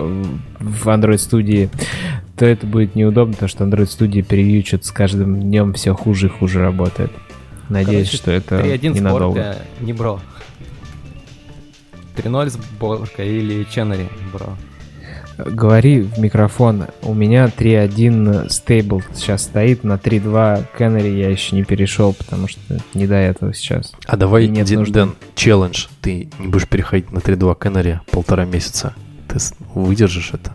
в 0.58 0.88
Android 0.88 1.14
Studio, 1.14 1.70
то 2.36 2.44
это 2.44 2.66
будет 2.66 2.94
неудобно, 2.94 3.32
потому 3.32 3.48
что 3.48 3.64
Android 3.64 3.88
Studio 3.88 4.22
превью 4.22 4.64
что-то 4.66 4.86
с 4.86 4.90
каждым 4.92 5.40
днем 5.40 5.72
все 5.72 5.94
хуже 5.94 6.26
и 6.26 6.30
хуже 6.30 6.60
работает. 6.60 7.10
Надеюсь, 7.70 8.10
Короче, 8.10 8.16
что 8.16 8.30
это 8.32 8.56
3.1 8.60 8.94
ненадолго. 8.94 9.56
не 9.80 9.94
бро. 9.94 10.20
3.0 12.16 12.50
сборка 12.50 13.24
или 13.24 13.66
Chenery 13.66 14.08
бро. 14.30 14.56
Говори 15.46 16.00
в 16.00 16.18
микрофон. 16.18 16.86
У 17.02 17.14
меня 17.14 17.46
3.1 17.46 18.50
стейбл 18.50 19.02
сейчас 19.14 19.42
стоит, 19.42 19.84
на 19.84 19.94
3.2 19.94 20.66
Canary 20.78 21.16
я 21.16 21.30
еще 21.30 21.56
не 21.56 21.64
перешел, 21.64 22.12
потому 22.12 22.48
что 22.48 22.60
не 22.94 23.06
до 23.06 23.16
этого 23.16 23.52
сейчас. 23.54 23.92
А 24.06 24.16
давай, 24.16 24.48
нет 24.48 24.66
Дэн, 24.68 24.78
нужды. 24.78 25.08
челлендж. 25.34 25.86
Ты 26.00 26.28
не 26.38 26.48
будешь 26.48 26.68
переходить 26.68 27.10
на 27.12 27.18
3.2 27.18 27.58
Canary 27.58 27.98
полтора 28.10 28.44
месяца. 28.44 28.94
Ты 29.28 29.38
выдержишь 29.74 30.32
это? 30.34 30.52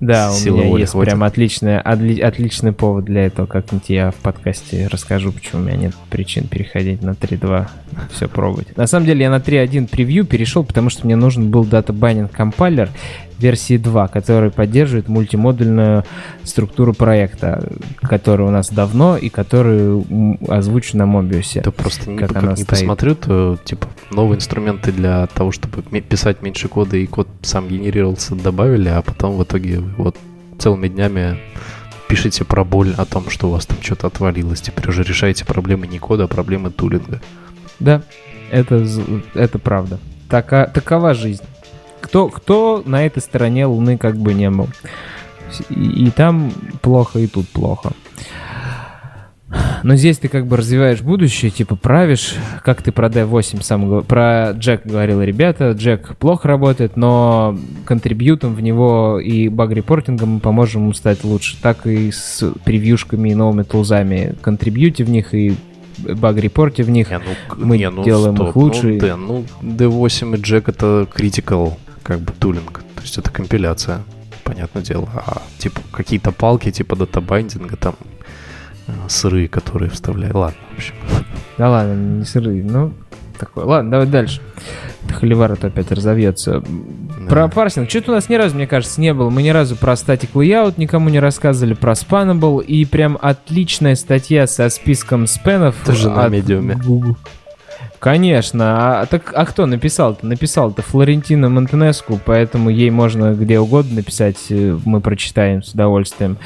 Да, 0.00 0.30
у 0.30 0.50
меня 0.50 0.78
есть 0.78 0.92
хватит. 0.92 1.10
прям 1.10 1.22
отличный, 1.22 1.80
отли, 1.80 2.20
отличный 2.20 2.72
повод 2.72 3.06
для 3.06 3.26
этого. 3.26 3.46
Как-нибудь 3.46 3.88
я 3.88 4.10
в 4.10 4.16
подкасте 4.16 4.88
расскажу, 4.88 5.32
почему 5.32 5.62
у 5.62 5.64
меня 5.64 5.76
нет 5.76 5.94
причин 6.10 6.48
переходить 6.48 7.02
на 7.02 7.10
3.2, 7.10 7.66
все 8.10 8.28
пробовать. 8.28 8.76
На 8.76 8.86
самом 8.86 9.06
деле 9.06 9.22
я 9.22 9.30
на 9.30 9.38
3.1 9.38 9.88
превью 9.88 10.26
перешел, 10.26 10.64
потому 10.64 10.90
что 10.90 11.06
мне 11.06 11.16
нужен 11.16 11.50
был 11.50 11.64
data 11.64 11.94
binding 11.94 12.30
compiler, 12.30 12.90
версии 13.38 13.76
2, 13.76 14.08
который 14.08 14.50
поддерживает 14.50 15.08
мультимодульную 15.08 16.04
структуру 16.42 16.94
проекта, 16.94 17.68
которая 18.00 18.48
у 18.48 18.50
нас 18.50 18.70
давно 18.70 19.16
и 19.16 19.28
которую 19.28 20.06
озвучена 20.48 21.06
на 21.06 21.18
Mobius. 21.18 21.60
Да 21.62 21.70
просто 21.70 22.16
как, 22.16 22.32
как 22.32 22.42
не 22.42 22.56
стоит. 22.56 22.68
посмотрю, 22.68 23.14
то 23.14 23.58
типа 23.64 23.88
новые 24.10 24.36
инструменты 24.36 24.92
для 24.92 25.26
того, 25.26 25.52
чтобы 25.52 25.82
писать 25.82 26.42
меньше 26.42 26.68
кода 26.68 26.96
и 26.96 27.06
код 27.06 27.28
сам 27.42 27.68
генерировался, 27.68 28.34
добавили, 28.34 28.88
а 28.88 29.02
потом 29.02 29.36
в 29.36 29.42
итоге 29.42 29.80
вот 29.80 30.16
целыми 30.58 30.88
днями 30.88 31.38
пишите 32.08 32.44
про 32.44 32.64
боль 32.64 32.94
о 32.96 33.04
том, 33.04 33.30
что 33.30 33.48
у 33.48 33.52
вас 33.52 33.66
там 33.66 33.78
что-то 33.82 34.06
отвалилось. 34.06 34.60
Теперь 34.60 34.88
уже 34.88 35.02
решаете 35.02 35.44
проблемы 35.44 35.86
не 35.86 35.98
кода, 35.98 36.24
а 36.24 36.28
проблемы 36.28 36.70
тулинга. 36.70 37.20
Да, 37.80 38.02
это, 38.50 38.86
это 39.34 39.58
правда. 39.58 39.98
Така, 40.28 40.66
такова 40.66 41.14
жизнь 41.14 41.42
кто, 42.06 42.28
кто 42.28 42.84
на 42.86 43.04
этой 43.04 43.20
стороне 43.20 43.66
Луны 43.66 43.98
как 43.98 44.16
бы 44.16 44.32
не 44.32 44.48
был. 44.48 44.68
И, 45.70 46.06
и 46.06 46.10
там 46.10 46.52
плохо, 46.80 47.18
и 47.18 47.26
тут 47.26 47.48
плохо. 47.48 47.92
Но 49.82 49.96
здесь 49.96 50.18
ты 50.18 50.28
как 50.28 50.46
бы 50.46 50.56
развиваешь 50.56 51.02
будущее, 51.02 51.50
типа 51.50 51.76
правишь, 51.76 52.34
как 52.64 52.82
ты 52.82 52.92
про 52.92 53.08
D8 53.08 53.62
сам 53.62 54.04
про 54.04 54.52
Джек 54.52 54.84
говорил, 54.84 55.20
ребята, 55.22 55.72
Джек 55.72 56.16
плохо 56.16 56.48
работает, 56.48 56.96
но 56.96 57.56
контрибьютом 57.84 58.54
в 58.54 58.60
него 58.60 59.20
и 59.20 59.48
баг-репортингом 59.48 60.34
мы 60.34 60.40
поможем 60.40 60.82
ему 60.82 60.92
стать 60.92 61.24
лучше. 61.24 61.56
Так 61.60 61.86
и 61.86 62.12
с 62.12 62.52
превьюшками 62.64 63.30
и 63.30 63.34
новыми 63.34 63.62
тулзами. 63.62 64.34
Контрибьюте 64.42 65.04
в 65.04 65.10
них 65.10 65.34
и 65.34 65.56
баг-репорте 65.98 66.82
в 66.82 66.90
них. 66.90 67.10
Не, 67.10 67.18
ну, 67.18 67.56
мы 67.56 67.78
не, 67.78 67.90
ну, 67.90 68.04
делаем 68.04 68.36
стоп, 68.36 68.48
их 68.48 68.56
лучше. 68.56 68.86
Ну, 68.86 68.98
D, 68.98 69.16
ну, 69.16 69.44
D8 69.62 70.36
и 70.36 70.40
Jack 70.40 70.64
это 70.66 71.08
critical 71.12 71.74
как 72.06 72.20
бы 72.20 72.32
тулинг. 72.32 72.84
То 72.94 73.02
есть 73.02 73.18
это 73.18 73.30
компиляция, 73.30 74.02
понятное 74.44 74.82
дело. 74.82 75.08
А 75.14 75.42
типа 75.58 75.80
какие-то 75.90 76.30
палки 76.30 76.70
типа 76.70 76.94
датабайндинга 76.94 77.76
там 77.76 77.96
э, 78.86 78.92
сырые, 79.08 79.48
которые 79.48 79.90
вставляю. 79.90 80.36
Ладно, 80.36 80.58
в 80.72 80.76
общем. 80.76 80.94
Да 81.58 81.68
ладно, 81.68 81.94
не 81.94 82.24
сырые, 82.24 82.62
ну 82.62 82.92
такой. 83.36 83.64
Ладно, 83.64 83.90
давай 83.90 84.06
дальше. 84.06 84.40
Холивар 85.10 85.56
то 85.56 85.66
опять 85.66 85.90
разовьется. 85.90 86.62
Да. 86.62 87.28
Про 87.28 87.48
парсинг. 87.48 87.90
Что-то 87.90 88.12
у 88.12 88.14
нас 88.14 88.28
ни 88.28 88.36
разу, 88.36 88.54
мне 88.54 88.66
кажется, 88.66 89.00
не 89.00 89.12
было. 89.12 89.28
Мы 89.28 89.42
ни 89.42 89.50
разу 89.50 89.76
про 89.76 89.96
статик 89.96 90.30
layout 90.34 90.74
никому 90.76 91.08
не 91.08 91.18
рассказывали, 91.18 91.74
про 91.74 91.92
Spannable. 91.92 92.64
И 92.64 92.84
прям 92.84 93.18
отличная 93.20 93.96
статья 93.96 94.46
со 94.46 94.68
списком 94.68 95.26
спенов. 95.26 95.74
Тоже 95.84 96.08
на 96.08 96.28
медиуме. 96.28 96.76
Google. 96.76 97.16
Конечно. 97.98 99.00
А, 99.00 99.06
так, 99.06 99.32
а 99.34 99.44
кто 99.46 99.66
написал-то? 99.66 100.26
Написал-то 100.26 100.82
Флорентина 100.82 101.48
Монтенеску, 101.48 102.20
поэтому 102.24 102.70
ей 102.70 102.90
можно 102.90 103.32
где 103.34 103.58
угодно 103.58 103.96
написать, 103.96 104.36
э, 104.50 104.78
мы 104.84 105.00
прочитаем 105.00 105.62
с 105.62 105.72
удовольствием. 105.72 106.38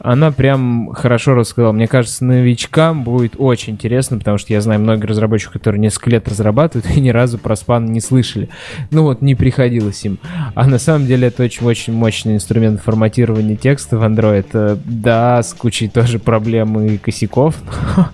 Она 0.00 0.30
прям 0.30 0.92
хорошо 0.94 1.34
рассказала. 1.34 1.72
Мне 1.72 1.86
кажется, 1.86 2.24
новичкам 2.24 3.04
будет 3.04 3.34
очень 3.38 3.74
интересно, 3.74 4.18
потому 4.18 4.38
что 4.38 4.52
я 4.52 4.60
знаю 4.60 4.80
многих 4.80 5.04
разработчиков, 5.06 5.54
которые 5.54 5.80
несколько 5.80 6.10
лет 6.10 6.28
разрабатывают 6.28 6.90
и 6.96 7.00
ни 7.00 7.10
разу 7.10 7.38
про 7.38 7.56
спан 7.56 7.86
не 7.86 8.00
слышали. 8.00 8.48
Ну 8.90 9.02
вот, 9.02 9.22
не 9.22 9.34
приходилось 9.34 10.04
им. 10.04 10.18
А 10.54 10.66
на 10.66 10.78
самом 10.78 11.06
деле 11.06 11.28
это 11.28 11.44
очень-очень 11.44 11.92
мощный 11.92 12.34
инструмент 12.34 12.80
форматирования 12.80 13.56
текста 13.56 13.96
в 13.96 14.02
Android. 14.02 14.46
Э, 14.52 14.76
да, 14.84 15.42
с 15.42 15.54
кучей 15.54 15.88
тоже 15.88 16.18
проблем 16.18 16.80
и 16.80 16.98
косяков. 16.98 17.56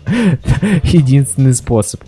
Единственный 0.82 1.54
способ 1.54 2.00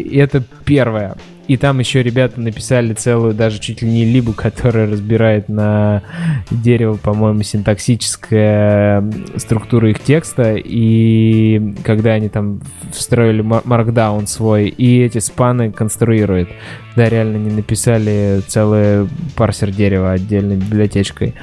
и 0.00 0.16
это 0.16 0.42
первое. 0.64 1.16
И 1.48 1.56
там 1.56 1.78
еще 1.78 2.02
ребята 2.02 2.38
написали 2.40 2.92
целую, 2.92 3.32
даже 3.32 3.58
чуть 3.58 3.80
ли 3.80 3.88
не 3.88 4.04
либу, 4.04 4.34
которая 4.34 4.86
разбирает 4.86 5.48
на 5.48 6.02
дерево, 6.50 6.96
по-моему, 6.96 7.42
синтаксическая 7.42 9.02
структура 9.36 9.88
их 9.90 9.98
текста. 9.98 10.56
И 10.56 11.74
когда 11.84 12.12
они 12.12 12.28
там 12.28 12.60
встроили 12.92 13.40
маркдаун 13.40 14.26
свой, 14.26 14.68
и 14.68 15.00
эти 15.00 15.18
спаны 15.20 15.72
конструирует. 15.72 16.50
Да, 16.96 17.08
реально 17.08 17.38
не 17.38 17.50
написали 17.50 18.42
целый 18.46 19.08
парсер 19.34 19.70
дерева 19.70 20.12
отдельной 20.12 20.56
библиотечкой. 20.56 21.34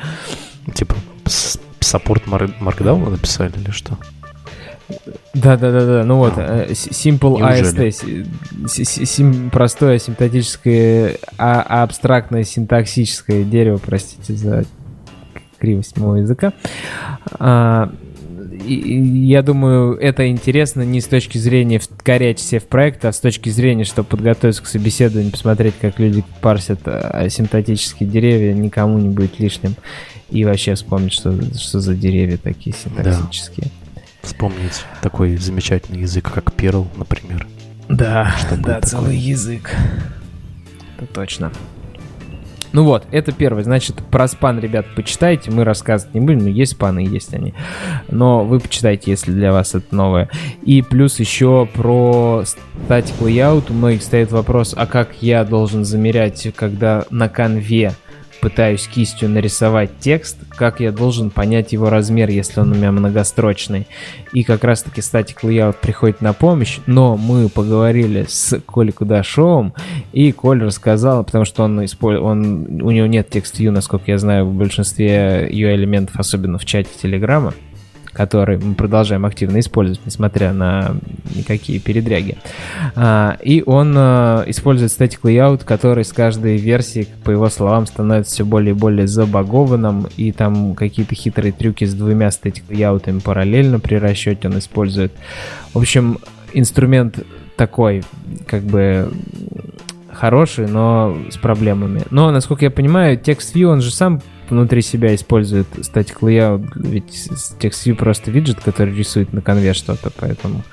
Типа 0.76 0.96
саппорт 1.80 2.28
маркдауна 2.28 3.10
написали 3.10 3.54
или 3.58 3.72
что? 3.72 3.98
Да, 5.34 5.58
да, 5.58 5.72
да, 5.72 5.86
да. 5.86 6.04
Ну 6.04 6.18
вот, 6.18 6.34
а, 6.38 6.68
Simple 6.70 7.40
Неужели? 7.40 7.88
AST, 7.88 9.06
сим, 9.06 9.50
простое 9.50 10.00
симптотическое, 10.00 11.18
а, 11.38 11.84
абстрактное 11.84 12.44
синтаксическое 12.44 13.44
дерево, 13.44 13.80
простите 13.84 14.34
за 14.34 14.66
кривость 15.58 15.98
моего 15.98 16.18
языка. 16.18 16.54
А, 17.40 17.92
и, 18.66 18.98
я 19.28 19.42
думаю, 19.42 19.98
это 19.98 20.30
интересно 20.30 20.84
не 20.84 21.02
с 21.02 21.06
точки 21.06 21.38
зрения 21.38 21.80
вкорять 21.80 22.40
все 22.40 22.60
в 22.60 22.68
проект, 22.68 23.04
а 23.06 23.12
с 23.12 23.20
точки 23.20 23.50
зрения, 23.50 23.84
чтобы 23.84 24.08
подготовиться 24.08 24.64
к 24.64 24.68
собеседованию, 24.68 25.32
посмотреть, 25.32 25.74
как 25.82 26.00
люди 26.00 26.24
парсят 26.42 26.80
а, 26.86 27.28
симптотические 27.30 28.08
деревья, 28.08 28.54
никому 28.54 29.00
не 29.00 29.10
будет 29.10 29.40
лишним. 29.40 29.76
И 30.30 30.46
вообще 30.46 30.76
вспомнить, 30.76 31.14
что, 31.14 31.34
что 31.58 31.80
за 31.80 31.96
деревья 31.96 32.38
такие 32.38 32.76
синтаксические. 32.76 33.68
Да 33.68 33.85
вспомнить 34.26 34.84
такой 35.02 35.38
замечательный 35.38 36.02
язык, 36.02 36.32
как 36.34 36.52
Perl, 36.54 36.88
например. 36.98 37.48
Да, 37.88 38.34
Что 38.40 38.58
да, 38.58 38.82
целый 38.82 39.16
язык. 39.16 39.76
Это 40.98 41.08
точно. 41.14 41.52
Ну 42.76 42.84
вот, 42.84 43.06
это 43.12 43.32
первое. 43.32 43.64
Значит, 43.64 44.04
про 44.12 44.28
спан, 44.28 44.60
ребят, 44.60 44.86
почитайте. 44.98 45.50
Мы 45.50 45.64
рассказывать 45.64 46.14
не 46.14 46.20
будем, 46.20 46.40
но 46.40 46.50
есть 46.50 46.74
спаны, 46.74 47.00
есть 47.00 47.34
они. 47.34 47.54
Но 48.10 48.44
вы 48.44 48.60
почитайте, 48.60 49.12
если 49.12 49.32
для 49.32 49.54
вас 49.54 49.76
это 49.76 49.96
новое. 49.96 50.30
И 50.64 50.82
плюс 50.82 51.18
еще 51.22 51.70
про 51.74 52.44
статик 52.44 53.16
layout. 53.22 53.72
У 53.72 53.74
многих 53.74 54.04
стоит 54.04 54.32
вопрос, 54.34 54.74
а 54.76 54.88
как 54.88 55.22
я 55.22 55.46
должен 55.46 55.86
замерять, 55.86 56.54
когда 56.54 57.06
на 57.12 57.30
конве 57.30 57.94
пытаюсь 58.46 58.88
кистью 58.88 59.28
нарисовать 59.28 59.90
текст, 60.00 60.38
как 60.50 60.80
я 60.80 60.92
должен 60.92 61.32
понять 61.32 61.74
его 61.74 61.90
размер, 61.90 62.30
если 62.30 62.60
он 62.60 62.74
у 62.74 62.76
меня 62.76 62.92
многострочный. 62.92 63.88
И 64.34 64.44
как 64.44 64.64
раз-таки 64.64 65.02
статик 65.02 65.44
layout 65.44 65.78
приходит 65.82 66.22
на 66.22 66.32
помощь, 66.34 66.78
но 66.86 67.18
мы 67.18 67.50
поговорили 67.50 68.28
с 68.30 68.60
Колей 68.60 68.92
Кудашовым, 68.92 69.74
и 70.14 70.32
Коль 70.32 70.62
рассказал, 70.62 71.24
потому 71.24 71.44
что 71.44 71.64
он, 71.64 71.82
использ- 71.86 72.20
он 72.20 72.84
у 72.84 72.92
него 72.92 73.08
нет 73.08 73.32
текст 73.32 73.60
view, 73.60 73.72
насколько 73.72 74.12
я 74.12 74.20
знаю, 74.20 74.46
в 74.46 74.54
большинстве 74.54 75.48
ее 75.50 75.74
элементов, 75.74 76.20
особенно 76.20 76.60
в 76.60 76.66
чате 76.66 76.92
Телеграма, 77.02 77.56
который 78.16 78.58
мы 78.58 78.76
продолжаем 78.76 79.26
активно 79.26 79.60
использовать, 79.60 80.00
несмотря 80.06 80.54
на 80.54 80.96
никакие 81.36 81.80
передряги. 81.80 82.38
А, 82.96 83.38
и 83.44 83.62
он 83.66 83.94
а, 83.98 84.44
использует 84.48 84.92
static 84.92 85.20
layout, 85.24 85.66
который 85.66 86.06
с 86.06 86.14
каждой 86.14 86.56
версии, 86.56 87.08
по 87.26 87.32
его 87.32 87.50
словам, 87.50 87.86
становится 87.86 88.34
все 88.34 88.46
более 88.46 88.74
и 88.74 88.78
более 88.78 89.08
забагованным, 89.08 90.08
и 90.16 90.32
там 90.32 90.76
какие-то 90.76 91.14
хитрые 91.14 91.52
трюки 91.52 91.84
с 91.84 91.94
двумя 91.94 92.30
static 92.30 92.64
layout'ами 92.70 93.20
параллельно 93.20 93.80
при 93.80 93.96
расчете 93.96 94.48
он 94.48 94.60
использует. 94.60 95.12
В 95.74 95.80
общем, 95.80 96.20
инструмент 96.54 97.20
такой, 97.58 98.04
как 98.48 98.64
бы 98.64 99.12
хороший, 100.14 100.68
но 100.68 101.18
с 101.30 101.36
проблемами. 101.36 102.04
Но, 102.12 102.32
насколько 102.32 102.64
я 102.64 102.72
понимаю, 102.72 103.20
TextView, 103.20 103.66
он 103.66 103.82
же 103.82 103.92
сам 103.92 104.22
внутри 104.50 104.82
себя 104.82 105.14
использует 105.16 105.68
static 105.78 106.20
layout, 106.22 106.68
ведь 106.76 107.30
TextView 107.60 107.96
просто 107.96 108.32
виджет, 108.32 108.60
который 108.60 108.96
рисует 108.96 109.34
на 109.34 109.42
конве 109.42 109.74
что-то, 109.74 110.12
поэтому 110.18 110.64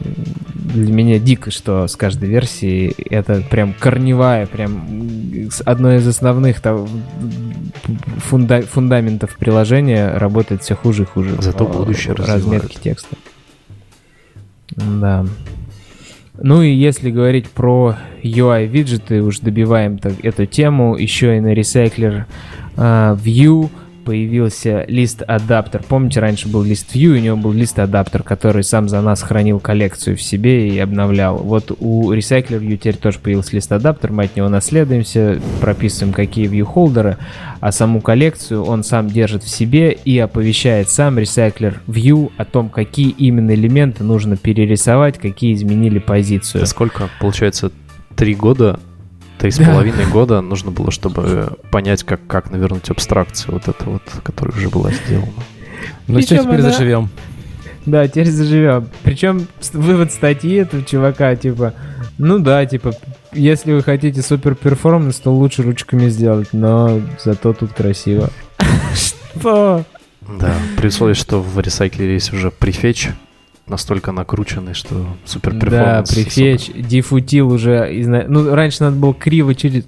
для 0.00 0.92
меня 0.92 1.18
дико, 1.18 1.50
что 1.50 1.86
с 1.88 1.96
каждой 1.96 2.28
версии 2.28 2.94
это 3.10 3.42
прям 3.50 3.72
корневая, 3.72 4.46
прям 4.46 4.86
одно 5.64 5.96
из 5.96 6.06
основных 6.06 6.60
там, 6.60 6.86
фунда- 8.18 8.62
фундаментов 8.62 9.36
приложения 9.36 10.10
работает 10.16 10.62
все 10.62 10.74
хуже 10.76 11.02
и 11.02 11.06
хуже. 11.06 11.36
Зато 11.40 11.66
будущее 11.66 12.14
разметке 12.14 12.32
развивают. 12.32 12.80
текста. 12.80 13.16
Да. 14.76 15.26
Ну 16.40 16.62
и 16.62 16.70
если 16.70 17.10
говорить 17.10 17.48
про 17.48 17.96
UI-виджеты, 18.22 19.22
уж 19.22 19.40
добиваем 19.40 19.98
так 19.98 20.12
эту 20.24 20.46
тему, 20.46 20.96
еще 20.96 21.36
и 21.36 21.40
на 21.40 21.52
Recycler 21.52 22.24
а, 22.76 23.16
View 23.16 23.70
появился 24.08 24.86
лист-адаптер. 24.88 25.82
Помните, 25.86 26.20
раньше 26.20 26.48
был 26.48 26.62
лист 26.62 26.94
View, 26.94 27.18
у 27.18 27.20
него 27.20 27.36
был 27.36 27.52
лист-адаптер, 27.52 28.22
который 28.22 28.64
сам 28.64 28.88
за 28.88 29.02
нас 29.02 29.20
хранил 29.20 29.60
коллекцию 29.60 30.16
в 30.16 30.22
себе 30.22 30.66
и 30.70 30.78
обновлял. 30.78 31.36
Вот 31.36 31.76
у 31.78 32.10
Recycler 32.14 32.58
View 32.58 32.78
теперь 32.78 32.96
тоже 32.96 33.18
появился 33.18 33.54
лист-адаптер, 33.56 34.10
мы 34.10 34.24
от 34.24 34.34
него 34.34 34.48
наследуемся, 34.48 35.42
прописываем 35.60 36.14
какие 36.14 36.48
view-холдеры, 36.48 37.18
а 37.60 37.70
саму 37.70 38.00
коллекцию 38.00 38.64
он 38.64 38.82
сам 38.82 39.08
держит 39.08 39.42
в 39.42 39.48
себе 39.50 39.92
и 39.92 40.18
оповещает 40.18 40.88
сам 40.88 41.18
Recycler 41.18 41.74
View 41.86 42.32
о 42.38 42.46
том, 42.46 42.70
какие 42.70 43.10
именно 43.10 43.50
элементы 43.50 44.04
нужно 44.04 44.38
перерисовать, 44.38 45.18
какие 45.18 45.52
изменили 45.52 45.98
позицию. 45.98 46.62
Это 46.62 46.70
сколько? 46.70 47.10
Получается, 47.20 47.72
три 48.16 48.34
года, 48.34 48.80
три 49.38 49.50
с 49.50 49.58
половиной 49.58 50.06
года 50.06 50.40
нужно 50.40 50.70
было, 50.70 50.90
чтобы 50.90 51.56
понять, 51.70 52.02
как, 52.04 52.26
как 52.26 52.50
навернуть 52.50 52.90
абстракцию 52.90 53.54
вот 53.54 53.68
эту 53.68 53.90
вот, 53.90 54.02
которая 54.22 54.56
уже 54.56 54.68
была 54.68 54.90
сделана. 54.90 55.32
Ну 56.06 56.20
что, 56.20 56.36
теперь 56.38 56.60
она- 56.60 56.70
заживем? 56.70 57.08
Да, 57.86 58.06
теперь 58.06 58.30
заживем. 58.30 58.88
Причем 59.02 59.46
вывод 59.72 60.12
статьи 60.12 60.54
этого 60.56 60.82
чувака, 60.82 61.34
типа, 61.36 61.74
ну 62.18 62.38
да, 62.38 62.66
типа, 62.66 62.92
если 63.32 63.72
вы 63.72 63.82
хотите 63.82 64.20
супер 64.22 64.54
перформанс, 64.54 65.16
то 65.16 65.32
лучше 65.32 65.62
ручками 65.62 66.08
сделать, 66.08 66.48
но 66.52 67.00
зато 67.24 67.52
тут 67.54 67.72
красиво. 67.72 68.30
Что? 68.94 69.84
Да, 70.40 70.52
при 70.76 70.88
условии, 70.88 71.14
что 71.14 71.40
в 71.40 71.58
ресайклере 71.60 72.14
есть 72.14 72.32
уже 72.34 72.50
префетч, 72.50 73.08
настолько 73.68 74.12
накрученный, 74.12 74.74
что 74.74 75.06
супер 75.24 75.52
Да, 75.54 75.60
перформанс. 75.60 76.10
prefetch, 76.14 76.70
DiffUtil 76.74 77.50
уже, 77.52 77.88
изна- 77.92 78.26
ну, 78.28 78.54
раньше 78.54 78.84
надо 78.84 78.96
было 78.96 79.14
криво 79.14 79.54
через 79.54 79.84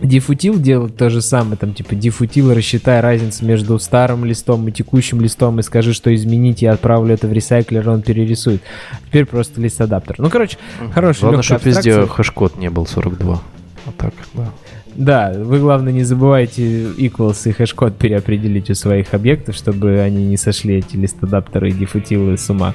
DiffUtil 0.00 0.58
делать 0.60 0.96
то 0.96 1.10
же 1.10 1.20
самое, 1.20 1.56
там, 1.56 1.74
типа, 1.74 1.96
DiffUtil, 1.96 2.54
рассчитай 2.54 3.00
разницу 3.00 3.44
между 3.44 3.76
старым 3.80 4.24
листом 4.24 4.66
и 4.68 4.70
текущим 4.72 5.20
листом 5.20 5.58
и 5.58 5.62
скажи, 5.62 5.92
что 5.92 6.14
изменить, 6.14 6.62
я 6.62 6.72
отправлю 6.72 7.14
это 7.14 7.26
в 7.26 7.32
ресайклер, 7.32 7.88
он 7.88 8.02
перерисует. 8.02 8.62
Теперь 9.08 9.26
просто 9.26 9.60
ListAdapter. 9.60 10.14
Ну, 10.18 10.30
короче, 10.30 10.56
хороший, 10.94 11.22
Главное, 11.22 11.42
чтобы 11.42 11.64
везде 11.64 12.06
хэш-код 12.06 12.56
не 12.58 12.70
был 12.70 12.86
42. 12.86 13.42
Вот 13.86 13.96
так, 13.96 14.14
да. 14.34 14.50
Да, 14.94 15.32
вы, 15.34 15.60
главное, 15.60 15.92
не 15.92 16.02
забывайте 16.02 16.90
equals 16.92 17.48
и 17.48 17.52
хэш-код 17.52 17.96
переопределить 17.96 18.70
у 18.70 18.74
своих 18.74 19.14
объектов, 19.14 19.54
чтобы 19.54 20.00
они 20.00 20.26
не 20.26 20.36
сошли, 20.36 20.76
эти 20.78 20.96
ListAdapter 20.96 21.64
ы 21.64 21.70
и 21.70 21.72
DiffUtil 21.72 22.29
ы 22.29 22.36
с 22.36 22.50
ума. 22.50 22.74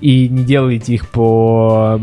И 0.00 0.28
не 0.28 0.44
делайте 0.44 0.94
их 0.94 1.08
по, 1.08 2.00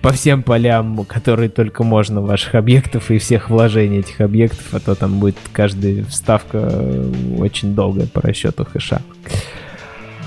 по 0.00 0.12
всем 0.12 0.42
полям, 0.42 1.04
которые 1.06 1.48
только 1.48 1.82
можно 1.82 2.20
ваших 2.20 2.54
объектов 2.54 3.10
и 3.10 3.18
всех 3.18 3.50
вложений 3.50 4.00
этих 4.00 4.20
объектов, 4.20 4.66
а 4.72 4.80
то 4.80 4.94
там 4.94 5.18
будет 5.18 5.36
каждая 5.52 6.04
вставка 6.04 6.58
э, 6.70 7.12
очень 7.38 7.74
долгая 7.74 8.06
по 8.06 8.20
расчету 8.20 8.64
хэша. 8.64 9.02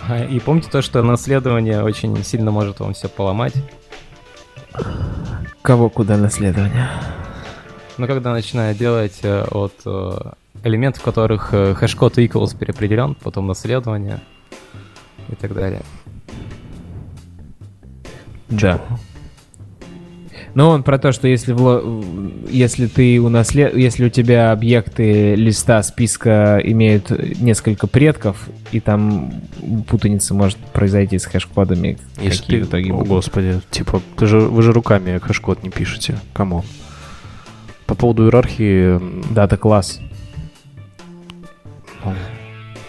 А, 0.10 0.26
И 0.26 0.40
помните 0.40 0.70
то, 0.72 0.82
что 0.82 1.02
наследование 1.04 1.84
очень 1.84 2.22
сильно 2.24 2.52
может 2.52 2.80
вам 2.80 2.94
все 2.94 3.08
поломать. 3.08 3.54
Кого 5.62 5.90
куда 5.90 6.18
наследование? 6.18 6.90
Но 7.98 8.08
когда 8.08 8.34
начинаю 8.34 8.76
делать 8.76 9.20
э, 9.24 9.44
от 9.52 9.74
э, 9.86 10.32
элементов, 10.64 11.02
в 11.02 11.06
которых 11.06 11.50
э, 11.54 11.74
хэш-код 11.76 12.18
equals 12.18 12.58
переопределен, 12.58 13.16
потом 13.16 13.48
наследование 13.48 14.20
и 15.30 15.36
так 15.36 15.54
далее. 15.54 15.82
Да. 18.50 18.82
Но 20.54 20.70
он 20.70 20.84
про 20.84 20.98
то, 20.98 21.12
что 21.12 21.28
если, 21.28 21.54
вло- 21.54 22.48
если 22.50 22.88
ты 22.88 23.22
унаслед... 23.22 23.76
если 23.76 24.06
у 24.06 24.10
тебя 24.10 24.52
объекты 24.52 25.36
листа 25.36 25.84
списка 25.84 26.62
имеют 26.64 27.10
несколько 27.42 27.88
предков, 27.88 28.48
и 28.72 28.80
там 28.80 29.34
путаница 29.88 30.34
может 30.34 30.58
произойти 30.58 31.20
с 31.20 31.26
хэш-кодами, 31.26 31.98
Если 32.22 32.42
какие 32.42 32.60
ты, 32.60 32.66
в 32.66 32.70
итоге 32.70 32.92
о, 32.92 32.94
будут. 32.94 33.08
господи, 33.08 33.60
типа, 33.70 34.02
ты 34.18 34.28
же, 34.28 34.40
вы 34.40 34.64
же 34.64 34.72
руками 34.72 35.18
хэш-код 35.18 35.62
не 35.64 35.70
пишете. 35.70 36.18
Come 36.34 36.51
on. 36.51 36.64
По 37.86 37.96
поводу 37.96 38.24
иерархии, 38.26 38.96
м, 38.98 39.24
Дата-класс. 39.32 40.00
ну, 42.04 42.14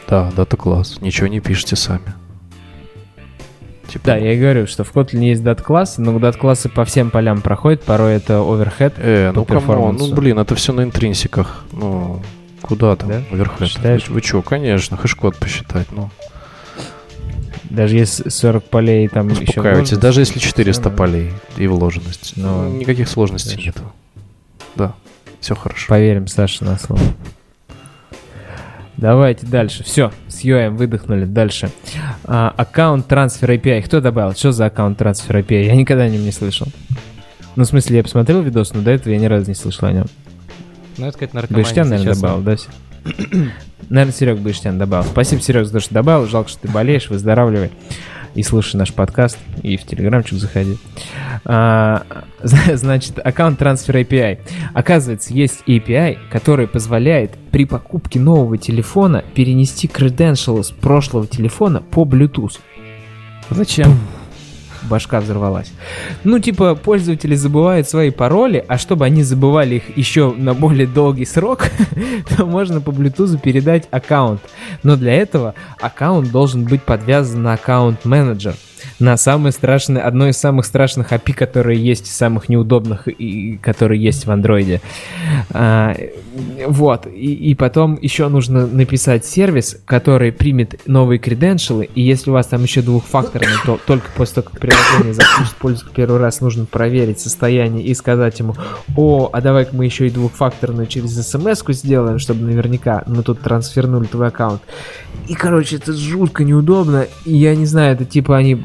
да, 0.09 0.31
дата 0.37 0.57
класс. 0.57 0.99
Ничего 1.01 1.27
не 1.27 1.41
пишете 1.41 1.77
сами. 1.77 2.15
Типа, 3.89 4.07
Да, 4.07 4.17
я 4.17 4.33
и 4.33 4.39
говорю, 4.41 4.67
что 4.67 4.85
в 4.85 4.93
Kotlin 4.93 5.25
есть 5.25 5.43
дата-классы, 5.45 6.01
но 6.01 6.19
дата-классы 6.19 6.69
по 6.69 6.85
всем 6.85 7.11
полям 7.11 7.41
проходят, 7.41 7.83
порой 7.83 8.15
это 8.15 8.41
overhead. 8.41 8.95
Э, 8.99 9.31
по 9.33 9.41
ну 9.41 9.45
come 9.45 9.54
on, 9.54 9.61
перформансу. 9.63 10.07
ну 10.07 10.15
блин, 10.15 10.39
это 10.39 10.55
все 10.55 10.73
на 10.73 10.83
интринсиках. 10.83 11.65
Ну, 11.73 12.21
куда 12.63 12.97
там, 12.97 13.09
Да? 13.11 13.23
overhead? 13.31 13.69
Считаешь? 13.69 14.09
Вы, 14.09 14.15
вы 14.15 14.21
чё, 14.23 14.43
конечно, 14.43 14.97
хэш-код 14.97 15.37
посчитать, 15.37 15.87
ну. 15.93 16.11
Даже 17.71 17.97
если 17.97 18.29
40 18.29 18.65
полей 18.65 19.07
там 19.09 19.29
еще 19.29 19.97
даже 19.97 20.21
если 20.21 20.39
всё 20.39 20.49
400 20.49 20.85
равно. 20.85 20.97
полей 20.99 21.31
и 21.57 21.67
вложенность. 21.67 22.33
Ну, 22.37 22.63
Ну, 22.65 22.77
никаких 22.79 23.09
сложностей 23.09 23.57
конечно. 23.57 23.81
нету. 23.81 23.93
Да, 24.77 24.95
все 25.41 25.55
хорошо. 25.55 25.87
Поверим 25.89 26.27
Саше 26.27 26.65
на 26.65 26.79
слово. 26.79 27.01
Давайте 28.97 29.47
дальше. 29.47 29.85
Все, 29.85 30.11
с 30.29 30.43
UI 30.43 30.71
выдохнули. 30.71 31.27
Дальше. 31.27 31.71
А, 32.25 32.53
аккаунт 32.57 33.07
трансфер 33.07 33.51
API. 33.51 33.83
Кто 33.83 34.01
добавил? 34.01 34.35
Что 34.35 34.53
за 34.53 34.67
аккаунт 34.67 34.97
трансфер 34.97 35.37
API? 35.37 35.65
Я 35.65 35.77
никогда 35.77 36.05
о 36.05 36.09
нем 36.09 36.23
не 36.23 36.33
слышал. 36.33 36.67
Ну, 37.57 37.65
в 37.65 37.67
смысле, 37.67 37.99
я 37.99 38.03
посмотрел 38.03 38.41
видос, 38.43 38.73
но 38.73 38.81
до 38.81 38.91
этого 38.91 39.13
я 39.13 39.19
ни 39.19 39.27
разу 39.27 39.49
не 39.49 39.55
слышал 39.55 39.89
о 39.89 39.93
нем. 39.93 40.07
Ну, 40.97 41.07
это 41.07 41.13
какая-то 41.13 41.37
наркомания. 41.37 41.65
Быштян, 41.65 41.89
наверное, 41.89 42.15
честно. 42.15 42.29
добавил, 42.29 42.43
да? 42.43 42.57
Наверное, 43.89 44.15
Серег 44.15 44.39
Быштян 44.39 44.79
добавил. 44.79 45.05
Спасибо, 45.05 45.43
Серег, 45.43 45.67
за 45.67 45.73
то, 45.73 45.81
что 45.81 45.95
добавил. 45.95 46.27
Жалко, 46.27 46.49
что 46.49 46.61
ты 46.61 46.69
болеешь, 46.69 47.09
выздоравливай. 47.09 47.71
И 48.37 48.43
слушай 48.43 48.77
наш 48.77 48.93
подкаст, 48.93 49.39
и 49.63 49.79
в 49.79 49.85
Телеграмчик 49.85 50.39
заходи. 50.39 50.77
А, 51.47 52.03
зна- 52.43 52.77
значит, 52.77 53.19
аккаунт 53.19 53.59
трансфер 53.59 53.97
API. 53.97 54.39
Оказывается, 54.75 55.33
есть 55.33 55.63
API, 55.67 56.19
который 56.31 56.69
позволяет 56.69 57.33
при 57.51 57.65
покупке 57.65 58.21
нового 58.21 58.59
телефона 58.59 59.25
перенести 59.35 59.89
credentials 59.89 60.65
с 60.65 60.71
прошлого 60.71 61.27
телефона 61.27 61.81
по 61.81 62.05
Bluetooth. 62.05 62.59
Зачем? 63.49 63.99
Башка 64.87 65.21
взорвалась. 65.21 65.73
Ну, 66.25 66.39
типа, 66.39 66.75
пользователи 66.75 67.35
забывают 67.35 67.89
свои 67.89 68.11
пароли, 68.11 68.65
а 68.67 68.79
чтобы 68.79 69.05
они 69.05 69.23
забывали 69.23 69.77
их 69.77 69.97
еще 69.97 70.33
на 70.33 70.55
более 70.55 70.87
долгий 70.87 71.25
срок, 71.25 71.67
то 72.37 72.47
можно 72.47 72.81
по 72.81 72.91
Bluetooth 72.91 73.39
передать 73.41 73.89
аккаунт. 73.91 74.41
Но 74.83 74.97
для 74.97 75.15
этого 75.15 75.55
аккаунт 75.81 76.31
должен 76.31 76.65
быть 76.65 76.83
подвязан 76.83 77.43
на 77.43 77.55
аккаунт-менеджер 77.55 78.55
на 78.99 79.17
самое 79.17 79.53
страшное, 79.53 80.03
одно 80.03 80.29
из 80.29 80.37
самых 80.37 80.67
страшных 80.67 81.13
API, 81.13 81.35
которые 81.35 81.83
есть, 81.83 82.07
самых 82.07 82.49
неудобных, 82.49 83.09
и 83.09 83.59
которые 83.59 84.03
есть 84.03 84.27
в 84.27 84.31
андроиде. 84.31 84.81
А, 85.51 85.95
вот, 86.67 87.07
и, 87.07 87.35
и 87.35 87.55
потом 87.55 87.99
еще 88.01 88.29
нужно 88.29 88.67
написать 88.67 89.25
сервис, 89.25 89.79
который 89.85 90.33
примет 90.33 90.81
новые 90.87 91.19
креденшалы, 91.19 91.89
и 91.95 92.03
если 92.03 92.31
у 92.31 92.35
вас 92.35 92.47
там 92.47 92.63
еще 92.63 92.83
двухфакторный, 92.83 93.49
то 93.65 93.79
только 93.87 94.07
после 94.17 94.37
того, 94.37 94.51
как 94.51 94.61
приложение 94.61 95.15
запустит 95.15 95.57
пользу 95.57 95.87
первый 95.95 96.21
раз, 96.21 96.41
нужно 96.41 96.67
проверить 96.67 97.21
состояние 97.21 97.85
и 97.85 97.95
сказать 97.95 98.39
ему, 98.39 98.55
о, 98.97 99.31
а 99.33 99.41
давай-ка 99.41 99.75
мы 99.75 99.85
еще 99.85 100.07
и 100.07 100.11
двухфакторную 100.11 100.87
через 100.87 101.15
смс-ку 101.27 101.73
сделаем, 101.73 102.19
чтобы 102.19 102.45
наверняка 102.45 103.03
мы 103.07 103.23
тут 103.23 103.41
трансфернули 103.41 104.07
твой 104.07 104.29
аккаунт. 104.29 104.63
И, 105.29 105.35
короче, 105.35 105.77
это 105.77 105.93
жутко 105.93 106.45
неудобно, 106.45 107.07
и 107.25 107.37
я 107.37 107.57
не 107.57 107.67
знаю, 107.67 107.95
это 107.95 108.05
типа 108.05 108.37
они 108.37 108.61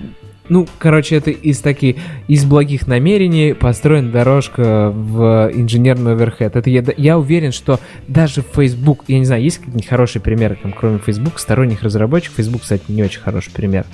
ну, 0.50 0.68
короче, 0.80 1.16
это 1.16 1.32
из 1.32 1.60
таких, 1.60 1.98
из 2.28 2.46
благих 2.46 2.88
намерений 2.88 3.54
построена 3.54 4.12
дорожка 4.12 4.92
в 4.94 5.52
инженерный 5.54 6.14
оверхед. 6.14 6.56
Это 6.56 6.70
я, 6.70 6.84
я 6.98 7.18
уверен, 7.18 7.52
что 7.52 7.80
даже 8.08 8.42
Facebook, 8.42 9.06
я 9.08 9.20
не 9.20 9.26
знаю, 9.26 9.44
есть 9.44 9.60
какие-нибудь 9.60 9.88
хорошие 9.88 10.22
примеры, 10.22 10.58
там, 10.62 10.74
кроме 10.74 11.00
Facebook, 11.00 11.40
сторонних 11.40 11.84
разработчиков. 11.84 12.36
Facebook, 12.38 12.64
кстати, 12.64 12.84
не 12.90 13.04
очень 13.04 13.22
хороший 13.22 13.52
пример. 13.52 13.86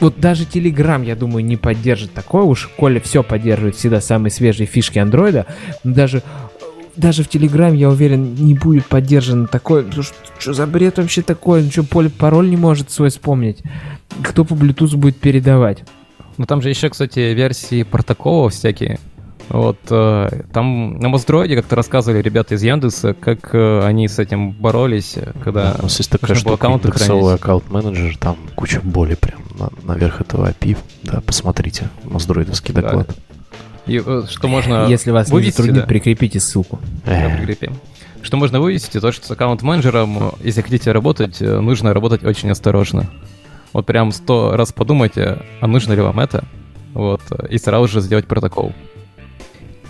Вот 0.00 0.20
даже 0.20 0.44
Telegram, 0.44 1.04
я 1.04 1.16
думаю, 1.16 1.44
не 1.44 1.56
поддержит 1.56 2.12
такое 2.12 2.44
уж, 2.44 2.68
Коля 2.76 3.00
все 3.00 3.22
поддерживает 3.22 3.74
всегда 3.74 4.00
самые 4.00 4.30
свежие 4.30 4.66
фишки 4.66 4.98
андроида. 4.98 5.46
Даже 5.82 6.22
даже 6.98 7.22
в 7.22 7.28
Телеграме, 7.28 7.78
я 7.78 7.88
уверен, 7.88 8.34
не 8.34 8.54
будет 8.54 8.86
поддержан 8.86 9.46
такой... 9.46 9.90
Что, 9.90 10.02
что 10.38 10.52
за 10.52 10.66
бред 10.66 10.98
вообще 10.98 11.22
такое? 11.22 11.62
Ну 11.62 11.70
что, 11.70 11.84
поле 11.84 12.10
пароль 12.10 12.50
не 12.50 12.56
может 12.56 12.90
свой 12.90 13.10
вспомнить? 13.10 13.58
Кто 14.22 14.44
по 14.44 14.54
Bluetooth 14.54 14.96
будет 14.96 15.16
передавать? 15.16 15.84
Ну 16.36 16.46
там 16.46 16.60
же 16.60 16.68
еще, 16.68 16.88
кстати, 16.90 17.20
версии 17.34 17.82
протоколов 17.82 18.52
всякие. 18.52 18.98
Вот 19.48 19.78
э, 19.90 20.42
там 20.52 20.98
на 20.98 21.08
Моздроиде 21.08 21.56
как-то 21.56 21.74
рассказывали 21.74 22.20
ребята 22.20 22.54
из 22.54 22.62
Яндекса, 22.62 23.14
как 23.14 23.54
э, 23.54 23.80
они 23.82 24.06
с 24.06 24.18
этим 24.18 24.50
боролись, 24.50 25.16
когда 25.42 25.74
У 25.78 25.84
нас 25.84 25.98
есть 25.98 26.10
такая 26.10 26.36
штука, 26.36 26.54
аккаунты 26.54 26.88
индексовый 26.88 27.34
аккаунт-менеджер, 27.36 28.18
там 28.18 28.36
куча 28.54 28.80
боли 28.82 29.14
прям 29.14 29.40
на, 29.58 29.70
наверх 29.84 30.20
этого 30.20 30.50
API. 30.50 30.76
Да, 31.02 31.22
посмотрите, 31.22 31.88
моздроидовский 32.04 32.74
доклад. 32.74 33.08
Да. 33.08 33.14
И, 33.88 34.00
э, 34.04 34.22
что 34.28 34.48
можно 34.48 34.86
Если 34.88 35.10
вас 35.10 35.30
вывести, 35.30 35.48
не 35.48 35.50
затруднит, 35.52 35.82
да. 35.82 35.86
прикрепите 35.88 36.40
ссылку. 36.40 36.78
Да, 37.04 37.36
прикрепим. 37.38 37.74
Что 38.22 38.36
можно 38.36 38.60
вывести, 38.60 39.00
то, 39.00 39.12
что 39.12 39.26
с 39.26 39.30
аккаунт-менеджером, 39.30 40.34
если 40.42 40.60
хотите 40.60 40.92
работать, 40.92 41.40
э, 41.40 41.60
нужно 41.60 41.94
работать 41.94 42.24
очень 42.24 42.50
осторожно. 42.50 43.08
Вот 43.72 43.86
прям 43.86 44.12
сто 44.12 44.56
раз 44.56 44.72
подумайте, 44.72 45.38
а 45.60 45.66
нужно 45.66 45.92
ли 45.92 46.00
вам 46.00 46.20
это, 46.20 46.44
вот, 46.94 47.22
и 47.48 47.58
сразу 47.58 47.88
же 47.88 48.00
сделать 48.00 48.26
протокол. 48.26 48.72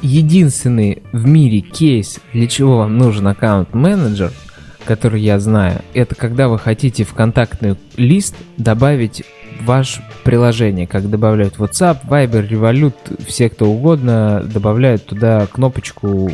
Единственный 0.02 1.02
в 1.12 1.26
мире 1.26 1.60
кейс, 1.60 2.20
для 2.32 2.46
чего 2.46 2.78
вам 2.78 2.98
нужен 2.98 3.26
аккаунт-менеджер, 3.26 4.32
который 4.84 5.20
я 5.20 5.38
знаю, 5.40 5.82
это 5.94 6.14
когда 6.14 6.48
вы 6.48 6.58
хотите 6.58 7.04
в 7.04 7.14
контактный 7.14 7.76
лист 7.96 8.34
добавить 8.56 9.22
ваше 9.62 10.02
приложение, 10.24 10.86
как 10.86 11.08
добавляют 11.08 11.56
WhatsApp, 11.56 11.98
Viber, 12.08 12.48
Revolut, 12.48 12.94
все 13.26 13.48
кто 13.48 13.66
угодно 13.66 14.42
добавляют 14.44 15.06
туда 15.06 15.46
кнопочку, 15.46 16.30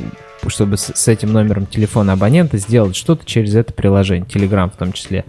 чтобы 0.48 0.76
с, 0.76 1.08
этим 1.08 1.32
номером 1.32 1.66
телефона 1.66 2.12
абонента 2.12 2.58
сделать 2.58 2.96
что-то 2.96 3.24
через 3.24 3.54
это 3.54 3.72
приложение, 3.72 4.26
Telegram 4.26 4.70
в 4.70 4.76
том 4.76 4.92
числе. 4.92 5.24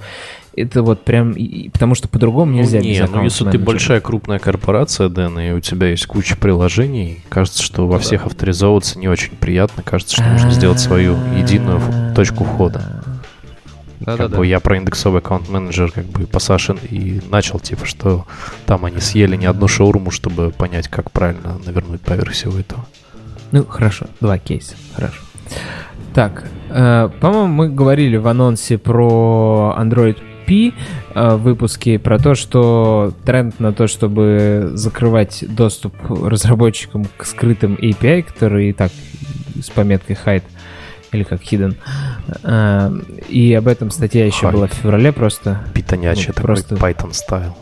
Это 0.55 0.83
вот 0.83 1.03
прям, 1.03 1.35
потому 1.73 1.95
что 1.95 2.07
по-другому 2.07 2.51
ну, 2.51 2.57
нельзя. 2.59 2.79
Не, 2.79 3.05
ну 3.11 3.23
если 3.23 3.49
ты 3.49 3.59
большая 3.59 3.99
крупная 3.99 4.39
корпорация, 4.39 5.09
Дэн, 5.09 5.39
и 5.39 5.51
у 5.51 5.59
тебя 5.59 5.87
есть 5.87 6.05
куча 6.05 6.37
приложений, 6.37 7.23
кажется, 7.27 7.61
что 7.61 7.87
во 7.87 7.99
всех 7.99 8.25
авторизовываться 8.25 8.97
не 8.97 9.09
очень 9.09 9.35
приятно, 9.35 9.83
кажется, 9.83 10.15
что 10.15 10.23
нужно 10.23 10.51
сделать 10.51 10.79
свою 10.79 11.17
единую 11.37 11.81
точку 12.15 12.45
входа. 12.45 13.03
Да, 14.05 14.17
как 14.17 14.29
да, 14.31 14.37
бы 14.37 14.43
да. 14.43 14.49
я 14.49 14.59
про 14.59 14.77
индексовый 14.77 15.19
аккаунт-менеджер 15.19 15.91
как 15.91 16.05
бы 16.05 16.27
по 16.27 16.39
Сашин 16.39 16.77
и 16.89 17.21
начал, 17.29 17.59
типа, 17.59 17.85
что 17.85 18.25
там 18.65 18.85
они 18.85 18.99
съели 18.99 19.35
не 19.35 19.45
одну 19.45 19.67
шаурму, 19.67 20.11
чтобы 20.11 20.51
понять, 20.51 20.87
как 20.87 21.11
правильно 21.11 21.57
навернуть 21.65 22.01
поверх 22.01 22.31
всего 22.31 22.59
этого. 22.59 22.85
Ну, 23.51 23.65
хорошо, 23.65 24.07
два 24.21 24.37
кейса, 24.37 24.75
хорошо. 24.95 25.21
Так, 26.13 26.45
э, 26.69 27.09
по-моему, 27.19 27.47
мы 27.47 27.69
говорили 27.69 28.17
в 28.17 28.27
анонсе 28.27 28.77
про 28.77 29.75
Android 29.77 30.17
P 30.45 30.73
э, 31.13 31.35
выпуске 31.35 31.99
про 31.99 32.19
то, 32.19 32.35
что 32.35 33.13
тренд 33.25 33.59
на 33.59 33.73
то, 33.73 33.87
чтобы 33.87 34.71
закрывать 34.73 35.43
доступ 35.47 35.93
разработчикам 36.09 37.05
к 37.17 37.25
скрытым 37.25 37.75
API, 37.75 38.23
которые 38.23 38.69
и 38.69 38.73
так 38.73 38.91
с 39.61 39.69
пометкой 39.69 40.17
hide, 40.23 40.43
или 41.15 41.23
как 41.23 41.41
hidden. 41.41 41.75
А, 42.43 42.93
и 43.29 43.53
об 43.53 43.67
этом 43.67 43.91
статья 43.91 44.25
еще 44.25 44.47
Hide. 44.47 44.51
была 44.51 44.67
в 44.67 44.73
феврале 44.73 45.11
просто. 45.11 45.63
Питонячий 45.73 46.27
ну, 46.27 46.33
такой 46.33 46.45
просто... 46.45 46.75
Python 46.75 47.13
стайл. 47.13 47.55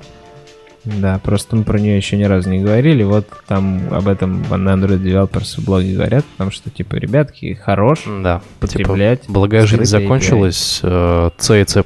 Да, 0.85 1.17
просто 1.23 1.55
мы 1.55 1.63
про 1.63 1.79
нее 1.79 1.95
еще 1.95 2.17
ни 2.17 2.23
разу 2.23 2.49
не 2.49 2.59
говорили. 2.59 3.03
Вот 3.03 3.27
там 3.47 3.81
об 3.91 4.07
этом 4.07 4.41
на 4.41 4.71
Android 4.71 5.01
Developers 5.01 5.61
в 5.61 5.65
блоге 5.65 5.95
говорят, 5.95 6.25
потому 6.25 6.51
что, 6.51 6.69
типа, 6.69 6.95
ребятки, 6.95 7.53
хорош 7.53 8.03
да, 8.05 8.41
потреблять. 8.59 9.21
Типа, 9.21 9.33
благая 9.33 9.65
жизнь 9.65 9.85
закончилась. 9.85 10.81
API. 10.83 11.33
C 11.37 11.61
и 11.61 11.67
C++ 11.67 11.79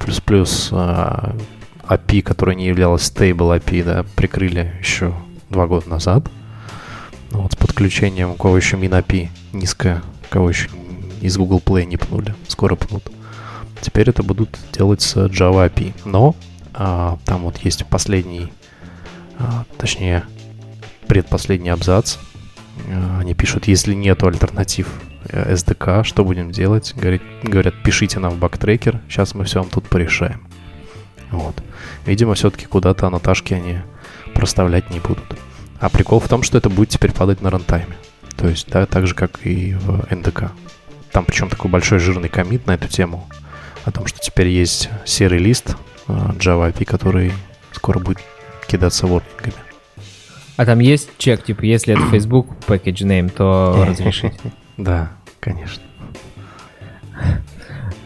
API, 1.88 2.22
которая 2.22 2.56
не 2.56 2.68
являлась 2.68 3.04
stable 3.04 3.60
API, 3.60 3.84
да, 3.84 4.06
прикрыли 4.16 4.74
еще 4.80 5.14
два 5.50 5.68
года 5.68 5.90
назад. 5.90 6.28
Ну, 7.32 7.42
вот 7.42 7.54
с 7.54 7.56
подключением, 7.56 8.32
у 8.32 8.36
кого 8.36 8.58
еще 8.58 8.78
min 8.78 8.90
API 8.90 9.30
низкая, 9.54 10.02
у 10.30 10.34
кого 10.34 10.50
еще 10.50 10.70
из 11.22 11.38
Google 11.38 11.62
Play 11.64 11.86
не 11.86 11.98
пнули, 11.98 12.36
скоро 12.48 12.76
пнут. 12.76 13.04
Теперь 13.82 14.10
это 14.10 14.24
будут 14.24 14.58
делать 14.74 15.02
с 15.02 15.16
Java 15.16 15.72
API. 15.72 15.94
Но 16.06 16.36
а, 16.74 17.18
там 17.26 17.44
вот 17.44 17.58
есть 17.60 17.86
последний, 17.86 18.52
а, 19.40 19.66
точнее, 19.78 20.24
предпоследний 21.08 21.72
абзац. 21.72 22.18
А, 22.90 23.20
они 23.20 23.34
пишут, 23.34 23.68
если 23.68 23.94
нету 23.94 24.28
альтернатив 24.28 24.90
SDK, 25.26 26.02
э, 26.02 26.04
что 26.04 26.24
будем 26.24 26.52
делать? 26.52 26.94
Говорит, 26.96 27.22
говорят, 27.44 27.76
пишите 27.84 28.20
нам 28.20 28.34
в 28.34 28.40
бактрекер, 28.40 29.02
сейчас 29.10 29.36
мы 29.36 29.44
все 29.46 29.60
вам 29.60 29.70
тут 29.70 29.90
порешаем. 29.90 30.48
Вот. 31.32 31.62
Видимо, 32.06 32.36
все-таки 32.36 32.66
куда-то 32.66 33.08
аннотажки 33.08 33.54
они 33.54 33.80
проставлять 34.34 34.90
не 34.92 35.00
будут. 35.00 35.38
А 35.80 35.90
прикол 35.90 36.20
в 36.20 36.28
том, 36.28 36.44
что 36.44 36.58
это 36.58 36.70
будет 36.70 36.90
теперь 36.90 37.12
падать 37.12 37.42
на 37.42 37.50
рантайме. 37.50 37.96
То 38.36 38.48
есть, 38.48 38.70
да, 38.70 38.86
так 38.86 39.08
же, 39.08 39.16
как 39.16 39.46
и 39.46 39.74
в 39.74 40.06
NDK. 40.12 40.52
Там 41.12 41.26
причем 41.26 41.50
такой 41.50 41.72
большой 41.72 42.00
жирный 42.00 42.30
комит 42.30 42.66
на 42.68 42.72
эту 42.72 42.88
тему. 42.88 43.28
О 43.86 43.92
том, 43.92 44.06
что 44.06 44.20
теперь 44.20 44.48
есть 44.48 44.90
серый 45.06 45.40
лист 45.40 45.76
э, 46.08 46.12
Java 46.12 46.72
API, 46.72 46.86
который 46.86 47.32
скоро 47.72 48.00
будет 48.00 48.20
кидаться 48.68 49.08
ворнингами. 49.08 49.54
А 50.58 50.66
там 50.66 50.80
есть 50.80 51.10
чек, 51.18 51.44
типа, 51.44 51.64
если 51.64 51.94
это 51.94 52.04
Facebook 52.10 52.48
package 52.68 53.06
name, 53.06 53.30
то 53.30 53.86
разрешить? 53.88 54.34
Да, 54.78 55.14
конечно. 55.40 55.82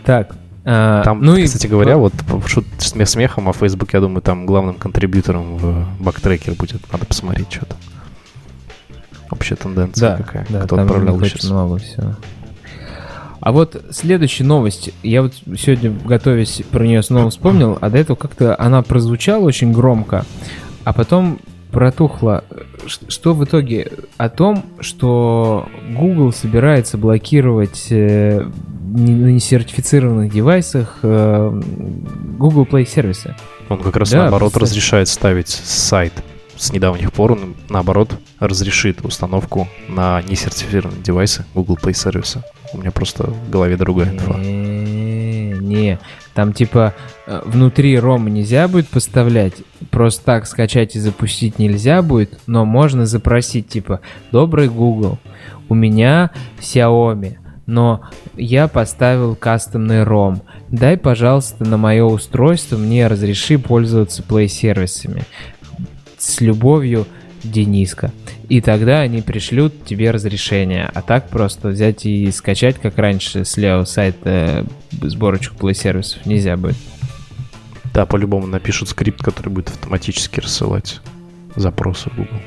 Так, 0.06 0.36
а, 0.64 1.04
там, 1.04 1.22
ну 1.22 1.36
кстати 1.44 1.66
и... 1.66 1.70
говоря, 1.70 1.98
вот 1.98 2.14
шут 2.46 2.66
смех 2.78 3.10
смехом, 3.10 3.50
а 3.50 3.54
Facebook, 3.54 3.94
я 3.94 4.00
думаю, 4.00 4.22
там 4.22 4.46
главным 4.46 4.76
контрибьютором 4.76 5.58
в 5.58 5.88
бактрекер 6.00 6.54
будет. 6.54 6.82
Надо 6.92 7.06
посмотреть, 7.06 7.52
что 7.52 7.66
там. 7.66 7.78
Общая 9.32 9.56
тенденция 9.56 10.10
да, 10.10 10.24
какая. 10.24 10.46
Да, 10.50 10.60
Кто 10.62 10.76
там 10.76 10.86
отправлял 10.86 11.20
сейчас. 11.22 11.50
много 11.50 11.78
всего. 11.78 12.16
А 13.42 13.52
вот 13.52 13.84
следующая 13.90 14.44
новость. 14.44 14.92
Я 15.02 15.24
вот 15.24 15.34
сегодня, 15.58 15.92
готовясь 16.06 16.62
про 16.72 16.86
нее 16.86 17.02
снова 17.02 17.32
вспомнил, 17.32 17.78
а 17.82 17.90
до 17.90 17.98
этого 17.98 18.16
как-то 18.16 18.56
она 18.60 18.84
прозвучала 18.84 19.44
очень 19.46 19.72
громко, 19.72 20.26
а 20.84 20.94
потом 20.94 21.40
протухла. 21.72 22.44
Что 22.86 23.34
в 23.34 23.44
итоге? 23.44 23.92
О 24.18 24.30
том, 24.30 24.64
что 24.80 25.68
Google 25.90 26.32
собирается 26.32 26.98
блокировать 26.98 27.88
э, 27.90 28.42
на 28.42 29.32
несертифицированных 29.32 30.32
девайсах 30.32 31.00
э, 31.02 31.62
Google 32.38 32.66
Play 32.66 32.88
сервисы. 32.88 33.36
Он 33.70 33.80
как 33.80 33.96
раз 33.96 34.12
да, 34.12 34.24
наоборот 34.24 34.52
представь. 34.52 34.70
разрешает 34.70 35.08
ставить 35.08 35.50
сайт 35.50 36.14
с 36.62 36.72
недавних 36.72 37.12
пор 37.12 37.32
он, 37.32 37.56
наоборот, 37.70 38.20
разрешит 38.40 39.04
установку 39.04 39.68
на 39.90 40.22
несертифицированные 40.22 41.02
девайсы 41.02 41.44
Google 41.56 41.76
Play 41.82 41.94
сервиса. 41.94 42.44
У 42.72 42.78
меня 42.78 42.92
просто 42.92 43.24
в 43.24 43.50
голове 43.50 43.78
другая 43.78 44.12
инфа. 44.12 44.38
Не, 44.38 45.98
там 46.36 46.54
типа 46.54 46.94
э, 47.26 47.42
внутри 47.46 47.96
ROM 47.96 48.30
нельзя 48.30 48.68
будет 48.68 48.88
поставлять, 48.90 49.54
просто 49.90 50.24
так 50.24 50.46
скачать 50.46 50.96
и 50.96 51.00
запустить 51.00 51.58
нельзя 51.58 52.04
будет, 52.04 52.40
но 52.46 52.64
можно 52.64 53.08
запросить, 53.08 53.68
типа, 53.68 54.02
«Добрый 54.32 54.70
Google, 54.70 55.18
у 55.68 55.74
меня 55.74 56.30
Xiaomi, 56.60 57.38
но 57.66 58.02
я 58.36 58.68
поставил 58.68 59.36
кастомный 59.36 60.04
ROM. 60.04 60.42
Дай, 60.70 60.98
пожалуйста, 60.98 61.66
на 61.66 61.78
мое 61.78 62.06
устройство 62.06 62.78
мне 62.78 63.08
разреши 63.08 63.58
пользоваться 63.58 64.22
Play-сервисами. 64.22 65.24
С 66.22 66.40
любовью, 66.40 67.08
Дениска. 67.44 68.12
И 68.48 68.62
тогда 68.62 69.00
они 69.00 69.22
пришлют 69.24 69.86
тебе 69.86 70.12
разрешение. 70.12 70.88
А 70.94 71.02
так 71.02 71.30
просто 71.30 71.70
взять 71.70 72.06
и 72.06 72.30
скачать, 72.32 72.78
как 72.80 72.98
раньше, 73.00 73.44
с 73.44 73.58
левого 73.58 73.86
сайта 73.86 74.66
сборочку 74.92 75.56
Play-сервисов 75.56 76.24
нельзя 76.26 76.58
будет. 76.58 76.76
Да, 77.94 78.06
по-любому 78.06 78.46
напишут 78.46 78.90
скрипт, 78.90 79.24
который 79.24 79.50
будет 79.50 79.70
автоматически 79.70 80.40
рассылать 80.40 81.02
запросы 81.56 82.10
в 82.12 82.16
Google. 82.16 82.40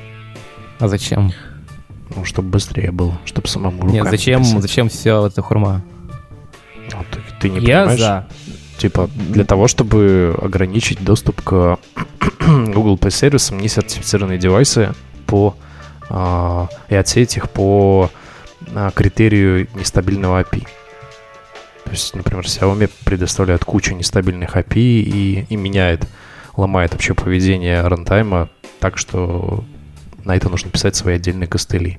А 0.78 0.86
зачем? 0.86 1.32
Ну, 2.14 2.24
чтобы 2.24 2.50
быстрее 2.50 2.92
было, 2.92 3.18
чтобы 3.24 3.48
самому 3.48 3.82
руками 3.82 3.96
Нет, 3.96 4.06
зачем, 4.08 4.42
писать. 4.42 4.62
зачем 4.62 4.88
все 4.88 5.26
это 5.26 5.42
хурма? 5.42 5.82
Ну, 6.92 7.04
ты, 7.10 7.18
ты 7.40 7.48
не 7.50 7.66
Я 7.66 7.80
понимаешь? 7.80 8.00
за. 8.00 8.28
Типа, 8.78 9.08
для 9.14 9.44
того, 9.44 9.68
чтобы 9.68 10.36
ограничить 10.40 11.02
доступ 11.02 11.40
к 11.42 11.78
Google 12.40 12.96
Play 12.96 13.10
сервисам 13.10 13.58
несертифицированные 13.58 14.38
девайсы 14.38 14.94
по 15.26 15.56
а, 16.10 16.68
и 16.88 16.94
отсеять 16.94 17.36
их 17.36 17.50
по 17.50 18.10
а, 18.74 18.90
критерию 18.90 19.68
нестабильного 19.74 20.42
API. 20.42 20.66
То 21.84 21.90
есть, 21.90 22.14
например, 22.14 22.44
Xiaomi 22.44 22.90
предоставляет 23.04 23.64
кучу 23.64 23.94
нестабильных 23.94 24.56
API 24.56 25.00
и, 25.02 25.46
и 25.48 25.56
меняет, 25.56 26.06
ломает 26.56 26.92
вообще 26.92 27.14
поведение 27.14 27.86
рантайма 27.86 28.48
так, 28.80 28.98
что 28.98 29.64
на 30.24 30.34
это 30.36 30.48
нужно 30.48 30.70
писать 30.70 30.96
свои 30.96 31.16
отдельные 31.16 31.46
костыли. 31.46 31.98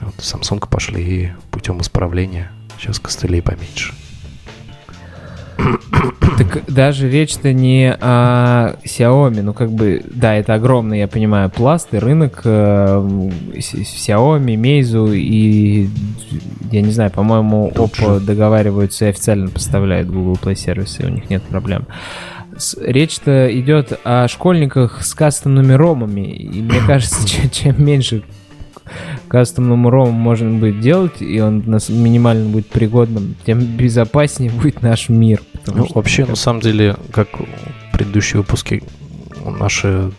Вот 0.00 0.14
Samsung 0.16 0.68
пошли 0.68 1.32
путем 1.50 1.80
исправления. 1.80 2.52
Сейчас 2.78 2.98
костылей 2.98 3.42
поменьше. 3.42 3.94
Так 6.38 6.64
даже 6.66 7.08
речь-то 7.08 7.52
не 7.52 7.92
о 7.92 8.74
Xiaomi, 8.84 9.42
ну 9.42 9.52
как 9.52 9.70
бы, 9.70 10.02
да, 10.10 10.34
это 10.34 10.54
огромный, 10.54 10.98
я 10.98 11.08
понимаю, 11.08 11.48
пласт 11.50 11.94
и 11.94 11.98
рынок 11.98 12.40
э, 12.44 13.28
Xiaomi, 13.54 14.56
Meizu 14.56 15.14
и, 15.14 15.88
я 16.72 16.82
не 16.82 16.90
знаю, 16.90 17.10
по-моему, 17.10 17.70
Oppo 17.74 18.18
договариваются 18.18 19.06
и 19.06 19.08
официально 19.10 19.48
поставляют 19.48 20.08
Google 20.08 20.36
Play 20.42 20.56
сервисы, 20.56 21.06
у 21.06 21.10
них 21.10 21.30
нет 21.30 21.42
проблем. 21.44 21.86
Речь-то 22.80 23.48
идет 23.58 23.98
о 24.04 24.26
школьниках 24.28 25.04
с 25.04 25.14
кастомными 25.14 25.72
ромами, 25.72 26.32
и 26.32 26.62
мне 26.62 26.80
кажется, 26.86 27.48
чем 27.50 27.84
меньше 27.84 28.24
кастомному 29.28 29.90
рому 29.90 30.12
можно 30.12 30.58
будет 30.58 30.80
делать, 30.80 31.20
и 31.20 31.40
он 31.40 31.62
нас 31.66 31.88
минимально 31.88 32.48
будет 32.48 32.68
пригодным, 32.68 33.34
тем 33.46 33.60
безопаснее 33.60 34.50
будет 34.62 34.82
наш 34.82 35.08
мир. 35.08 35.42
Ну, 35.66 35.86
что, 35.86 35.94
вообще, 35.94 36.22
мне 36.22 36.30
на 36.30 36.36
самом 36.36 36.60
деле, 36.60 36.96
как 37.10 37.28
в 37.38 37.92
предыдущие 37.92 38.40
выпуски 38.40 38.82
наши 39.58 40.10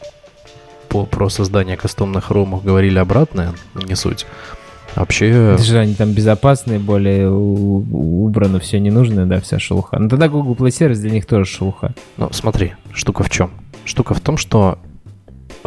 по, 0.89 1.05
про 1.05 1.29
создание 1.29 1.77
кастомных 1.77 2.31
ромов 2.31 2.63
говорили 2.63 2.97
обратное, 2.99 3.53
но 3.73 3.81
не 3.81 3.95
суть. 3.95 4.25
Вообще, 4.95 5.27
Это 5.27 5.63
же 5.63 5.77
они 5.77 5.93
там 5.93 6.13
безопасные, 6.13 6.79
более 6.79 7.29
убрано 7.29 8.59
все 8.59 8.79
ненужное, 8.79 9.25
да, 9.25 9.41
вся 9.41 9.59
шелуха. 9.59 9.99
Ну 9.99 10.07
тогда 10.07 10.29
Google 10.29 10.53
Play 10.55 10.69
Service 10.69 11.01
для 11.01 11.11
них 11.11 11.25
тоже 11.25 11.45
шелуха. 11.45 11.93
ну 12.15 12.29
смотри, 12.31 12.73
штука 12.93 13.23
в 13.23 13.29
чем? 13.29 13.51
Штука 13.83 14.13
в 14.13 14.21
том, 14.21 14.37
что 14.37 14.79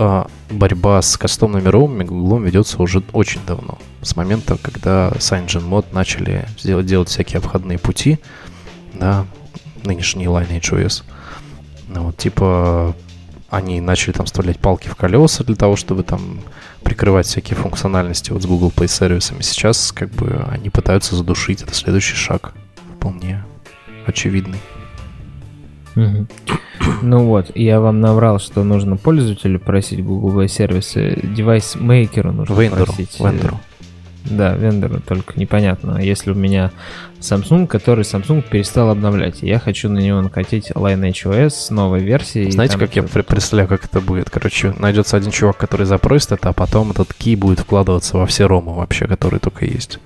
а, 0.01 0.29
борьба 0.49 1.03
с 1.03 1.17
кастомными 1.17 1.69
ромами 1.69 2.05
Google 2.05 2.39
ведется 2.39 2.81
уже 2.81 3.03
очень 3.13 3.41
давно. 3.45 3.79
С 4.01 4.15
момента, 4.15 4.57
когда 4.57 5.09
CyanogenMod 5.09 5.87
начали 5.91 6.47
сделать, 6.57 6.87
делать 6.87 7.09
всякие 7.09 7.39
обходные 7.39 7.79
пути, 7.79 8.21
да, 8.95 9.27
нынешний 9.83 10.27
Lineage 10.27 10.71
OS. 10.73 11.03
Ну, 11.89 12.05
вот, 12.05 12.17
типа, 12.17 12.95
они 13.51 13.81
начали 13.81 14.13
там 14.13 14.27
вставлять 14.27 14.61
палки 14.61 14.87
в 14.87 14.95
колеса 14.95 15.43
для 15.43 15.57
того, 15.57 15.75
чтобы 15.75 16.05
там 16.05 16.43
прикрывать 16.85 17.27
всякие 17.27 17.57
функциональности 17.57 18.31
вот 18.31 18.45
с 18.45 18.47
Google 18.47 18.71
Play 18.71 18.87
сервисами. 18.87 19.43
Сейчас 19.43 19.91
как 19.91 20.11
бы 20.11 20.47
они 20.49 20.71
пытаются 20.71 21.17
задушить. 21.17 21.63
Это 21.63 21.75
следующий 21.75 22.15
шаг. 22.15 22.55
Вполне 22.97 23.45
очевидный. 24.07 24.61
Ну 27.03 27.25
вот, 27.25 27.51
я 27.55 27.81
вам 27.81 28.01
наврал, 28.01 28.39
что 28.39 28.65
нужно 28.65 28.97
пользователю 28.97 29.61
просить 29.61 30.05
Google 30.05 30.41
Play 30.41 30.49
сервисы, 30.49 31.19
device 31.23 31.78
maker 31.78 32.24
у 32.24 32.33
нужно 32.33 32.55
Вендору. 32.55 32.87
просить. 32.87 33.19
Вендору. 33.21 33.61
Да, 34.25 34.55
вендору, 34.55 35.01
только 35.01 35.39
непонятно. 35.39 35.99
Если 35.99 36.31
у 36.31 36.35
меня 36.35 36.71
Samsung, 37.21 37.67
который 37.67 38.03
Samsung 38.03 38.43
перестал 38.49 38.91
обновлять, 38.91 39.43
я 39.43 39.59
хочу 39.59 39.89
на 39.89 39.99
него 39.99 40.21
накатить 40.21 40.71
Lineage 40.71 41.25
OS 41.25 41.51
с 41.51 41.71
новой 41.71 42.01
версией. 42.01 42.51
Знаете, 42.51 42.79
как 42.79 42.95
я 42.97 43.03
представляю, 43.03 43.69
как 43.69 43.85
это 43.85 44.01
будет? 44.01 44.29
Короче, 44.29 44.75
найдется 44.79 45.17
один 45.17 45.31
чувак, 45.31 45.57
который 45.57 45.87
запросит 45.87 46.33
это, 46.33 46.51
а 46.51 46.53
потом 46.53 46.91
этот 46.91 47.15
key 47.15 47.37
будет 47.37 47.61
вкладываться 47.61 48.19
во 48.19 48.27
все 48.27 48.47
ромы 48.47 48.75
вообще, 48.75 49.07
которые 49.07 49.41
только 49.41 49.65
есть. 49.65 49.99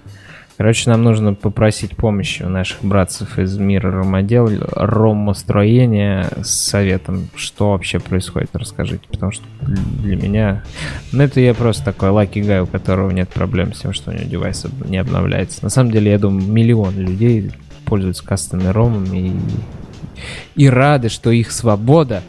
Короче, 0.62 0.90
нам 0.90 1.02
нужно 1.02 1.34
попросить 1.34 1.96
помощи 1.96 2.44
у 2.44 2.48
наших 2.48 2.84
братцев 2.84 3.36
из 3.36 3.58
мира 3.58 3.90
ромодел, 3.90 4.48
ромостроения 4.70 6.28
с 6.40 6.50
советом, 6.50 7.30
что 7.34 7.72
вообще 7.72 7.98
происходит, 7.98 8.50
расскажите, 8.54 9.02
потому 9.10 9.32
что 9.32 9.44
для 9.60 10.14
меня... 10.14 10.62
Ну, 11.10 11.24
это 11.24 11.40
я 11.40 11.52
просто 11.54 11.86
такой 11.86 12.10
лаки 12.10 12.38
гай, 12.38 12.60
у 12.60 12.68
которого 12.68 13.10
нет 13.10 13.28
проблем 13.28 13.74
с 13.74 13.80
тем, 13.80 13.92
что 13.92 14.12
у 14.12 14.14
него 14.14 14.22
девайс 14.22 14.64
не 14.84 14.98
обновляется. 14.98 15.64
На 15.64 15.68
самом 15.68 15.90
деле, 15.90 16.12
я 16.12 16.18
думаю, 16.20 16.46
миллион 16.46 16.96
людей 16.96 17.50
пользуются 17.84 18.24
кастомными 18.24 18.70
ромами 18.70 19.18
и, 19.18 20.62
и 20.62 20.68
рады, 20.68 21.08
что 21.08 21.32
их 21.32 21.50
свобода 21.50 22.22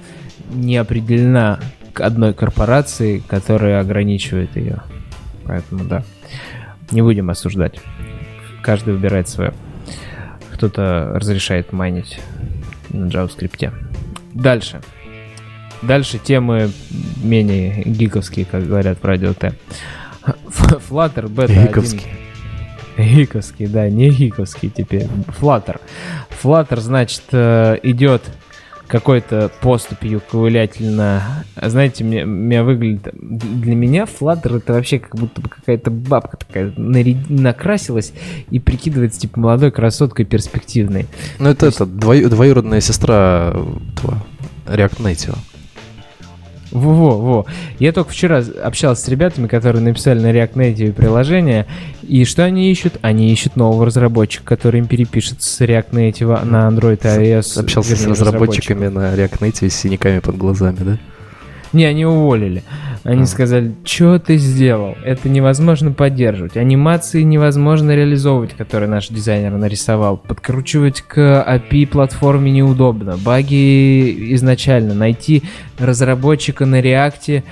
не 0.52 0.78
определена 0.78 1.60
к 1.94 2.02
одной 2.02 2.34
корпорации, 2.34 3.22
которая 3.28 3.80
ограничивает 3.80 4.56
ее. 4.56 4.82
Поэтому 5.46 5.84
да, 5.84 6.04
не 6.90 7.04
будем 7.04 7.30
осуждать. 7.30 7.80
Каждый 8.64 8.94
выбирает 8.94 9.28
свое. 9.28 9.54
Кто-то 10.54 11.12
разрешает 11.14 11.74
майнить 11.74 12.20
на 12.90 13.08
JavaScript. 13.08 13.74
Дальше. 14.34 14.82
Дальше 15.82 16.18
темы 16.18 16.72
менее 17.22 17.84
гиковские, 17.84 18.46
как 18.46 18.66
говорят 18.66 19.00
в 19.02 19.06
радио 19.06 19.34
Т. 19.34 19.54
Flutter 20.26 21.26
1. 21.44 21.68
Гиковские. 21.68 22.14
Гиковский, 22.98 23.68
да, 23.68 23.90
не 23.90 24.10
гиковский 24.10 24.70
теперь. 24.70 25.08
Flutter. 25.40 25.82
Flutter, 26.42 26.80
значит, 26.80 27.24
э, 27.32 27.80
идет 27.84 28.22
какой-то 28.88 29.50
поступью 29.62 30.22
ковылятельно. 30.30 31.46
А 31.56 31.70
Знаете, 31.70 32.04
мне, 32.04 32.26
меня 32.26 32.64
выглядит... 32.64 33.10
Для 33.14 33.76
меня 33.76 34.04
Flutter 34.04 34.58
это 34.58 34.74
вообще 34.74 35.00
как 35.00 35.16
будто 35.16 35.42
бы 35.42 35.50
какая-то 35.50 35.90
бабка 35.90 36.38
такая 36.38 36.74
наряд- 36.78 37.30
накрасилась 37.30 38.14
и 38.50 38.60
прикидывается 38.60 39.20
типа 39.20 39.40
молодой 39.40 39.72
красоткой 39.72 40.26
перспективной. 40.26 41.08
Ну, 41.40 41.50
это, 41.50 41.68
это 41.68 41.86
двою- 41.86 42.30
двоюродная 42.30 42.82
сестра 42.82 43.54
этого 43.96 44.24
React 44.68 45.02
Native. 45.02 45.38
Во-во-во. 46.74 47.46
Я 47.78 47.92
только 47.92 48.12
вчера 48.12 48.44
общался 48.64 49.04
с 49.04 49.08
ребятами, 49.08 49.48
которые 49.48 49.84
написали 49.84 50.20
на 50.20 50.32
React 50.32 50.54
Native 50.54 50.94
приложение. 50.94 51.68
И 52.02 52.26
что 52.26 52.44
они 52.44 52.72
ищут? 52.72 52.96
Они 53.02 53.32
ищут 53.32 53.56
нового 53.56 53.86
разработчика, 53.86 54.44
который 54.44 54.80
им 54.80 54.88
перепишет 54.88 55.44
с 55.44 55.62
React 55.62 55.92
Native 55.92 56.46
на 56.46 56.68
Android 56.68 57.00
и 57.04 57.32
iOS. 57.32 57.60
Общался 57.60 57.96
с 57.96 58.06
разработчиками 58.08 58.88
на 58.88 59.14
React 59.14 59.40
Native 59.40 59.70
с 59.70 59.76
синяками 59.76 60.20
под 60.20 60.38
глазами, 60.38 60.78
да? 60.80 60.98
Не, 61.78 61.86
они 61.86 62.06
уволили. 62.06 62.64
Они 63.04 63.24
А. 63.24 63.26
сказали, 63.26 63.74
что 63.84 64.18
ты 64.20 64.38
сделал? 64.38 64.96
Это 65.04 65.28
невозможно 65.28 65.92
поддерживать. 65.92 66.56
Анимации 66.56 67.24
невозможно 67.24 67.92
реализовывать, 67.92 68.54
которые 68.54 68.90
наш 68.90 69.10
дизайнер 69.10 69.52
нарисовал. 69.52 70.18
Подкручивать 70.18 71.02
к 71.02 71.18
API 71.20 71.88
платформе 71.88 72.52
неудобно. 72.52 73.18
Баги 73.18 74.34
изначально. 74.36 74.94
Найти 74.94 75.44
разработчика 75.80 76.66
на 76.66 76.80
реакте 76.80 77.44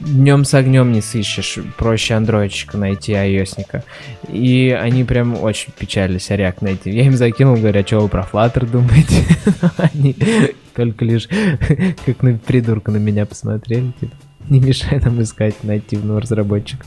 днем 0.00 0.44
с 0.44 0.54
огнем 0.54 0.92
не 0.92 1.00
сыщешь. 1.00 1.58
Проще 1.76 2.14
андроидчика 2.14 2.76
найти, 2.78 3.14
айосника. 3.14 3.84
И 4.28 4.76
они 4.78 5.04
прям 5.04 5.40
очень 5.40 5.72
печалились 5.78 6.30
о 6.30 6.36
React 6.36 6.58
Native. 6.60 6.90
Я 6.90 7.06
им 7.06 7.16
закинул, 7.16 7.56
говоря, 7.56 7.84
что 7.86 8.00
вы 8.00 8.08
про 8.08 8.26
Flutter 8.30 8.66
думаете? 8.66 9.24
Они 9.76 10.16
только 10.74 11.04
лишь 11.04 11.28
как 12.06 12.22
на 12.22 12.38
придурка 12.38 12.90
на 12.90 12.98
меня 12.98 13.26
посмотрели, 13.26 13.92
типа. 14.00 14.14
Не 14.48 14.58
мешай 14.58 14.98
нам 14.98 15.22
искать 15.22 15.62
нативного 15.62 16.20
разработчика. 16.22 16.84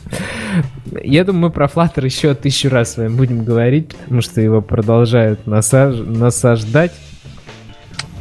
Я 1.02 1.24
думаю, 1.24 1.44
мы 1.44 1.50
про 1.50 1.66
Flutter 1.66 2.04
еще 2.04 2.34
тысячу 2.34 2.68
раз 2.68 2.92
с 2.92 2.96
вами 2.98 3.14
будем 3.14 3.44
говорить, 3.44 3.96
потому 3.96 4.20
что 4.20 4.40
его 4.40 4.60
продолжают 4.60 5.46
насаж... 5.46 5.96
насаждать. 5.96 6.92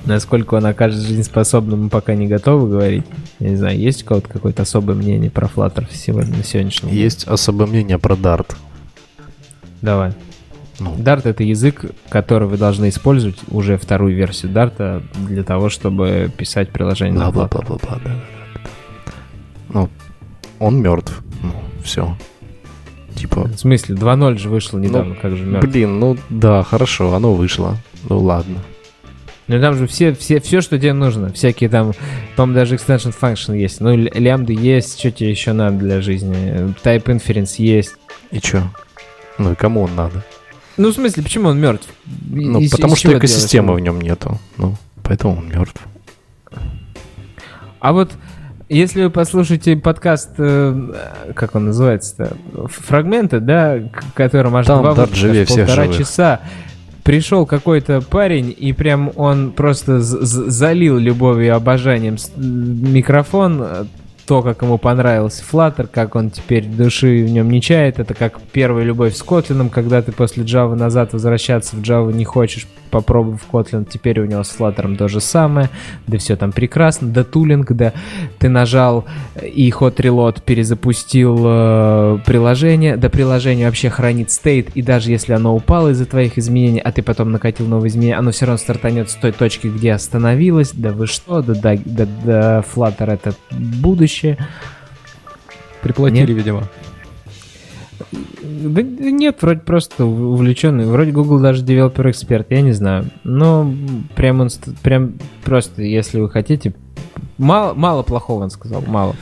Насколько 0.06 0.56
он 0.56 0.66
окажется 0.66 1.08
жизнеспособным, 1.08 1.84
мы 1.84 1.90
пока 1.90 2.14
не 2.14 2.28
готовы 2.28 2.70
говорить. 2.70 3.06
Я 3.40 3.50
не 3.52 3.56
знаю, 3.56 3.78
есть 3.80 4.04
у 4.04 4.06
кого-то 4.06 4.28
какое-то 4.28 4.64
особое 4.64 4.96
мнение 4.96 5.32
про 5.32 5.48
Flutter 5.48 5.86
сегодня, 5.92 6.38
на 6.38 6.44
сегодняшний 6.44 6.90
день? 6.92 7.00
Есть 7.00 7.26
особое 7.26 7.68
мнение 7.68 7.98
про 7.98 8.16
Dart. 8.16 8.54
Давай. 9.82 10.14
Ну, 10.80 10.96
Dart— 10.98 11.22
это 11.26 11.44
язык, 11.44 11.86
который 12.10 12.48
вы 12.48 12.58
должны 12.58 12.90
использовать, 12.90 13.38
уже 13.50 13.78
вторую 13.78 14.16
версию 14.16 14.52
Dart, 14.52 15.04
для 15.28 15.44
того, 15.44 15.70
чтобы 15.70 16.30
писать 16.36 16.70
приложение 16.70 17.18
на 17.18 17.30
Flutter. 17.30 17.34
бла-бла-бла-бла, 17.34 18.00
да, 18.04 18.10
да, 18.10 18.10
да. 18.56 18.62
Ну, 19.70 19.90
он 20.60 20.82
мертв. 20.82 21.22
Ну, 21.42 21.54
все. 21.84 22.18
Типа, 23.16 23.44
В 23.44 23.58
смысле, 23.58 23.96
2.0 23.96 24.38
же 24.38 24.50
вышло 24.50 24.78
недавно, 24.80 25.16
как 25.16 25.36
же 25.38 25.46
мертв. 25.46 25.70
блин, 25.70 26.00
ну 26.00 26.18
да, 26.30 26.64
хорошо, 26.64 27.14
оно 27.14 27.34
вышло. 27.34 27.78
Ну 28.10 28.20
ладно. 28.20 28.58
Ну 29.48 29.60
там 29.60 29.76
же 29.76 29.88
все, 29.88 30.14
все, 30.14 30.40
все, 30.40 30.62
что 30.62 30.78
тебе 30.80 30.94
нужно. 30.94 31.32
Всякие 31.34 31.70
там, 31.70 31.92
по-моему, 32.38 32.56
даже 32.60 32.76
extension 32.76 33.14
function 33.20 33.58
есть. 33.58 33.82
Ну, 33.82 33.90
л- 33.94 34.10
лямбды 34.14 34.54
есть, 34.54 34.98
что 35.00 35.12
тебе 35.12 35.32
еще 35.32 35.52
надо 35.54 35.78
для 35.78 36.02
жизни. 36.02 36.74
Type 36.84 37.04
inference 37.06 37.56
есть. 37.58 37.96
И 38.32 38.40
чё? 38.40 38.64
Ну 39.38 39.52
и 39.52 39.56
кому 39.56 39.82
он 39.84 39.96
надо? 39.96 40.24
Ну, 40.78 40.90
в 40.90 40.94
смысле, 40.94 41.24
почему 41.24 41.50
он 41.50 41.60
мертв? 41.60 41.88
Ну, 42.30 42.60
из- 42.60 42.72
потому 42.72 42.94
из 42.94 43.00
что 43.00 43.18
экосистемы 43.18 43.74
в 43.74 43.80
нем 43.80 44.00
нету. 44.00 44.40
Ну, 44.58 44.76
поэтому 45.04 45.38
он 45.38 45.50
мертв. 45.50 45.82
А 47.80 47.92
вот 47.92 48.12
если 48.70 49.04
вы 49.04 49.10
послушаете 49.10 49.76
подкаст, 49.76 50.32
э, 50.38 51.32
как 51.36 51.56
он 51.56 51.66
называется-то, 51.66 52.38
фрагменты, 52.70 53.40
да, 53.40 53.80
к 53.92 54.14
которым 54.16 54.56
аж 54.56 54.66
Там 54.66 54.80
два 54.82 54.94
выпуска, 54.94 55.16
живее 55.16 55.46
полтора 55.46 55.88
часа, 55.90 56.40
пришел 57.04 57.46
какой-то 57.46 58.02
парень, 58.02 58.54
и 58.58 58.74
прям 58.74 59.12
он 59.16 59.52
просто 59.52 60.00
залил 60.00 60.98
любовью 60.98 61.46
и 61.46 61.50
обожанием 61.50 62.18
микрофон, 62.36 63.62
э, 63.62 63.86
то, 64.26 64.42
как 64.42 64.62
ему 64.62 64.78
понравился 64.78 65.44
Flutter, 65.50 65.88
как 65.92 66.16
он 66.16 66.30
теперь 66.30 66.66
души 66.66 67.26
в 67.26 67.30
нем 67.30 67.50
не 67.50 67.62
чает, 67.62 68.00
это 68.00 68.14
как 68.14 68.40
первая 68.52 68.86
любовь 68.86 69.16
с 69.16 69.22
Kotlin, 69.22 69.70
когда 69.70 70.02
ты 70.02 70.12
после 70.12 70.44
Java 70.44 70.76
назад 70.76 71.14
возвращаться 71.14 71.76
в 71.76 71.82
Java 71.82 72.14
не 72.14 72.24
хочешь, 72.24 72.68
попробовав 72.90 73.42
Kotlin, 73.52 73.88
теперь 73.90 74.20
у 74.20 74.26
него 74.26 74.44
с 74.44 74.56
Flutter 74.56 74.96
то 74.96 75.08
же 75.08 75.20
самое, 75.20 75.70
да 76.08 76.18
все 76.20 76.36
там 76.36 76.52
прекрасно, 76.52 77.10
да 77.10 77.24
тулинг, 77.24 77.72
да 77.72 77.92
ты 78.40 78.50
нажал 78.50 79.06
э, 79.36 79.48
и 79.48 79.70
Hot 79.72 79.96
Reload 79.96 80.42
перезапустил 80.46 81.38
э, 81.44 82.20
приложение, 82.26 82.96
да 82.96 83.10
приложение 83.10 83.66
вообще 83.66 83.90
хранит 83.90 84.32
стейт, 84.32 84.70
и 84.76 84.82
даже 84.82 85.12
если 85.12 85.34
оно 85.34 85.56
упало 85.56 85.90
из-за 85.90 86.06
твоих 86.06 86.38
изменений, 86.38 86.80
а 86.80 86.92
ты 86.92 87.02
потом 87.02 87.32
накатил 87.32 87.66
новые 87.66 87.90
изменения, 87.90 88.16
оно 88.16 88.32
все 88.32 88.46
равно 88.46 88.58
стартанет 88.58 89.10
с 89.10 89.16
той 89.16 89.32
точки, 89.32 89.68
где 89.68 89.94
остановилось, 89.94 90.72
да 90.74 90.92
вы 90.92 91.08
что, 91.08 91.42
да, 91.42 91.56
да, 91.56 91.76
да, 91.86 92.08
да 92.24 92.64
Flutter 92.74 93.12
это 93.12 93.34
будущее. 93.52 94.13
Приплатили, 95.82 96.28
Нет? 96.28 96.38
видимо. 96.38 96.64
Да 98.12 98.82
нет, 98.82 99.42
вроде 99.42 99.60
просто 99.62 100.06
увлеченный. 100.06 100.86
Вроде 100.86 101.12
Google 101.12 101.40
даже 101.40 101.64
девелопер 101.64 102.10
эксперт, 102.10 102.48
я 102.50 102.62
не 102.62 102.72
знаю. 102.72 103.06
Но 103.24 103.72
прям 104.16 104.42
он 104.42 104.50
прям 104.82 105.14
просто, 105.44 105.82
если 105.82 106.20
вы 106.20 106.30
хотите, 106.30 106.74
мало, 107.38 107.74
мало 107.74 108.04
плохого 108.04 108.44
он 108.44 108.50
сказал, 108.50 108.82
мало. 108.82 109.16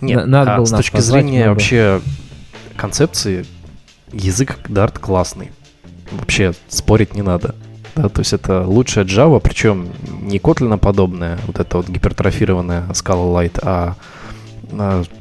Нет, 0.00 0.20
На- 0.20 0.26
надо 0.26 0.54
а 0.54 0.56
было 0.56 0.64
с 0.64 0.70
точки 0.70 0.96
позвать, 0.96 1.24
зрения 1.24 1.48
вообще 1.48 2.00
концепции, 2.76 3.44
язык 4.12 4.58
Dart 4.68 4.98
классный. 4.98 5.50
Вообще 6.12 6.52
спорить 6.68 7.14
не 7.14 7.22
надо. 7.22 7.54
Да, 7.94 8.08
то 8.08 8.20
есть 8.20 8.32
это 8.32 8.62
лучшая 8.66 9.04
Java, 9.04 9.40
причем 9.40 9.88
не 10.22 10.38
Kotlin 10.38 10.76
подобная, 10.78 11.38
вот 11.46 11.58
это 11.58 11.78
вот 11.78 11.88
гипертрофированная 11.88 12.86
Scala-Lite, 12.90 13.60
а, 13.62 13.68
а 13.68 13.96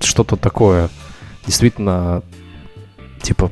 что-то 0.02 0.36
такое 0.36 0.90
действительно 1.46 2.24
типа 3.22 3.52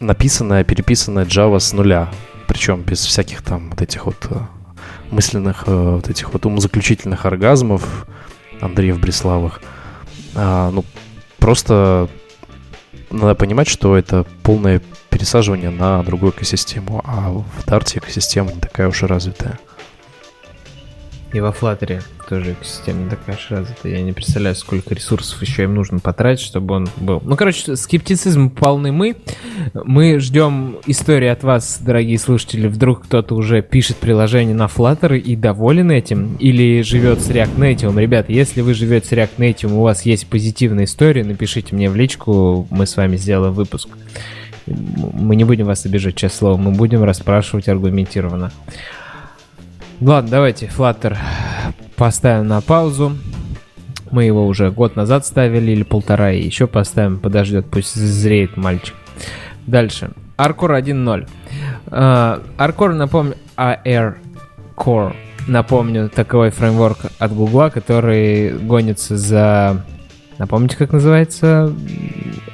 написанная, 0.00 0.64
переписанная 0.64 1.24
Java 1.24 1.58
с 1.58 1.72
нуля. 1.72 2.08
Причем 2.46 2.82
без 2.82 3.04
всяких 3.04 3.42
там 3.42 3.70
вот 3.70 3.82
этих 3.82 4.06
вот 4.06 4.26
э, 4.30 4.36
мысленных, 5.10 5.64
э, 5.66 5.94
вот 5.96 6.08
этих 6.08 6.32
вот 6.32 6.46
умозаключительных 6.46 7.26
оргазмов 7.26 8.06
Андреев 8.60 8.98
Бреславых. 9.00 9.60
А, 10.34 10.70
ну, 10.70 10.84
просто 11.38 12.08
надо 13.10 13.34
понимать, 13.34 13.68
что 13.68 13.96
это 13.96 14.24
полное 14.42 14.80
пересаживание 15.10 15.70
на 15.70 16.02
другую 16.02 16.32
экосистему, 16.32 17.02
а 17.04 17.30
в 17.30 17.66
Дарте 17.66 17.98
экосистема 17.98 18.52
не 18.52 18.60
такая 18.60 18.88
уж 18.88 19.02
и 19.02 19.06
развитая. 19.06 19.58
И 21.32 21.40
во 21.40 21.50
Flutter 21.50 22.02
тоже 22.26 22.52
экосистема 22.52 23.10
такая 23.10 23.36
уж 23.36 23.50
развитая. 23.50 23.92
Я 23.96 24.02
не 24.02 24.12
представляю, 24.12 24.54
сколько 24.54 24.94
ресурсов 24.94 25.40
еще 25.42 25.64
им 25.64 25.74
нужно 25.74 25.98
потратить, 25.98 26.44
чтобы 26.44 26.74
он 26.74 26.88
был. 26.96 27.20
Ну, 27.22 27.36
короче, 27.36 27.76
скептицизм 27.76 28.48
полный 28.48 28.92
мы. 28.92 29.16
Мы 29.74 30.20
ждем 30.20 30.78
истории 30.86 31.28
от 31.28 31.42
вас, 31.42 31.80
дорогие 31.82 32.18
слушатели. 32.18 32.66
Вдруг 32.66 33.04
кто-то 33.04 33.34
уже 33.34 33.60
пишет 33.60 33.98
приложение 33.98 34.54
на 34.54 34.66
Flutter 34.66 35.18
и 35.18 35.36
доволен 35.36 35.90
этим, 35.90 36.36
или 36.36 36.80
живет 36.80 37.20
с 37.20 37.28
React 37.28 37.56
Native. 37.56 38.00
Ребята, 38.00 38.32
если 38.32 38.62
вы 38.62 38.72
живете 38.72 39.08
с 39.08 39.12
React 39.12 39.36
Native, 39.36 39.72
у 39.72 39.82
вас 39.82 40.06
есть 40.06 40.28
позитивная 40.28 40.84
история, 40.84 41.24
напишите 41.24 41.74
мне 41.74 41.90
в 41.90 41.96
личку, 41.96 42.66
мы 42.70 42.86
с 42.86 42.96
вами 42.96 43.16
сделаем 43.16 43.52
выпуск. 43.52 43.90
Мы 44.66 45.36
не 45.36 45.44
будем 45.44 45.66
вас 45.66 45.84
обижать, 45.84 46.14
честное 46.14 46.38
слово, 46.38 46.56
мы 46.56 46.72
будем 46.72 47.02
расспрашивать 47.04 47.68
аргументированно. 47.68 48.50
Ладно, 50.00 50.30
давайте 50.30 50.66
Flutter 50.66 51.16
поставим 51.96 52.46
на 52.46 52.60
паузу. 52.60 53.16
Мы 54.12 54.24
его 54.24 54.46
уже 54.46 54.70
год 54.70 54.94
назад 54.94 55.26
ставили 55.26 55.72
или 55.72 55.82
полтора, 55.82 56.32
и 56.32 56.42
еще 56.42 56.66
поставим, 56.68 57.18
подождет, 57.18 57.66
пусть 57.68 57.94
зреет 57.94 58.56
мальчик. 58.56 58.94
Дальше. 59.66 60.12
Arcore 60.38 60.80
1.0. 60.80 61.28
А, 61.88 62.40
Arcore, 62.58 62.94
напомню, 62.94 63.34
AR 63.56 64.14
Core, 64.76 65.16
напомню, 65.48 66.08
таковой 66.08 66.50
фреймворк 66.50 66.98
от 67.18 67.34
Гугла, 67.34 67.68
который 67.68 68.56
гонится 68.56 69.16
за... 69.16 69.84
Напомните, 70.38 70.76
как 70.76 70.92
называется 70.92 71.74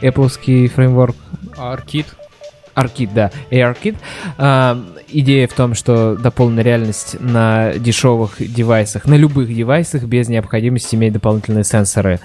Apple 0.01 0.69
фреймворк? 0.69 1.17
Аркид. 1.59 2.07
Аркид, 2.75 3.15
да, 3.15 3.31
ARKit. 3.51 3.97
А, 4.39 4.83
идея 5.09 5.47
в 5.49 5.53
том, 5.53 5.75
что 5.75 6.17
дополненная 6.17 6.65
реальность 6.65 7.17
на 7.21 7.73
дешевых 7.75 8.37
девайсах, 8.39 9.07
на 9.07 9.15
любых 9.15 9.55
девайсах, 9.55 10.05
без 10.05 10.29
необходимости 10.29 10.95
иметь 10.97 11.13
дополнительные 11.13 11.65
сенсоры. 11.65 12.21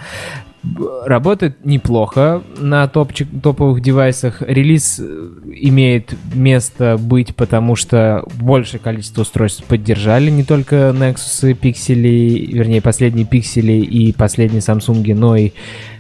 Работает 1.06 1.66
неплохо 1.66 2.44
на 2.58 2.88
топчик, 2.88 3.28
топовых 3.42 3.82
девайсах. 3.82 4.42
Релиз 4.42 5.00
э, 5.00 5.30
имеет 5.56 6.14
место 6.34 6.98
быть, 7.00 7.34
потому 7.34 7.78
что 7.78 8.26
большее 8.42 8.82
количество 8.82 9.22
устройств 9.22 9.64
поддержали 9.64 10.30
не 10.30 10.44
только 10.44 10.94
Nexus, 10.94 11.54
пиксели, 11.54 12.50
вернее, 12.52 12.82
последние 12.82 13.26
пиксели 13.26 13.72
и 13.72 14.12
последние 14.12 14.60
Samsung, 14.60 15.14
но 15.16 15.38
и 15.38 15.52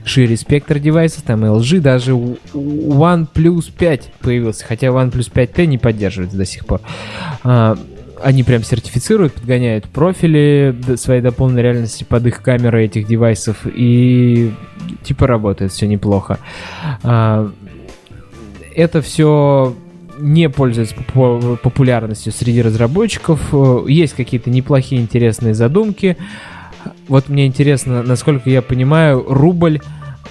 шире 0.03 0.35
спектр 0.35 0.79
девайсов, 0.79 1.23
там 1.23 1.45
LG, 1.45 1.79
даже 1.79 2.11
OnePlus 2.11 3.71
5 3.77 4.11
появился, 4.19 4.65
хотя 4.65 4.87
OnePlus 4.87 5.31
5T 5.31 5.65
не 5.67 5.77
поддерживается 5.77 6.37
до 6.37 6.45
сих 6.45 6.65
пор. 6.65 6.81
Они 8.23 8.43
прям 8.43 8.63
сертифицируют, 8.63 9.33
подгоняют 9.33 9.85
профили 9.85 10.75
своей 10.95 11.21
дополненной 11.21 11.61
реальности 11.63 12.03
под 12.03 12.25
их 12.27 12.41
камеры 12.41 12.85
этих 12.85 13.07
девайсов, 13.07 13.57
и 13.65 14.51
типа 15.03 15.27
работает 15.27 15.71
все 15.71 15.87
неплохо. 15.87 16.39
А, 17.03 17.51
Это 18.75 19.01
все 19.01 19.75
не 20.19 20.49
пользуется 20.49 20.95
попу- 20.95 21.57
популярностью 21.61 22.31
среди 22.33 22.61
разработчиков. 22.61 23.39
Э, 23.53 23.83
Есть 23.87 24.13
какие-то 24.15 24.49
неплохие 24.49 25.01
интересные 25.01 25.53
задумки. 25.53 26.17
Вот 27.07 27.29
мне 27.29 27.45
интересно, 27.47 28.03
насколько 28.03 28.49
я 28.49 28.61
понимаю, 28.61 29.23
рубль 29.27 29.79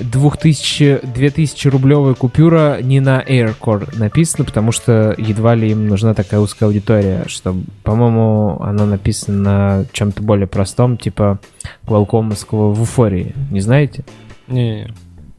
2000, 0.00 1.00
2000 1.02 1.68
рублевая 1.68 2.14
купюра 2.14 2.78
не 2.82 3.00
на 3.00 3.22
Aircore 3.22 3.98
написана, 3.98 4.44
потому 4.44 4.72
что 4.72 5.14
едва 5.18 5.54
ли 5.54 5.70
им 5.70 5.88
нужна 5.88 6.14
такая 6.14 6.40
узкая 6.40 6.68
аудитория, 6.68 7.24
что, 7.26 7.56
по-моему, 7.82 8.60
она 8.60 8.86
написана 8.86 9.38
на 9.38 9.84
чем-то 9.92 10.22
более 10.22 10.46
простом, 10.46 10.96
типа 10.96 11.38
Qualcomm'ского 11.86 12.72
в 12.72 12.82
Уфории. 12.82 13.34
Не 13.50 13.60
знаете? 13.60 14.04
Не, 14.46 14.88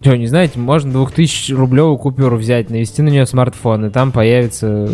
Что, 0.02 0.16
не 0.16 0.28
знаете, 0.28 0.60
можно 0.60 0.92
2000 0.92 1.54
рублевую 1.54 1.98
купюру 1.98 2.38
взять, 2.38 2.70
навести 2.70 3.02
на 3.02 3.10
нее 3.10 3.26
смартфон, 3.26 3.86
и 3.86 3.90
там 3.90 4.12
появится 4.12 4.90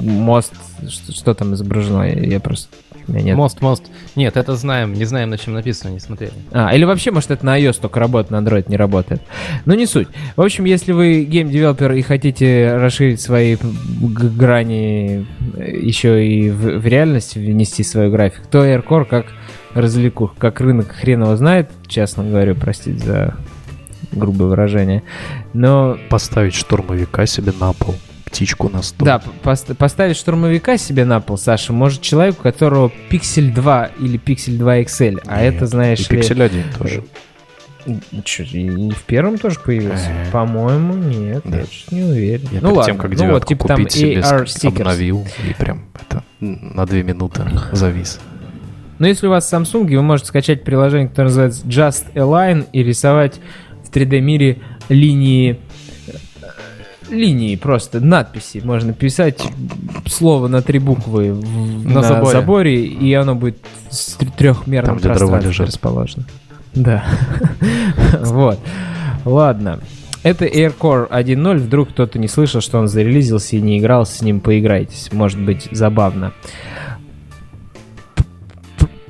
мост, 0.00 0.54
что, 0.88 1.12
что 1.12 1.34
там 1.34 1.54
изображено, 1.54 2.02
я, 2.02 2.18
я 2.18 2.40
просто 2.40 2.68
нет. 3.06 3.36
Мост, 3.36 3.60
мост. 3.60 3.84
Нет, 4.16 4.36
это 4.36 4.54
знаем, 4.56 4.92
не 4.92 5.04
знаем, 5.04 5.30
на 5.30 5.38
чем 5.38 5.54
написано, 5.54 5.90
не 5.90 6.00
смотрели. 6.00 6.32
А, 6.50 6.74
или 6.74 6.84
вообще, 6.84 7.10
может, 7.10 7.30
это 7.30 7.44
на 7.44 7.58
iOS 7.58 7.80
только 7.80 8.00
работает, 8.00 8.30
на 8.30 8.46
Android 8.46 8.66
не 8.68 8.76
работает. 8.76 9.22
Но 9.64 9.74
не 9.74 9.86
суть. 9.86 10.08
В 10.36 10.42
общем, 10.42 10.64
если 10.64 10.92
вы 10.92 11.24
гейм-девелопер 11.24 11.92
и 11.92 12.02
хотите 12.02 12.76
расширить 12.76 13.20
свои 13.20 13.56
грани 13.60 15.26
э, 15.56 15.76
еще 15.80 16.26
и 16.26 16.50
в, 16.50 16.78
в 16.78 16.86
реальность 16.86 17.34
внести 17.36 17.82
свой 17.82 18.10
график, 18.10 18.46
то 18.46 18.64
ARCore 18.64 19.04
как 19.04 19.26
развлеку, 19.74 20.30
как 20.38 20.60
рынок 20.60 20.92
хрен 20.92 21.22
его 21.22 21.36
знает, 21.36 21.70
честно 21.86 22.24
говорю, 22.24 22.54
простите 22.54 23.04
за 23.04 23.36
грубое 24.12 24.48
выражение. 24.48 25.02
Но 25.52 25.98
Поставить 26.08 26.54
штурмовика 26.54 27.26
себе 27.26 27.52
на 27.58 27.72
пол, 27.72 27.94
птичку 28.32 28.68
на 28.68 28.82
стол. 28.82 29.06
да, 29.06 29.22
пост- 29.42 29.76
поставить 29.76 30.16
штурмовика 30.16 30.76
себе 30.78 31.04
на 31.04 31.20
пол, 31.20 31.36
Саша, 31.38 31.72
может 31.72 32.00
человек, 32.00 32.40
у 32.40 32.42
которого 32.42 32.90
пиксель 33.08 33.52
2 33.52 33.90
или 34.00 34.16
пиксель 34.16 34.56
2 34.58 34.78
XL, 34.80 35.20
а 35.26 35.42
Нет, 35.42 35.54
это, 35.56 35.66
знаешь 35.66 36.00
И 36.00 36.02
ли... 36.02 36.08
пиксель 36.20 36.42
1 36.42 36.64
тоже. 36.78 37.04
Чё, 38.24 38.44
и 38.44 38.66
и 38.66 38.90
в 38.90 39.02
первом 39.02 39.38
тоже 39.38 39.58
появился? 39.58 40.06
Э. 40.08 40.30
По-моему, 40.30 40.94
нет, 40.94 41.42
Да. 41.44 41.58
я 41.58 41.64
не 41.90 42.04
уверен. 42.04 42.48
Я 42.52 42.60
ну 42.60 42.68
перед 42.68 42.76
ладно, 42.76 42.84
тем, 42.84 42.96
как 42.96 43.10
ну 43.10 43.16
девятку 43.16 43.34
вот, 43.40 43.46
типа 43.48 43.68
там 43.68 43.76
купить 43.78 43.92
себе, 43.92 44.14
AR 44.20 44.44
stickers. 44.44 44.68
обновил 44.68 45.26
и 45.48 45.54
прям 45.54 45.84
это 46.00 46.22
на 46.40 46.86
две 46.86 47.02
минуты 47.02 47.42
завис. 47.72 48.20
Но 49.00 49.08
если 49.08 49.26
у 49.26 49.30
вас 49.30 49.52
Samsung, 49.52 49.84
вы 49.96 50.02
можете 50.02 50.28
скачать 50.28 50.62
приложение, 50.62 51.08
которое 51.08 51.28
называется 51.28 51.66
Just 51.66 52.12
Align 52.14 52.66
и 52.72 52.84
рисовать 52.84 53.40
в 53.84 53.90
3D-мире 53.90 54.58
линии 54.88 55.52
э, 55.52 55.56
линии 57.12 57.54
просто, 57.56 58.00
надписи. 58.00 58.60
Можно 58.64 58.92
писать 58.92 59.42
слово 60.06 60.48
на 60.48 60.62
три 60.62 60.78
буквы 60.78 61.32
в- 61.32 61.86
На 61.86 62.00
на, 62.00 62.24
заборе. 62.24 62.84
и 62.84 63.12
оно 63.14 63.34
будет 63.34 63.58
с 63.90 64.16
тр- 64.18 64.32
трехмерном 64.36 64.98
Там, 64.98 65.14
пространстве 65.16 65.64
расположено. 65.66 66.24
Да. 66.74 67.04
Вот. 68.20 68.58
Ладно. 69.24 69.78
Это 70.22 70.44
AirCore 70.46 71.08
1.0. 71.10 71.56
Вдруг 71.58 71.90
кто-то 71.90 72.18
не 72.18 72.28
слышал, 72.28 72.60
что 72.60 72.78
он 72.78 72.88
зарелизился 72.88 73.56
и 73.56 73.60
не 73.60 73.78
играл 73.78 74.06
с 74.06 74.22
ним, 74.22 74.40
поиграйтесь. 74.40 75.10
Может 75.12 75.40
быть, 75.40 75.68
забавно. 75.72 76.32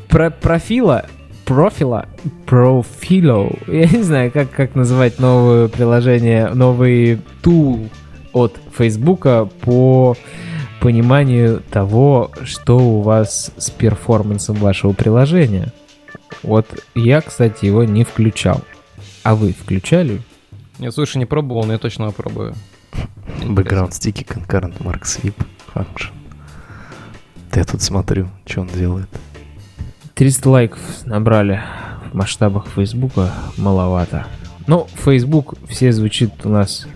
Про 0.08 0.30
профила 0.30 1.06
профила 1.44 2.06
профило 2.46 3.50
я 3.66 3.86
не 3.86 4.02
знаю 4.02 4.30
как 4.30 4.50
как 4.50 4.74
называть 4.74 5.18
новое 5.18 5.68
приложение 5.68 6.48
новый 6.48 7.20
тул 7.42 7.88
от 8.32 8.58
Фейсбука 8.76 9.48
по 9.60 10.16
пониманию 10.80 11.62
того 11.70 12.30
что 12.44 12.78
у 12.78 13.00
вас 13.02 13.52
с 13.56 13.70
перформансом 13.70 14.56
вашего 14.56 14.92
приложения 14.92 15.72
вот 16.42 16.66
я 16.94 17.20
кстати 17.20 17.66
его 17.66 17.84
не 17.84 18.04
включал 18.04 18.60
а 19.22 19.34
вы 19.34 19.52
включали 19.52 20.20
Нет, 20.78 20.92
слушай, 20.94 21.18
не 21.18 21.26
пробовал, 21.26 21.64
но 21.64 21.74
я 21.74 21.78
точно 21.78 22.06
попробую. 22.06 22.54
Бэкграунд 23.44 23.94
стики 23.94 24.24
concurrent 24.24 24.78
mark 24.78 25.02
sweep 25.02 25.34
function. 25.72 26.10
Да 27.52 27.60
я 27.60 27.64
тут 27.64 27.82
смотрю, 27.82 28.28
что 28.46 28.62
он 28.62 28.68
делает. 28.68 29.08
300 30.14 30.50
лайков 30.50 30.80
набрали 31.04 31.62
в 32.10 32.14
масштабах 32.14 32.66
Фейсбука 32.68 33.32
маловато. 33.56 34.26
Ну, 34.66 34.86
Facebook 34.94 35.54
все 35.68 35.92
звучит 35.92 36.32
у 36.44 36.48
нас 36.48 36.86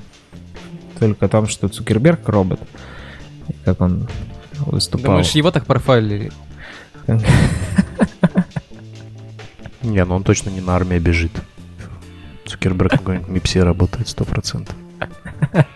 только 0.98 1.26
о 1.26 1.28
том, 1.28 1.46
что 1.46 1.68
Цукерберг 1.68 2.28
робот. 2.28 2.60
Как 3.64 3.80
он 3.80 4.08
выступал. 4.58 5.06
Думаешь, 5.06 5.30
его 5.32 5.50
так 5.50 5.66
профайлили? 5.66 6.30
Не, 9.82 10.04
ну 10.04 10.16
он 10.16 10.24
точно 10.24 10.50
не 10.50 10.60
на 10.60 10.74
армии 10.74 10.98
бежит. 10.98 11.32
Цукерберг 12.44 12.90
какой-нибудь 12.92 13.28
Мипсе 13.28 13.62
работает 13.62 14.08
100%. 14.08 14.68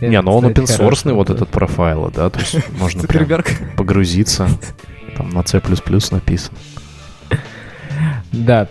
Не, 0.00 0.20
ну 0.20 0.36
он 0.36 0.44
Кстати, 0.52 0.58
open 0.58 0.64
source 0.64 0.76
хорошо, 0.76 1.14
вот 1.14 1.30
этот 1.30 1.48
профайл, 1.48 2.10
да, 2.14 2.30
то 2.30 2.40
есть 2.40 2.56
можно 2.78 3.02
прям 3.04 3.42
погрузиться. 3.76 4.48
Там 5.16 5.30
на 5.30 5.44
C++ 5.46 5.60
написано. 6.10 6.56
Да. 8.32 8.68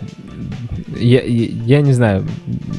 Я, 0.96 1.22
я, 1.22 1.48
я 1.66 1.80
не 1.80 1.92
знаю, 1.92 2.24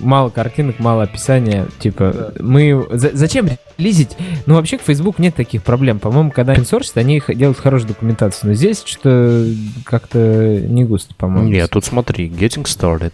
мало 0.01 0.30
картинок, 0.30 0.80
мало 0.80 1.03
описания. 1.03 1.66
Типа, 1.80 2.34
мы... 2.39 2.86
за- 2.91 3.11
зачем 3.16 3.49
лизить? 3.78 4.16
Ну, 4.45 4.53
вообще, 4.55 4.78
к 4.78 4.82
Facebook 4.82 5.20
нет 5.20 5.36
таких 5.36 5.63
проблем. 5.63 5.99
По-моему, 5.99 6.32
когда 6.32 6.53
они 6.95 7.20
х- 7.20 7.34
делают 7.34 7.57
хорошую 7.59 7.89
документацию. 7.89 8.49
Но 8.51 8.55
здесь 8.55 8.84
что-то 8.86 9.47
как-то 9.84 10.59
не 10.61 10.86
густо, 10.86 11.13
по-моему. 11.16 11.49
Нет, 11.49 11.70
тут 11.72 11.84
смотри, 11.84 12.30
getting 12.30 12.63
started. 12.63 13.13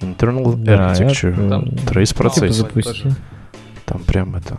Internal 0.00 0.54
Да, 0.56 0.92
architecture. 0.92 1.32
это- 1.32 1.92
Trace 1.92 2.06
Типа 2.06 2.18
процесс. 2.18 2.56
запусти. 2.56 3.08
Там 3.86 4.00
прям 4.02 4.34
это... 4.36 4.58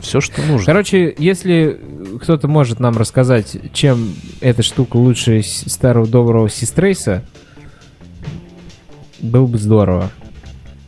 Все, 0.00 0.20
что 0.20 0.42
нужно. 0.42 0.66
Короче, 0.66 1.14
если 1.18 1.78
кто-то 2.20 2.48
может 2.48 2.80
нам 2.80 2.96
рассказать, 2.96 3.56
чем 3.72 4.14
эта 4.40 4.62
штука 4.62 4.96
лучше 4.96 5.42
старого 5.42 6.06
доброго 6.06 6.48
Систрейса, 6.48 7.22
было 9.20 9.46
бы 9.46 9.58
здорово. 9.58 10.10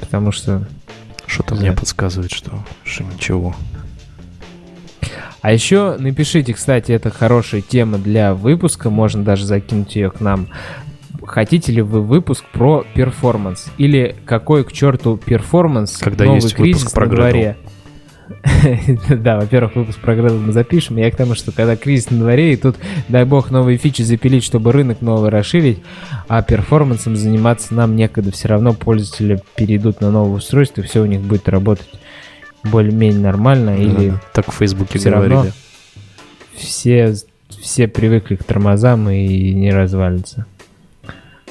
Потому 0.00 0.32
что... 0.32 0.66
Что-то 1.26 1.54
мне 1.54 1.72
подсказывает, 1.72 2.32
что, 2.32 2.52
что 2.84 3.02
ничего. 3.02 3.54
А 5.40 5.52
еще 5.52 5.96
напишите, 5.98 6.54
кстати, 6.54 6.92
это 6.92 7.10
хорошая 7.10 7.60
тема 7.60 7.98
для 7.98 8.34
выпуска, 8.34 8.88
можно 8.88 9.24
даже 9.24 9.44
закинуть 9.44 9.96
ее 9.96 10.10
к 10.10 10.20
нам. 10.20 10.48
Хотите 11.22 11.72
ли 11.72 11.82
вы 11.82 12.02
выпуск 12.02 12.44
про 12.52 12.84
перформанс? 12.94 13.66
Или 13.78 14.16
какой 14.26 14.64
к 14.64 14.72
черту 14.72 15.16
перформанс? 15.16 15.98
Когда 15.98 16.24
новый 16.24 16.36
есть 16.36 16.58
выпуск 16.58 16.62
кризис 16.62 16.92
про 16.92 17.06
на 17.06 17.14
дворе? 17.14 17.56
Да, 19.08 19.38
во-первых, 19.38 19.76
выпуск 19.76 19.98
про 20.00 20.14
Gradle 20.14 20.38
мы 20.38 20.52
запишем. 20.52 20.96
Я 20.96 21.10
к 21.10 21.16
тому, 21.16 21.34
что 21.34 21.52
когда 21.52 21.76
кризис 21.76 22.10
на 22.10 22.18
дворе, 22.18 22.52
и 22.54 22.56
тут, 22.56 22.76
дай 23.08 23.24
бог, 23.24 23.50
новые 23.50 23.78
фичи 23.78 24.02
запилить, 24.02 24.44
чтобы 24.44 24.72
рынок 24.72 25.00
новый 25.02 25.30
расширить, 25.30 25.82
а 26.28 26.42
перформансом 26.42 27.16
заниматься 27.16 27.74
нам 27.74 27.96
некогда. 27.96 28.32
Все 28.32 28.48
равно 28.48 28.72
пользователи 28.72 29.40
перейдут 29.56 30.00
на 30.00 30.10
новое 30.10 30.36
устройство, 30.36 30.80
и 30.80 30.84
все 30.84 31.02
у 31.02 31.06
них 31.06 31.20
будет 31.20 31.48
работать 31.48 31.88
более-менее 32.64 33.20
нормально. 33.20 33.76
Или 33.76 34.10
Да, 34.10 34.20
Так 34.32 34.52
в 34.52 34.56
Фейсбуке 34.56 34.98
равно 35.10 35.28
говорили. 35.28 35.52
все, 36.56 37.14
все 37.60 37.88
привыкли 37.88 38.36
к 38.36 38.44
тормозам 38.44 39.08
и 39.10 39.52
не 39.52 39.70
развалится. 39.70 40.46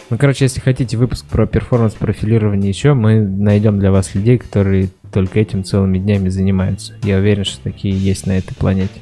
Ну, 0.10 0.18
короче, 0.18 0.46
если 0.46 0.60
хотите 0.60 0.98
выпуск 0.98 1.26
про 1.26 1.48
перформанс 1.48 1.94
профилирование 1.94 2.70
еще, 2.70 2.94
мы 2.94 3.22
найдем 3.22 3.80
для 3.80 3.92
вас 3.92 4.14
людей, 4.14 4.38
которые 4.38 4.90
только 5.14 5.40
этим 5.40 5.64
целыми 5.64 6.00
днями 6.00 6.30
занимаются. 6.30 6.94
Я 7.04 7.18
уверен, 7.18 7.46
что 7.46 7.62
такие 7.62 7.98
есть 7.98 8.26
на 8.26 8.38
этой 8.38 8.56
планете. 8.56 9.02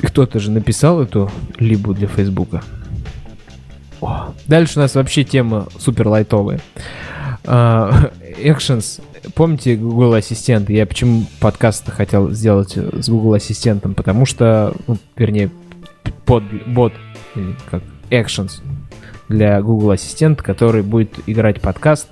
Кто-то 0.00 0.38
же 0.38 0.50
написал 0.50 1.02
эту 1.02 1.30
либу 1.58 1.92
для 1.92 2.08
Фейсбука. 2.08 2.62
О, 4.00 4.32
Дальше 4.46 4.78
у 4.78 4.82
нас 4.82 4.94
вообще 4.94 5.24
тема 5.24 5.68
супер 5.78 6.08
лайтовая. 6.08 6.60
А, 7.44 8.10
Actions. 8.38 9.02
Помните 9.34 9.76
Google 9.76 10.14
Ассистент? 10.14 10.70
Я 10.70 10.86
почему 10.86 11.26
подкаст 11.40 11.90
хотел 11.90 12.30
сделать 12.30 12.76
с 12.76 13.08
Google 13.08 13.34
Ассистентом? 13.34 13.94
Потому 13.94 14.24
что, 14.24 14.74
ну, 14.86 14.96
вернее, 15.16 15.50
под, 16.24 16.44
бот, 16.66 16.92
как, 17.70 17.82
Actions 18.10 18.62
для 19.28 19.60
Google 19.60 19.92
Ассистента, 19.92 20.42
который 20.42 20.82
будет 20.82 21.14
играть 21.26 21.60
подкаст, 21.60 22.08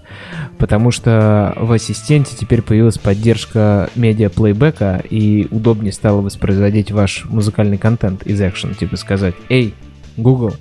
потому 0.58 0.90
что 0.90 1.54
в 1.56 1.72
Ассистенте 1.72 2.36
теперь 2.36 2.62
появилась 2.62 2.98
поддержка 2.98 3.90
медиа-плейбека, 3.94 5.02
и 5.08 5.48
удобнее 5.50 5.92
стало 5.92 6.20
воспроизводить 6.20 6.90
ваш 6.90 7.24
музыкальный 7.26 7.78
контент 7.78 8.22
из 8.24 8.40
Action, 8.40 8.76
типа 8.76 8.96
сказать, 8.96 9.34
«Эй, 9.48 9.74
Google, 10.16 10.54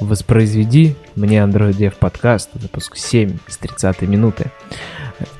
воспроизведи 0.00 0.96
мне 1.16 1.38
Android 1.38 1.76
Dev 1.76 1.94
подкаст, 1.98 2.50
выпуск 2.54 2.96
7 2.96 3.38
с 3.46 3.56
30 3.58 4.02
минуты. 4.02 4.50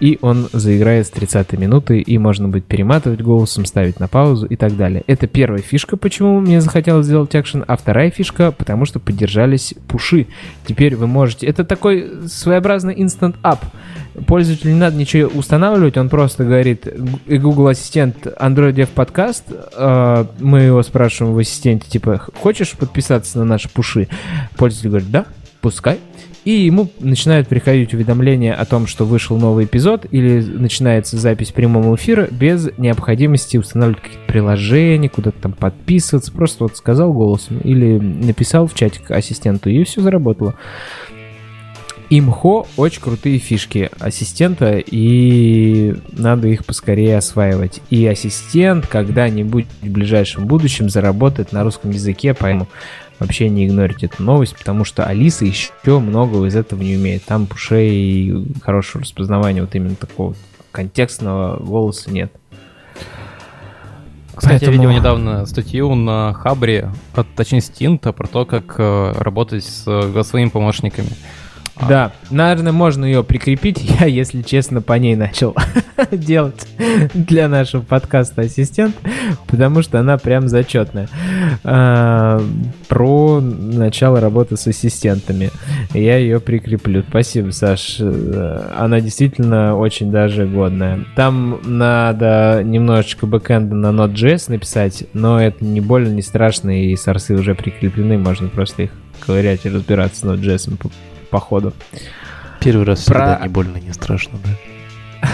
И 0.00 0.18
он 0.22 0.48
заиграет 0.52 1.06
с 1.06 1.10
30 1.10 1.52
минуты, 1.54 2.00
и 2.00 2.18
можно 2.18 2.48
будет 2.48 2.64
перематывать 2.64 3.20
голосом, 3.20 3.64
ставить 3.64 4.00
на 4.00 4.08
паузу 4.08 4.46
и 4.46 4.56
так 4.56 4.76
далее. 4.76 5.02
Это 5.06 5.26
первая 5.26 5.60
фишка, 5.60 5.96
почему 5.96 6.40
мне 6.40 6.60
захотелось 6.60 7.06
сделать 7.06 7.34
экшен, 7.34 7.64
а 7.66 7.76
вторая 7.76 8.10
фишка, 8.10 8.52
потому 8.52 8.84
что 8.84 9.00
поддержались 9.00 9.74
пуши. 9.88 10.26
Теперь 10.66 10.96
вы 10.96 11.06
можете... 11.06 11.46
Это 11.46 11.64
такой 11.64 12.28
своеобразный 12.28 12.94
instant 12.94 13.36
up. 13.42 13.60
Пользователю 14.26 14.72
не 14.72 14.78
надо 14.78 14.96
ничего 14.96 15.28
устанавливать, 15.28 15.96
он 15.96 16.08
просто 16.08 16.44
говорит, 16.44 16.84
«Г- 16.84 17.38
Google 17.38 17.68
Ассистент 17.68 18.26
Android 18.26 18.74
Dev 18.74 18.88
подкаст, 18.94 19.44
э, 19.50 20.24
мы 20.38 20.60
его 20.60 20.82
спрашиваем 20.84 21.34
в 21.34 21.38
ассистенте, 21.38 21.90
типа, 21.90 22.22
хочешь 22.40 22.72
подписаться 22.72 23.38
на 23.38 23.44
наши 23.44 23.68
пуши? 23.68 24.08
Пользователь 24.56 24.88
говорит, 24.90 25.10
да, 25.10 25.24
пускай. 25.60 25.98
И 26.44 26.50
ему 26.50 26.90
начинают 27.00 27.48
приходить 27.48 27.94
уведомления 27.94 28.54
о 28.54 28.64
том, 28.66 28.86
что 28.86 29.06
вышел 29.06 29.38
новый 29.38 29.64
эпизод, 29.64 30.06
или 30.10 30.40
начинается 30.40 31.16
запись 31.16 31.52
прямого 31.52 31.96
эфира 31.96 32.28
без 32.30 32.68
необходимости 32.76 33.56
устанавливать 33.56 34.02
какие-то 34.02 34.26
приложения, 34.26 35.08
куда-то 35.08 35.40
там 35.40 35.52
подписываться. 35.52 36.32
Просто 36.32 36.64
вот 36.64 36.76
сказал 36.76 37.12
голосом 37.12 37.58
или 37.60 37.98
написал 37.98 38.66
в 38.66 38.74
чатик 38.74 39.10
ассистенту, 39.10 39.70
и 39.70 39.82
все 39.84 40.02
заработало. 40.02 40.54
Имхо 42.10 42.66
очень 42.76 43.00
крутые 43.00 43.38
фишки 43.38 43.90
ассистента, 43.98 44.76
и 44.78 45.94
надо 46.12 46.48
их 46.48 46.66
поскорее 46.66 47.16
осваивать. 47.16 47.80
И 47.88 48.06
ассистент 48.06 48.86
когда-нибудь 48.86 49.66
в 49.80 49.88
ближайшем 49.88 50.46
будущем 50.46 50.90
заработает 50.90 51.52
на 51.52 51.64
русском 51.64 51.90
языке, 51.90 52.34
поэтому 52.34 52.68
вообще 53.18 53.48
не 53.48 53.66
игнорить 53.66 54.04
эту 54.04 54.22
новость, 54.22 54.56
потому 54.56 54.84
что 54.84 55.04
Алиса 55.04 55.44
еще 55.44 55.98
многого 55.98 56.46
из 56.46 56.56
этого 56.56 56.82
не 56.82 56.96
умеет. 56.96 57.24
Там 57.24 57.46
пушей 57.46 58.46
хорошего 58.62 59.02
распознавания 59.02 59.60
вот 59.60 59.74
именно 59.74 59.94
такого 59.94 60.34
контекстного 60.72 61.62
голоса 61.62 62.10
нет. 62.10 62.32
Кстати, 64.34 64.64
Поэтому... 64.64 64.72
я 64.72 64.78
видел 64.78 64.90
недавно 64.90 65.46
статью 65.46 65.94
на 65.94 66.32
Хабре 66.32 66.90
от, 67.14 67.26
точнее, 67.36 67.60
Стинта 67.60 68.12
про 68.12 68.26
то, 68.26 68.44
как 68.44 68.74
э, 68.78 69.12
работать 69.16 69.64
с 69.64 69.84
голосовыми 69.84 70.48
помощниками. 70.48 71.10
А. 71.76 71.88
Да, 71.88 72.12
наверное, 72.30 72.72
можно 72.72 73.04
ее 73.04 73.24
прикрепить. 73.24 73.80
Я, 74.00 74.06
если 74.06 74.42
честно, 74.42 74.80
по 74.80 74.92
ней 74.94 75.16
начал 75.16 75.56
делать 76.12 76.66
для 77.14 77.48
нашего 77.48 77.82
подкаста 77.82 78.42
ассистент, 78.42 78.94
потому 79.48 79.82
что 79.82 79.98
она 79.98 80.16
прям 80.16 80.48
зачетная. 80.48 81.08
А, 81.64 82.40
про 82.88 83.40
начало 83.40 84.20
работы 84.20 84.56
с 84.56 84.66
ассистентами. 84.66 85.50
Я 85.92 86.18
ее 86.18 86.38
прикреплю. 86.38 87.02
Спасибо, 87.08 87.50
Саш. 87.50 88.00
Она 88.00 89.00
действительно 89.00 89.76
очень 89.76 90.12
даже 90.12 90.46
годная. 90.46 91.04
Там 91.16 91.60
надо 91.64 92.62
немножечко 92.64 93.26
бэкэнда 93.26 93.74
на 93.74 93.88
Node.js 93.88 94.44
написать, 94.48 95.04
но 95.12 95.40
это 95.40 95.64
не 95.64 95.80
больно, 95.80 96.08
не 96.08 96.22
страшно, 96.22 96.84
и 96.84 96.94
сорсы 96.96 97.34
уже 97.34 97.54
прикреплены, 97.54 98.16
можно 98.18 98.48
просто 98.48 98.84
их 98.84 98.90
ковырять 99.20 99.64
и 99.64 99.70
разбираться 99.70 100.20
с 100.20 100.24
Node.js 100.24 100.70
походу. 101.34 101.72
Первый 102.60 102.86
раз 102.86 103.06
Про... 103.06 103.14
всегда 103.14 103.40
не 103.42 103.48
больно, 103.48 103.76
не 103.78 103.92
страшно, 103.92 104.38
да? 104.44 105.28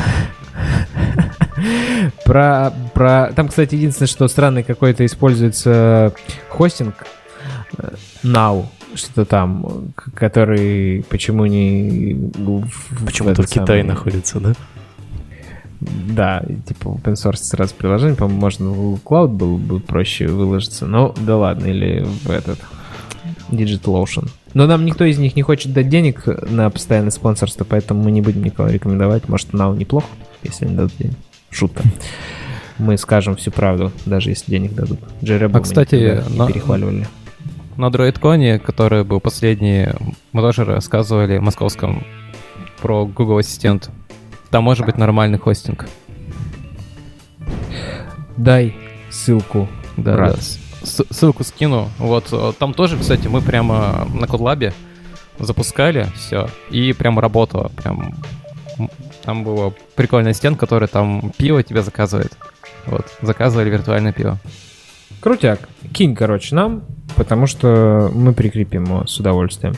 Про, 2.25 2.73
про... 2.95 3.33
Там, 3.37 3.49
кстати, 3.49 3.75
единственное, 3.75 4.09
что 4.09 4.27
странный 4.29 4.63
какой-то 4.63 5.05
используется 5.05 6.15
хостинг 6.49 6.95
э, 7.77 7.91
Now, 8.23 8.65
что-то 8.95 9.27
там, 9.27 9.93
который 10.15 11.05
почему 11.11 11.45
не... 11.45 12.17
Почему-то 13.05 13.43
в, 13.43 13.47
в 13.47 13.51
Китае 13.51 13.83
самый... 13.83 13.85
находится, 13.85 14.41
да? 14.41 14.55
Да, 15.81 16.43
типа 16.67 16.89
open 16.89 17.13
source 17.13 17.43
сразу 17.43 17.75
приложение, 17.75 18.17
по-моему, 18.17 18.41
можно 18.41 18.71
в 18.71 18.75
Google 18.75 19.01
Cloud 19.05 19.29
было 19.29 19.59
бы 19.59 19.81
проще 19.81 20.29
выложиться, 20.29 20.87
но 20.87 21.15
да 21.19 21.37
ладно, 21.37 21.67
или 21.67 22.07
в 22.25 22.31
этот 22.31 22.59
Digital 23.51 24.03
Ocean. 24.03 24.29
Но 24.55 24.67
нам 24.67 24.85
никто 24.85 25.05
из 25.05 25.19
них 25.19 25.37
не 25.37 25.43
хочет 25.43 25.73
дать 25.73 25.89
денег 25.89 26.27
на 26.27 26.71
постоянное 26.71 27.11
спонсорство, 27.11 27.65
поэтому 27.65 28.03
мы 28.03 28.11
не 28.11 28.21
будем 28.21 28.43
никого 28.43 28.69
рекомендовать. 28.69 29.29
Может, 29.29 29.53
Нау 29.53 29.75
неплохо, 29.75 30.07
если 30.43 30.67
они 30.67 30.75
дадут 30.75 30.93
денег. 30.99 31.17
Шутка. 31.51 31.83
Мы 32.79 32.97
скажем 32.97 33.37
всю 33.37 33.51
правду, 33.51 33.93
даже 34.07 34.31
если 34.31 34.51
денег 34.51 34.73
дадут. 34.75 35.01
Джереба 35.23 35.59
а, 35.59 35.63
кстати, 35.63 35.97
не 35.97 36.39
на... 36.39 36.47
перехваливали. 36.47 37.07
На 37.77 37.89
DroidCon, 37.89 38.59
который 38.59 39.05
был 39.05 39.21
последний, 39.21 39.89
мы 40.33 40.41
тоже 40.41 40.65
рассказывали 40.65 41.37
в 41.37 41.43
московском 41.43 42.05
про 42.81 43.05
Google 43.05 43.39
Ассистент. 43.39 43.91
Там 44.51 44.65
может 44.65 44.87
быть 44.87 44.97
нормальный 44.97 45.39
хостинг. 45.39 45.89
Дай 48.39 48.75
ссылку, 49.11 49.69
да, 49.99 50.15
брат. 50.15 50.37
Да 50.37 50.60
ссылку 50.83 51.45
скину. 51.45 51.89
Вот 51.99 52.29
э, 52.33 52.53
там 52.59 52.75
тоже, 52.75 52.99
кстати, 52.99 53.29
мы 53.29 53.41
прямо 53.41 54.07
на 54.13 54.27
Кодлабе 54.27 54.73
запускали 55.39 56.07
все, 56.15 56.49
и 56.71 56.93
прям 56.93 57.19
работало. 57.19 57.71
Прям 57.77 58.15
там 59.25 59.45
была 59.45 59.73
прикольная 59.95 60.33
стен, 60.33 60.57
которая 60.57 60.89
там 60.89 61.33
пиво 61.37 61.63
тебе 61.63 61.83
заказывает. 61.83 62.37
Вот, 62.87 63.07
заказывали 63.23 63.71
виртуальное 63.71 64.13
пиво. 64.13 64.39
Крутяк. 65.21 65.69
Кинь, 65.93 66.15
короче, 66.15 66.55
нам, 66.55 66.83
потому 67.17 67.47
что 67.47 68.11
мы 68.15 68.33
прикрепим 68.33 68.85
его 68.85 69.07
с 69.07 69.19
удовольствием. 69.21 69.75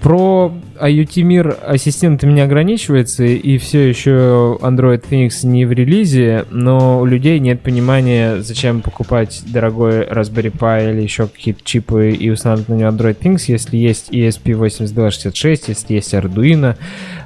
Про 0.00 0.52
IoT 0.80 1.22
мир 1.22 1.56
ассистентами 1.64 2.32
не 2.32 2.40
ограничивается, 2.40 3.24
и 3.24 3.58
все 3.58 3.88
еще 3.88 4.58
Android 4.60 5.04
Phoenix 5.08 5.46
не 5.46 5.64
в 5.64 5.72
релизе, 5.72 6.44
но 6.50 7.00
у 7.00 7.04
людей 7.04 7.38
нет 7.38 7.60
понимания, 7.60 8.42
зачем 8.42 8.80
покупать 8.80 9.42
дорогой 9.46 10.02
Raspberry 10.02 10.50
Pi 10.50 10.92
или 10.92 11.02
еще 11.02 11.28
какие-то 11.28 11.60
чипы 11.62 12.10
и 12.10 12.30
устанавливать 12.30 12.68
на 12.68 12.74
него 12.74 12.90
Android 12.90 13.18
Phoenix, 13.18 13.44
если 13.46 13.76
есть 13.76 14.10
ESP8266, 14.10 15.64
если 15.68 15.94
есть 15.94 16.14
Arduino, 16.14 16.76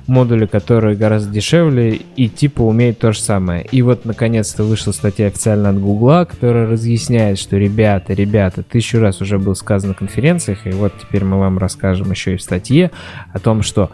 модули, 0.06 0.46
которые 0.46 0.96
гораздо 0.96 1.32
дешевле 1.32 2.00
и 2.16 2.28
типа 2.28 2.62
умеют 2.62 2.98
то 2.98 3.12
же 3.12 3.20
самое. 3.20 3.66
И 3.70 3.82
вот 3.82 4.04
наконец-то 4.04 4.64
вышла 4.64 4.92
статья 4.92 5.26
официально 5.26 5.70
от 5.70 5.80
Гугла, 5.80 6.24
которая 6.24 6.66
разъясняет, 6.66 7.38
что 7.38 7.56
ребята, 7.56 8.12
ребята, 8.12 8.62
тысячу 8.62 9.00
раз 9.00 9.20
уже 9.20 9.38
было 9.38 9.54
сказано 9.54 9.92
на 9.92 9.94
конференциях, 9.94 10.66
и 10.66 10.70
вот 10.70 10.92
теперь 11.00 11.24
мы 11.24 11.38
вам 11.38 11.58
расскажем 11.58 12.10
еще 12.10 12.25
и 12.30 12.36
в 12.36 12.42
статье 12.42 12.90
о 13.32 13.38
том, 13.38 13.62
что 13.62 13.90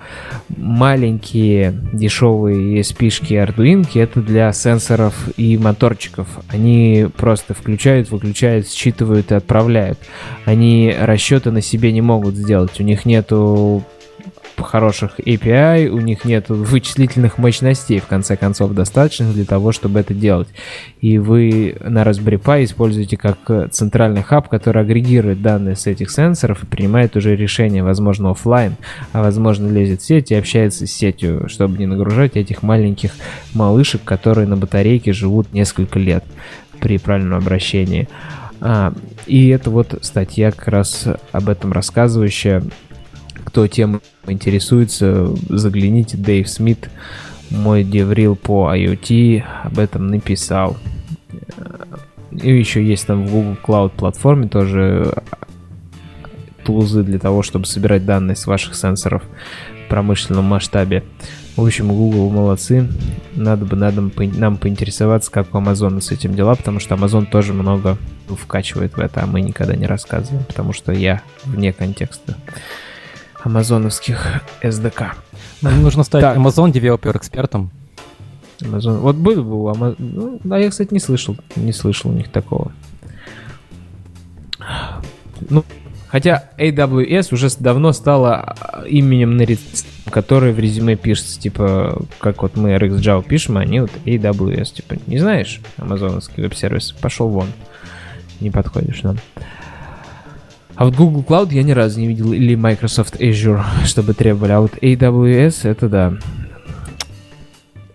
маленькие 0.49 1.75
дешевые 1.93 2.81
ESP-шки 2.81 3.33
Arduino 3.33 3.87
это 3.95 4.21
для 4.21 4.53
сенсоров 4.53 5.29
и 5.37 5.57
моторчиков. 5.57 6.27
Они 6.49 7.07
просто 7.17 7.55
включают, 7.55 8.11
выключают, 8.11 8.69
считывают 8.69 9.33
и 9.33 9.35
отправляют. 9.35 9.99
Они 10.45 10.95
расчеты 10.99 11.51
на 11.51 11.61
себе 11.61 11.93
не 11.93 12.01
могут 12.01 12.35
сделать. 12.35 12.81
У 12.81 12.83
них 12.83 13.05
нету 13.05 13.85
хороших 14.61 15.19
API, 15.19 15.89
у 15.89 16.01
них 16.01 16.25
нет 16.25 16.49
вычислительных 16.49 17.39
мощностей, 17.39 18.01
в 18.01 18.07
конце 18.07 18.37
концов, 18.37 18.73
достаточно 18.73 19.33
для 19.33 19.45
того, 19.45 19.73
чтобы 19.73 20.01
это 20.01 20.15
делать. 20.15 20.49
И 21.01 21.19
вы 21.19 21.77
на 21.81 22.03
Raspberry 22.03 22.41
Pi 22.41 22.65
используете 22.65 23.17
как 23.17 23.71
центральный 23.71 24.23
хаб, 24.23 24.49
который 24.49 24.83
агрегирует 24.83 25.43
данные 25.43 25.77
с 25.77 25.87
этих 25.87 26.11
сенсоров 26.11 26.63
и 26.63 26.67
принимает 26.67 27.17
уже 27.17 27.37
решение, 27.37 27.83
возможно, 27.83 28.31
офлайн, 28.31 28.77
а 29.13 29.23
возможно, 29.23 29.69
лезет 29.69 30.03
в 30.03 30.05
сеть 30.05 30.31
и 30.31 30.35
общается 30.35 30.87
с 30.87 30.91
сетью, 30.91 31.49
чтобы 31.49 31.79
не 31.79 31.87
нагружать 31.87 32.37
этих 32.37 32.63
маленьких 32.63 33.13
малышек, 33.55 34.03
которые 34.05 34.47
на 34.47 34.57
батарейке 34.57 35.13
живут 35.13 35.53
несколько 35.53 35.99
лет 35.99 36.25
при 36.81 36.99
правильном 36.99 37.39
обращении. 37.39 38.09
А, 38.61 38.93
и 39.27 39.49
это 39.49 39.71
вот 39.71 39.99
статья 40.03 40.51
как 40.51 40.69
раз 40.69 41.07
об 41.33 41.49
этом 41.49 41.73
рассказывающая, 41.73 42.63
кто 43.45 43.67
тем 43.67 44.01
интересуется, 44.27 45.35
загляните, 45.49 46.17
Дэйв 46.17 46.49
Смит, 46.49 46.91
мой 47.51 47.85
деврил 47.85 48.37
по 48.37 48.75
IoT, 48.75 49.43
об 49.65 49.79
этом 49.79 50.09
написал. 50.09 50.77
И 52.31 52.51
еще 52.51 52.85
есть 52.85 53.07
там 53.07 53.27
в 53.27 53.31
Google 53.31 53.59
Cloud 53.63 53.91
платформе 53.91 54.49
тоже 54.49 55.13
тулзы 56.65 57.03
для 57.03 57.19
того, 57.19 57.43
чтобы 57.43 57.67
собирать 57.67 58.07
данные 58.07 58.37
с 58.37 58.47
ваших 58.47 58.75
сенсоров 58.75 59.23
в 59.85 59.89
промышленном 59.89 60.45
масштабе. 60.45 61.05
В 61.57 61.65
общем, 61.65 61.89
Google 61.89 62.31
молодцы. 62.31 62.89
Надо 63.35 63.67
бы 63.67 63.77
надо 63.77 64.11
нам 64.17 64.57
поинтересоваться, 64.57 65.31
как 65.31 65.55
у 65.55 65.59
Amazon 65.59 66.01
с 66.01 66.11
этим 66.11 66.35
дела, 66.35 66.55
потому 66.55 66.81
что 66.81 66.95
Amazon 66.95 67.27
тоже 67.27 67.53
много 67.53 67.99
вкачивает 68.29 68.97
в 68.97 69.01
это, 69.01 69.23
а 69.23 69.27
мы 69.27 69.43
никогда 69.43 69.77
не 69.77 69.87
рассказываем, 69.87 70.45
потому 70.45 70.73
что 70.73 70.93
я 70.93 71.21
вне 71.45 71.75
контекста 71.75 72.37
амазоновских 73.45 74.43
SDK. 74.63 75.13
Нам 75.63 75.83
нужно 75.83 76.05
стать 76.05 76.23
так. 76.23 76.37
Amazon 76.37 76.73
Developer 76.73 77.17
экспертом. 77.17 77.71
Amazon. 78.61 78.99
Вот 78.99 79.17
был 79.17 79.43
бы 79.43 79.65
у 79.65 79.69
Amazon. 79.71 79.97
Ну, 79.99 80.41
да, 80.45 80.59
я, 80.59 80.71
кстати, 80.71 80.93
не 80.93 81.01
слышал. 81.01 81.37
Не 81.57 81.73
слышал 81.73 82.11
у 82.11 82.15
них 82.15 82.31
такого. 82.31 82.73
Ну, 85.51 85.65
хотя 86.09 86.51
AWS 86.59 87.35
уже 87.35 87.49
давно 87.59 87.93
стала 87.93 88.37
а, 88.37 88.85
именем 88.87 89.37
на 89.37 89.47
который 90.11 90.53
в 90.53 90.59
резюме 90.59 90.95
пишется, 90.95 91.41
типа, 91.41 92.03
как 92.19 92.43
вот 92.43 92.57
мы 92.57 92.75
RxJava 92.75 93.25
пишем, 93.25 93.57
а 93.57 93.61
они 93.61 93.81
вот 93.81 93.91
AWS, 94.05 94.75
типа, 94.75 94.97
не 95.07 95.19
знаешь, 95.19 95.61
амазоновский 95.79 96.43
веб-сервис, 96.43 96.93
пошел 96.93 97.29
вон, 97.29 97.49
не 98.41 98.51
подходишь 98.51 99.03
нам. 99.03 99.17
Да? 99.17 99.43
А 100.75 100.85
вот 100.85 100.97
Google 100.97 101.25
Cloud 101.27 101.53
я 101.53 101.63
ни 101.63 101.73
разу 101.73 102.01
не 102.01 102.09
видел, 102.09 102.33
или 102.33 102.55
Microsoft 102.55 103.21
Azure, 103.21 103.63
чтобы 103.85 104.15
требовали. 104.15 104.53
А 104.53 104.61
вот 104.61 104.73
AWS, 104.81 105.69
это 105.69 105.89
да. 105.89 106.15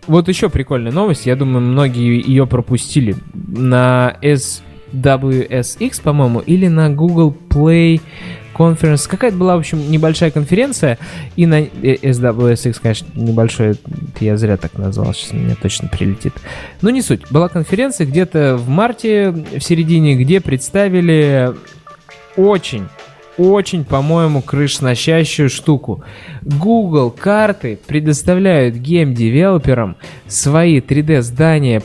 Вот 0.06 0.28
еще 0.30 0.50
прикольная 0.50 0.92
новость. 0.92 1.26
Я 1.26 1.36
думаю, 1.36 1.62
многие 1.62 2.26
ее 2.26 2.48
пропустили. 2.48 3.16
На 3.34 4.16
SWSX, 4.22 6.02
по-моему, 6.02 6.40
или 6.40 6.68
на 6.68 6.90
Google 6.90 7.36
Play 7.50 8.00
Conference. 8.56 9.08
Какая-то 9.10 9.38
была, 9.38 9.56
в 9.56 9.60
общем, 9.60 9.92
небольшая 9.92 10.32
конференция. 10.32 10.98
И 11.36 11.46
на 11.46 11.62
SWSX, 11.62 12.80
конечно, 12.82 13.08
небольшой, 13.16 13.76
я 14.22 14.38
зря 14.38 14.56
так 14.56 14.78
назвал, 14.78 15.14
сейчас 15.14 15.34
мне 15.34 15.56
точно 15.62 15.90
прилетит. 15.90 16.34
Но 16.82 16.90
не 16.90 17.02
суть. 17.02 17.30
Была 17.30 17.50
конференция 17.50 18.08
где-то 18.08 18.56
в 18.56 18.70
марте, 18.70 19.32
в 19.32 19.60
середине, 19.60 20.16
где 20.16 20.40
представили 20.40 21.54
очень 22.38 22.88
очень, 23.38 23.86
по-моему, 23.86 24.42
крышносящую 24.42 25.50
штуку. 25.50 26.04
Google 26.42 27.12
карты 27.12 27.78
предоставляют 27.86 28.76
гейм-девелоперам 28.76 29.96
свои 30.28 30.80
3D-здания 30.80 31.84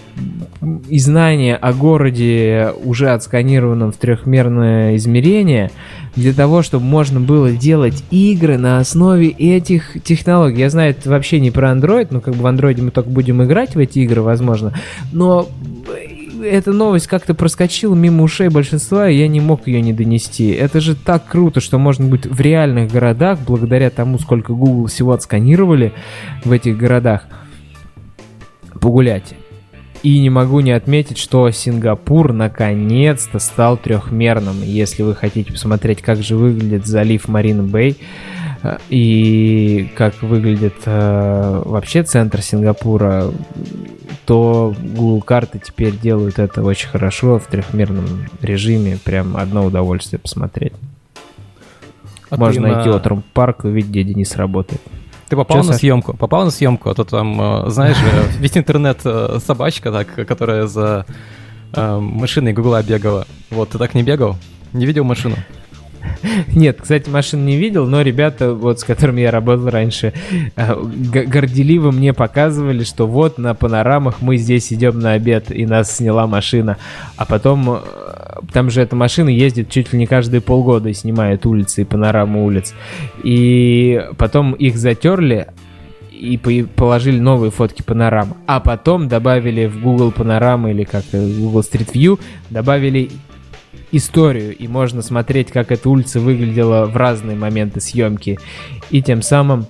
и 0.88 0.98
знания 0.98 1.56
о 1.56 1.72
городе, 1.72 2.72
уже 2.82 3.10
отсканированном 3.10 3.92
в 3.92 3.96
трехмерное 3.96 4.96
измерение, 4.96 5.70
для 6.16 6.32
того, 6.32 6.62
чтобы 6.62 6.84
можно 6.84 7.20
было 7.20 7.52
делать 7.52 8.02
игры 8.10 8.58
на 8.58 8.78
основе 8.78 9.28
этих 9.28 10.02
технологий. 10.02 10.60
Я 10.60 10.70
знаю, 10.70 10.90
это 10.90 11.10
вообще 11.10 11.40
не 11.40 11.50
про 11.50 11.72
Android, 11.72 12.08
но 12.10 12.20
как 12.20 12.34
бы 12.34 12.42
в 12.42 12.46
Android 12.46 12.80
мы 12.82 12.90
только 12.90 13.10
будем 13.10 13.42
играть 13.42 13.74
в 13.74 13.78
эти 13.78 14.00
игры, 14.00 14.22
возможно. 14.22 14.74
Но 15.12 15.48
эта 16.42 16.72
новость 16.72 17.06
как-то 17.06 17.34
проскочила 17.34 17.94
мимо 17.94 18.22
ушей 18.22 18.48
большинства, 18.48 19.08
и 19.08 19.16
я 19.16 19.28
не 19.28 19.40
мог 19.40 19.66
ее 19.66 19.80
не 19.80 19.92
донести. 19.92 20.50
Это 20.50 20.80
же 20.80 20.94
так 20.94 21.26
круто, 21.26 21.60
что 21.60 21.78
можно 21.78 22.06
быть 22.06 22.26
в 22.26 22.40
реальных 22.40 22.90
городах, 22.90 23.38
благодаря 23.46 23.90
тому, 23.90 24.18
сколько 24.18 24.52
Google 24.52 24.86
всего 24.86 25.12
отсканировали 25.12 25.92
в 26.44 26.52
этих 26.52 26.76
городах, 26.76 27.24
погулять. 28.80 29.34
И 30.02 30.18
не 30.18 30.30
могу 30.30 30.60
не 30.60 30.72
отметить, 30.72 31.16
что 31.16 31.48
Сингапур 31.50 32.32
наконец-то 32.32 33.38
стал 33.38 33.76
трехмерным. 33.76 34.60
Если 34.62 35.04
вы 35.04 35.14
хотите 35.14 35.52
посмотреть, 35.52 36.02
как 36.02 36.22
же 36.22 36.36
выглядит 36.36 36.86
залив 36.86 37.28
Марина 37.28 37.62
Бэй, 37.62 37.96
и 38.88 39.90
как 39.96 40.22
выглядит 40.22 40.74
э, 40.84 41.62
вообще 41.64 42.02
центр 42.02 42.42
Сингапура, 42.42 43.32
то 44.24 44.74
Google 44.80 45.20
карты 45.22 45.60
теперь 45.64 45.98
делают 45.98 46.38
это 46.38 46.62
очень 46.62 46.88
хорошо 46.88 47.38
в 47.38 47.46
трехмерном 47.46 48.28
режиме. 48.40 48.98
Прям 49.02 49.36
одно 49.36 49.64
удовольствие 49.64 50.20
посмотреть. 50.20 50.74
А 52.30 52.36
Можно 52.36 52.68
найти 52.68 52.88
на... 52.88 52.96
Отрум 52.96 53.22
парк 53.34 53.64
и 53.64 53.68
увидеть, 53.68 53.90
где 53.90 54.04
Денис 54.04 54.36
работает. 54.36 54.80
Ты 55.28 55.36
попал 55.36 55.58
Че, 55.58 55.66
на 55.66 55.72
Саш? 55.72 55.80
съемку, 55.80 56.16
попал 56.16 56.44
на 56.44 56.50
съемку, 56.50 56.90
а 56.90 56.94
то 56.94 57.04
там, 57.04 57.40
э, 57.66 57.70
знаешь, 57.70 57.96
весь 58.38 58.56
интернет 58.56 59.00
э, 59.04 59.38
собачка, 59.44 59.90
так, 59.90 60.26
которая 60.26 60.66
за 60.66 61.04
э, 61.72 61.98
машиной 61.98 62.52
Гугла 62.52 62.82
бегала. 62.82 63.26
Вот, 63.50 63.70
ты 63.70 63.78
так 63.78 63.94
не 63.94 64.02
бегал? 64.02 64.36
Не 64.72 64.86
видел 64.86 65.04
машину? 65.04 65.36
Нет, 66.54 66.78
кстати, 66.80 67.08
машин 67.08 67.44
не 67.44 67.56
видел, 67.56 67.86
но 67.86 68.02
ребята, 68.02 68.54
вот 68.54 68.80
с 68.80 68.84
которыми 68.84 69.20
я 69.20 69.30
работал 69.30 69.68
раньше, 69.70 70.12
э, 70.56 70.74
горделиво 70.74 71.90
мне 71.90 72.12
показывали, 72.12 72.84
что 72.84 73.06
вот 73.06 73.38
на 73.38 73.54
панорамах 73.54 74.20
мы 74.20 74.36
здесь 74.36 74.72
идем 74.72 74.98
на 74.98 75.12
обед, 75.12 75.50
и 75.50 75.66
нас 75.66 75.96
сняла 75.96 76.26
машина. 76.26 76.76
А 77.16 77.24
потом, 77.24 77.70
э, 77.70 77.80
там 78.52 78.70
же 78.70 78.82
эта 78.82 78.96
машина 78.96 79.28
ездит 79.28 79.70
чуть 79.70 79.92
ли 79.92 79.98
не 79.98 80.06
каждые 80.06 80.40
полгода 80.40 80.88
и 80.88 80.94
снимает 80.94 81.46
улицы 81.46 81.82
и 81.82 81.84
панораму 81.84 82.44
улиц. 82.44 82.74
И 83.22 84.02
потом 84.16 84.52
их 84.52 84.76
затерли, 84.76 85.48
и 86.22 86.38
положили 86.76 87.18
новые 87.18 87.50
фотки 87.50 87.82
панорамы. 87.82 88.36
А 88.46 88.60
потом 88.60 89.08
добавили 89.08 89.66
в 89.66 89.82
Google 89.82 90.12
Панорама 90.12 90.70
или 90.70 90.84
как 90.84 91.02
Google 91.12 91.60
Street 91.60 91.92
View, 91.92 92.20
добавили 92.48 93.10
историю, 93.90 94.56
и 94.56 94.68
можно 94.68 95.02
смотреть, 95.02 95.50
как 95.50 95.70
эта 95.70 95.88
улица 95.88 96.20
выглядела 96.20 96.86
в 96.86 96.96
разные 96.96 97.36
моменты 97.36 97.80
съемки. 97.80 98.38
И 98.90 99.02
тем 99.02 99.22
самым 99.22 99.66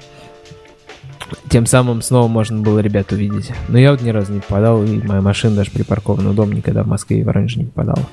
тем 1.49 1.67
самым 1.67 2.03
снова 2.03 2.29
можно 2.29 2.61
было 2.61 2.79
ребят 2.81 3.13
увидеть. 3.13 3.53
Но 3.69 3.79
я 3.79 3.93
вот 3.93 4.03
ни 4.03 4.11
разу 4.11 4.33
не 4.33 4.41
попадал, 4.41 4.83
и 4.85 5.03
моя 5.03 5.21
машина 5.21 5.57
даже 5.57 5.71
припаркована 5.71 6.31
у 6.31 6.33
дома 6.35 6.55
никогда 6.55 6.83
в 6.83 6.89
Москве 6.89 7.21
и 7.21 7.23
в 7.23 7.27
Воронеже 7.27 7.61
не 7.61 7.65
попадала. 7.67 8.07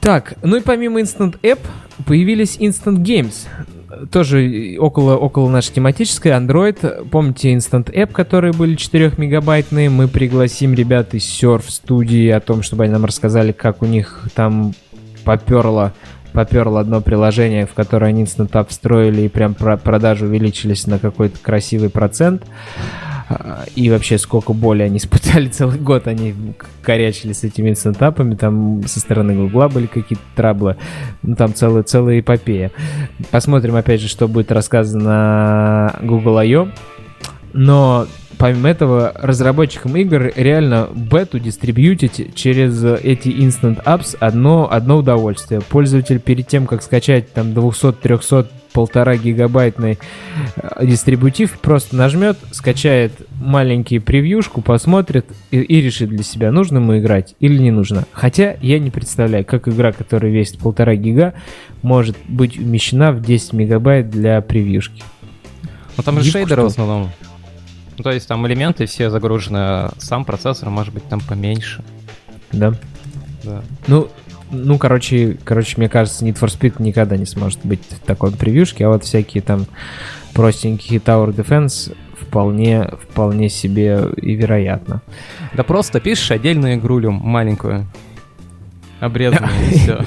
Так, 0.00 0.34
ну 0.42 0.56
и 0.56 0.60
помимо 0.60 1.00
Instant 1.00 1.40
App 1.42 1.60
появились 2.06 2.58
Instant 2.58 2.98
Games 2.98 3.46
тоже 4.10 4.76
около, 4.78 5.16
около 5.16 5.48
нашей 5.48 5.74
тематической 5.74 6.32
Android. 6.32 7.08
Помните 7.10 7.52
Instant 7.54 7.92
App, 7.92 8.12
которые 8.12 8.52
были 8.52 8.74
4 8.74 9.12
мегабайтные? 9.16 9.90
Мы 9.90 10.08
пригласим 10.08 10.74
ребят 10.74 11.14
из 11.14 11.24
Surf 11.24 11.64
студии 11.68 12.28
о 12.28 12.40
том, 12.40 12.62
чтобы 12.62 12.84
они 12.84 12.92
нам 12.92 13.04
рассказали, 13.04 13.52
как 13.52 13.82
у 13.82 13.86
них 13.86 14.28
там 14.34 14.74
поперло 15.24 15.92
поперло 16.32 16.80
одно 16.80 17.00
приложение, 17.00 17.66
в 17.66 17.74
которое 17.74 18.06
они 18.06 18.22
Instant 18.22 18.50
App 18.52 18.68
встроили, 18.68 19.22
и 19.22 19.28
прям 19.28 19.54
продажи 19.54 20.26
увеличились 20.26 20.86
на 20.86 20.98
какой-то 20.98 21.38
красивый 21.40 21.90
процент. 21.90 22.44
И 23.76 23.90
вообще, 23.90 24.18
сколько 24.18 24.52
боли 24.52 24.82
они 24.82 24.96
испытали 24.98 25.48
целый 25.48 25.78
год, 25.78 26.06
они 26.06 26.34
корячили 26.82 27.32
с 27.32 27.44
этими 27.44 27.70
инстантапами, 27.70 28.34
там 28.34 28.82
со 28.86 29.00
стороны 29.00 29.34
Гугла 29.34 29.68
были 29.68 29.86
какие-то 29.86 30.24
траблы, 30.34 30.76
ну 31.22 31.36
там 31.36 31.54
целая, 31.54 31.82
целая 31.82 32.20
эпопея. 32.20 32.72
Посмотрим, 33.30 33.76
опять 33.76 34.00
же, 34.00 34.08
что 34.08 34.28
будет 34.28 34.50
рассказано 34.52 35.96
Google 36.02 36.38
I.O. 36.38 36.68
Но 37.52 38.06
помимо 38.40 38.70
этого, 38.70 39.12
разработчикам 39.14 39.96
игр 39.96 40.32
реально 40.34 40.88
бету 40.94 41.38
дистрибьютить 41.38 42.34
через 42.34 42.82
эти 42.82 43.28
Instant 43.28 43.84
Apps 43.84 44.16
одно, 44.18 44.66
одно 44.72 44.96
удовольствие. 44.96 45.60
Пользователь 45.60 46.18
перед 46.18 46.48
тем, 46.48 46.66
как 46.66 46.82
скачать 46.82 47.30
там 47.34 47.48
200-300 47.48 48.46
полтора 48.72 49.16
гигабайтный 49.16 49.98
э, 50.56 50.86
дистрибутив, 50.86 51.58
просто 51.58 51.96
нажмет, 51.96 52.38
скачает 52.52 53.12
маленький 53.40 53.98
превьюшку, 53.98 54.62
посмотрит 54.62 55.26
и, 55.50 55.58
и 55.58 55.82
решит 55.82 56.08
для 56.08 56.22
себя, 56.22 56.50
нужно 56.52 56.78
ему 56.78 56.96
играть 56.98 57.34
или 57.40 57.58
не 57.58 57.72
нужно. 57.72 58.06
Хотя 58.12 58.56
я 58.62 58.78
не 58.78 58.90
представляю, 58.90 59.44
как 59.44 59.68
игра, 59.68 59.92
которая 59.92 60.32
весит 60.32 60.58
полтора 60.60 60.94
гига, 60.94 61.34
может 61.82 62.16
быть 62.28 62.58
умещена 62.58 63.12
в 63.12 63.20
10 63.22 63.52
мегабайт 63.52 64.08
для 64.08 64.40
превьюшки. 64.40 65.02
Ну 65.96 66.02
там 66.02 66.20
же 66.20 66.30
шейдеры 66.30 66.62
в 66.62 66.66
основном. 66.66 67.10
Ну, 67.96 68.04
то 68.04 68.10
есть 68.10 68.28
там 68.28 68.46
элементы 68.46 68.86
все 68.86 69.10
загружены, 69.10 69.58
а 69.58 69.92
сам 69.98 70.24
процессор 70.24 70.70
может 70.70 70.94
быть 70.94 71.04
там 71.08 71.20
поменьше. 71.20 71.82
Да. 72.52 72.74
Да. 73.42 73.62
Ну, 73.86 74.08
ну, 74.50 74.78
короче, 74.78 75.36
короче, 75.44 75.76
мне 75.76 75.88
кажется, 75.88 76.24
Need 76.24 76.38
for 76.38 76.48
Speed 76.48 76.82
никогда 76.82 77.16
не 77.16 77.26
сможет 77.26 77.60
быть 77.62 77.82
в 77.88 78.00
такой 78.06 78.32
превьюшке, 78.32 78.86
а 78.86 78.88
вот 78.88 79.04
всякие 79.04 79.42
там 79.42 79.66
простенькие 80.34 80.98
Tower 81.00 81.34
Defense 81.34 81.96
вполне, 82.18 82.90
вполне 83.02 83.48
себе 83.48 84.06
и 84.16 84.34
вероятно. 84.34 85.02
Да 85.54 85.62
просто 85.62 86.00
пишешь 86.00 86.30
отдельную 86.30 86.74
игрулю 86.74 87.12
маленькую, 87.12 87.86
обрезанную, 89.00 89.52
и 89.70 89.78
все. 89.78 90.04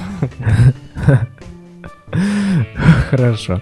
Хорошо. 3.10 3.60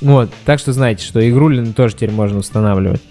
Вот, 0.00 0.30
так 0.44 0.58
что 0.58 0.72
знаете, 0.72 1.04
что 1.04 1.28
игрулины 1.28 1.72
тоже 1.72 1.94
теперь 1.94 2.10
можно 2.10 2.38
устанавливать. 2.38 3.02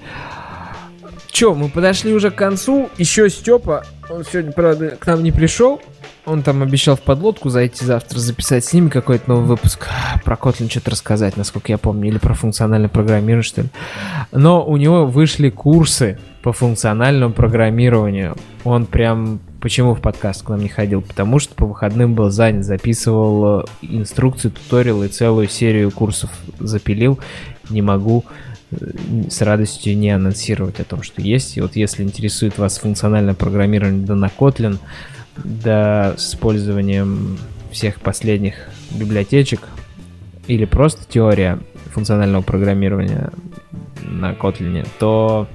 Че, 1.32 1.54
мы 1.54 1.70
подошли 1.70 2.14
уже 2.14 2.32
к 2.32 2.36
концу. 2.36 2.90
Еще 2.98 3.30
Степа, 3.30 3.86
он 4.10 4.24
сегодня, 4.24 4.52
правда, 4.52 4.98
к 5.00 5.06
нам 5.06 5.24
не 5.24 5.32
пришел. 5.32 5.80
Он 6.26 6.44
там 6.44 6.62
обещал 6.62 6.96
в 6.96 7.02
подлодку 7.02 7.50
зайти 7.50 7.86
завтра, 7.86 8.20
записать 8.20 8.66
с 8.66 8.74
ними 8.74 8.90
какой-то 8.90 9.30
новый 9.30 9.46
выпуск. 9.46 9.88
Про 10.26 10.36
Kotlin 10.36 10.70
что-то 10.70 10.92
рассказать, 10.92 11.38
насколько 11.38 11.72
я 11.72 11.78
помню. 11.78 12.10
Или 12.10 12.18
про 12.18 12.34
функциональное 12.34 12.90
программирование, 12.90 13.44
что 13.44 13.62
ли. 13.62 13.70
Но 14.32 14.66
у 14.66 14.78
него 14.78 15.06
вышли 15.06 15.50
курсы 15.50 16.20
по 16.44 16.52
функциональному 16.52 17.34
программированию. 17.34 18.36
Он 18.64 18.86
прям... 18.86 19.40
Почему 19.62 19.94
в 19.94 20.02
подкаст 20.02 20.44
к 20.44 20.50
нам 20.50 20.62
не 20.62 20.70
ходил? 20.70 21.02
Потому 21.02 21.40
что 21.40 21.54
по 21.54 21.66
выходным 21.66 22.16
был 22.16 22.30
занят, 22.30 22.64
записывал 22.64 23.66
инструкции, 23.82 24.50
туториалы 24.50 25.08
и 25.08 25.10
целую 25.10 25.50
серию 25.50 25.92
курсов 25.92 26.30
запилил. 26.60 27.20
Не 27.70 27.82
могу 27.82 28.24
с 29.30 29.42
радостью 29.42 29.98
не 29.98 30.12
анонсировать 30.12 30.80
о 30.80 30.86
том, 30.86 31.04
что 31.04 31.22
есть. 31.22 31.58
И 31.58 31.62
вот 31.62 31.76
если 31.76 32.04
интересует 32.04 32.58
вас 32.58 32.78
функциональное 32.78 33.34
программирование 33.34 34.06
да 34.06 34.16
на 34.16 34.28
Kotlin, 34.28 34.78
да 35.36 36.14
с 36.18 36.30
использованием 36.30 37.38
всех 37.72 38.00
последних 38.00 38.70
библиотечек, 38.92 39.68
или 40.48 40.66
просто 40.66 41.02
теория 41.08 41.60
функционального 41.92 42.42
программирования 42.42 43.32
на 44.04 44.32
Kotlin, 44.32 44.88
то 45.00 45.48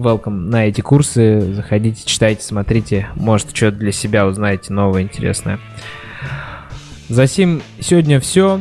welcome 0.00 0.48
на 0.48 0.66
эти 0.66 0.80
курсы. 0.80 1.40
Заходите, 1.54 2.02
читайте, 2.04 2.42
смотрите. 2.42 3.08
Может, 3.14 3.54
что-то 3.54 3.78
для 3.78 3.92
себя 3.92 4.26
узнаете 4.26 4.72
новое, 4.72 5.02
интересное. 5.02 5.58
За 7.08 7.26
сим 7.26 7.62
сегодня 7.80 8.20
все. 8.20 8.60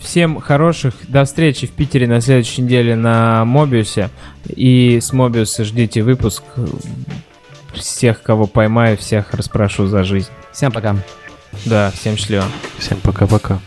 Всем 0.00 0.40
хороших. 0.40 0.94
До 1.08 1.24
встречи 1.24 1.66
в 1.66 1.70
Питере 1.70 2.06
на 2.06 2.20
следующей 2.20 2.62
неделе 2.62 2.96
на 2.96 3.44
Мобиусе. 3.44 4.10
И 4.48 5.00
с 5.00 5.12
Мобиуса 5.12 5.64
ждите 5.64 6.02
выпуск. 6.02 6.42
Всех, 7.74 8.22
кого 8.22 8.46
поймаю, 8.46 8.96
всех 8.96 9.34
расспрошу 9.34 9.86
за 9.86 10.04
жизнь. 10.04 10.30
Всем 10.52 10.72
пока. 10.72 10.96
Да, 11.66 11.90
всем 11.92 12.16
счастливо. 12.16 12.44
Всем 12.78 12.98
пока-пока. 13.00 13.60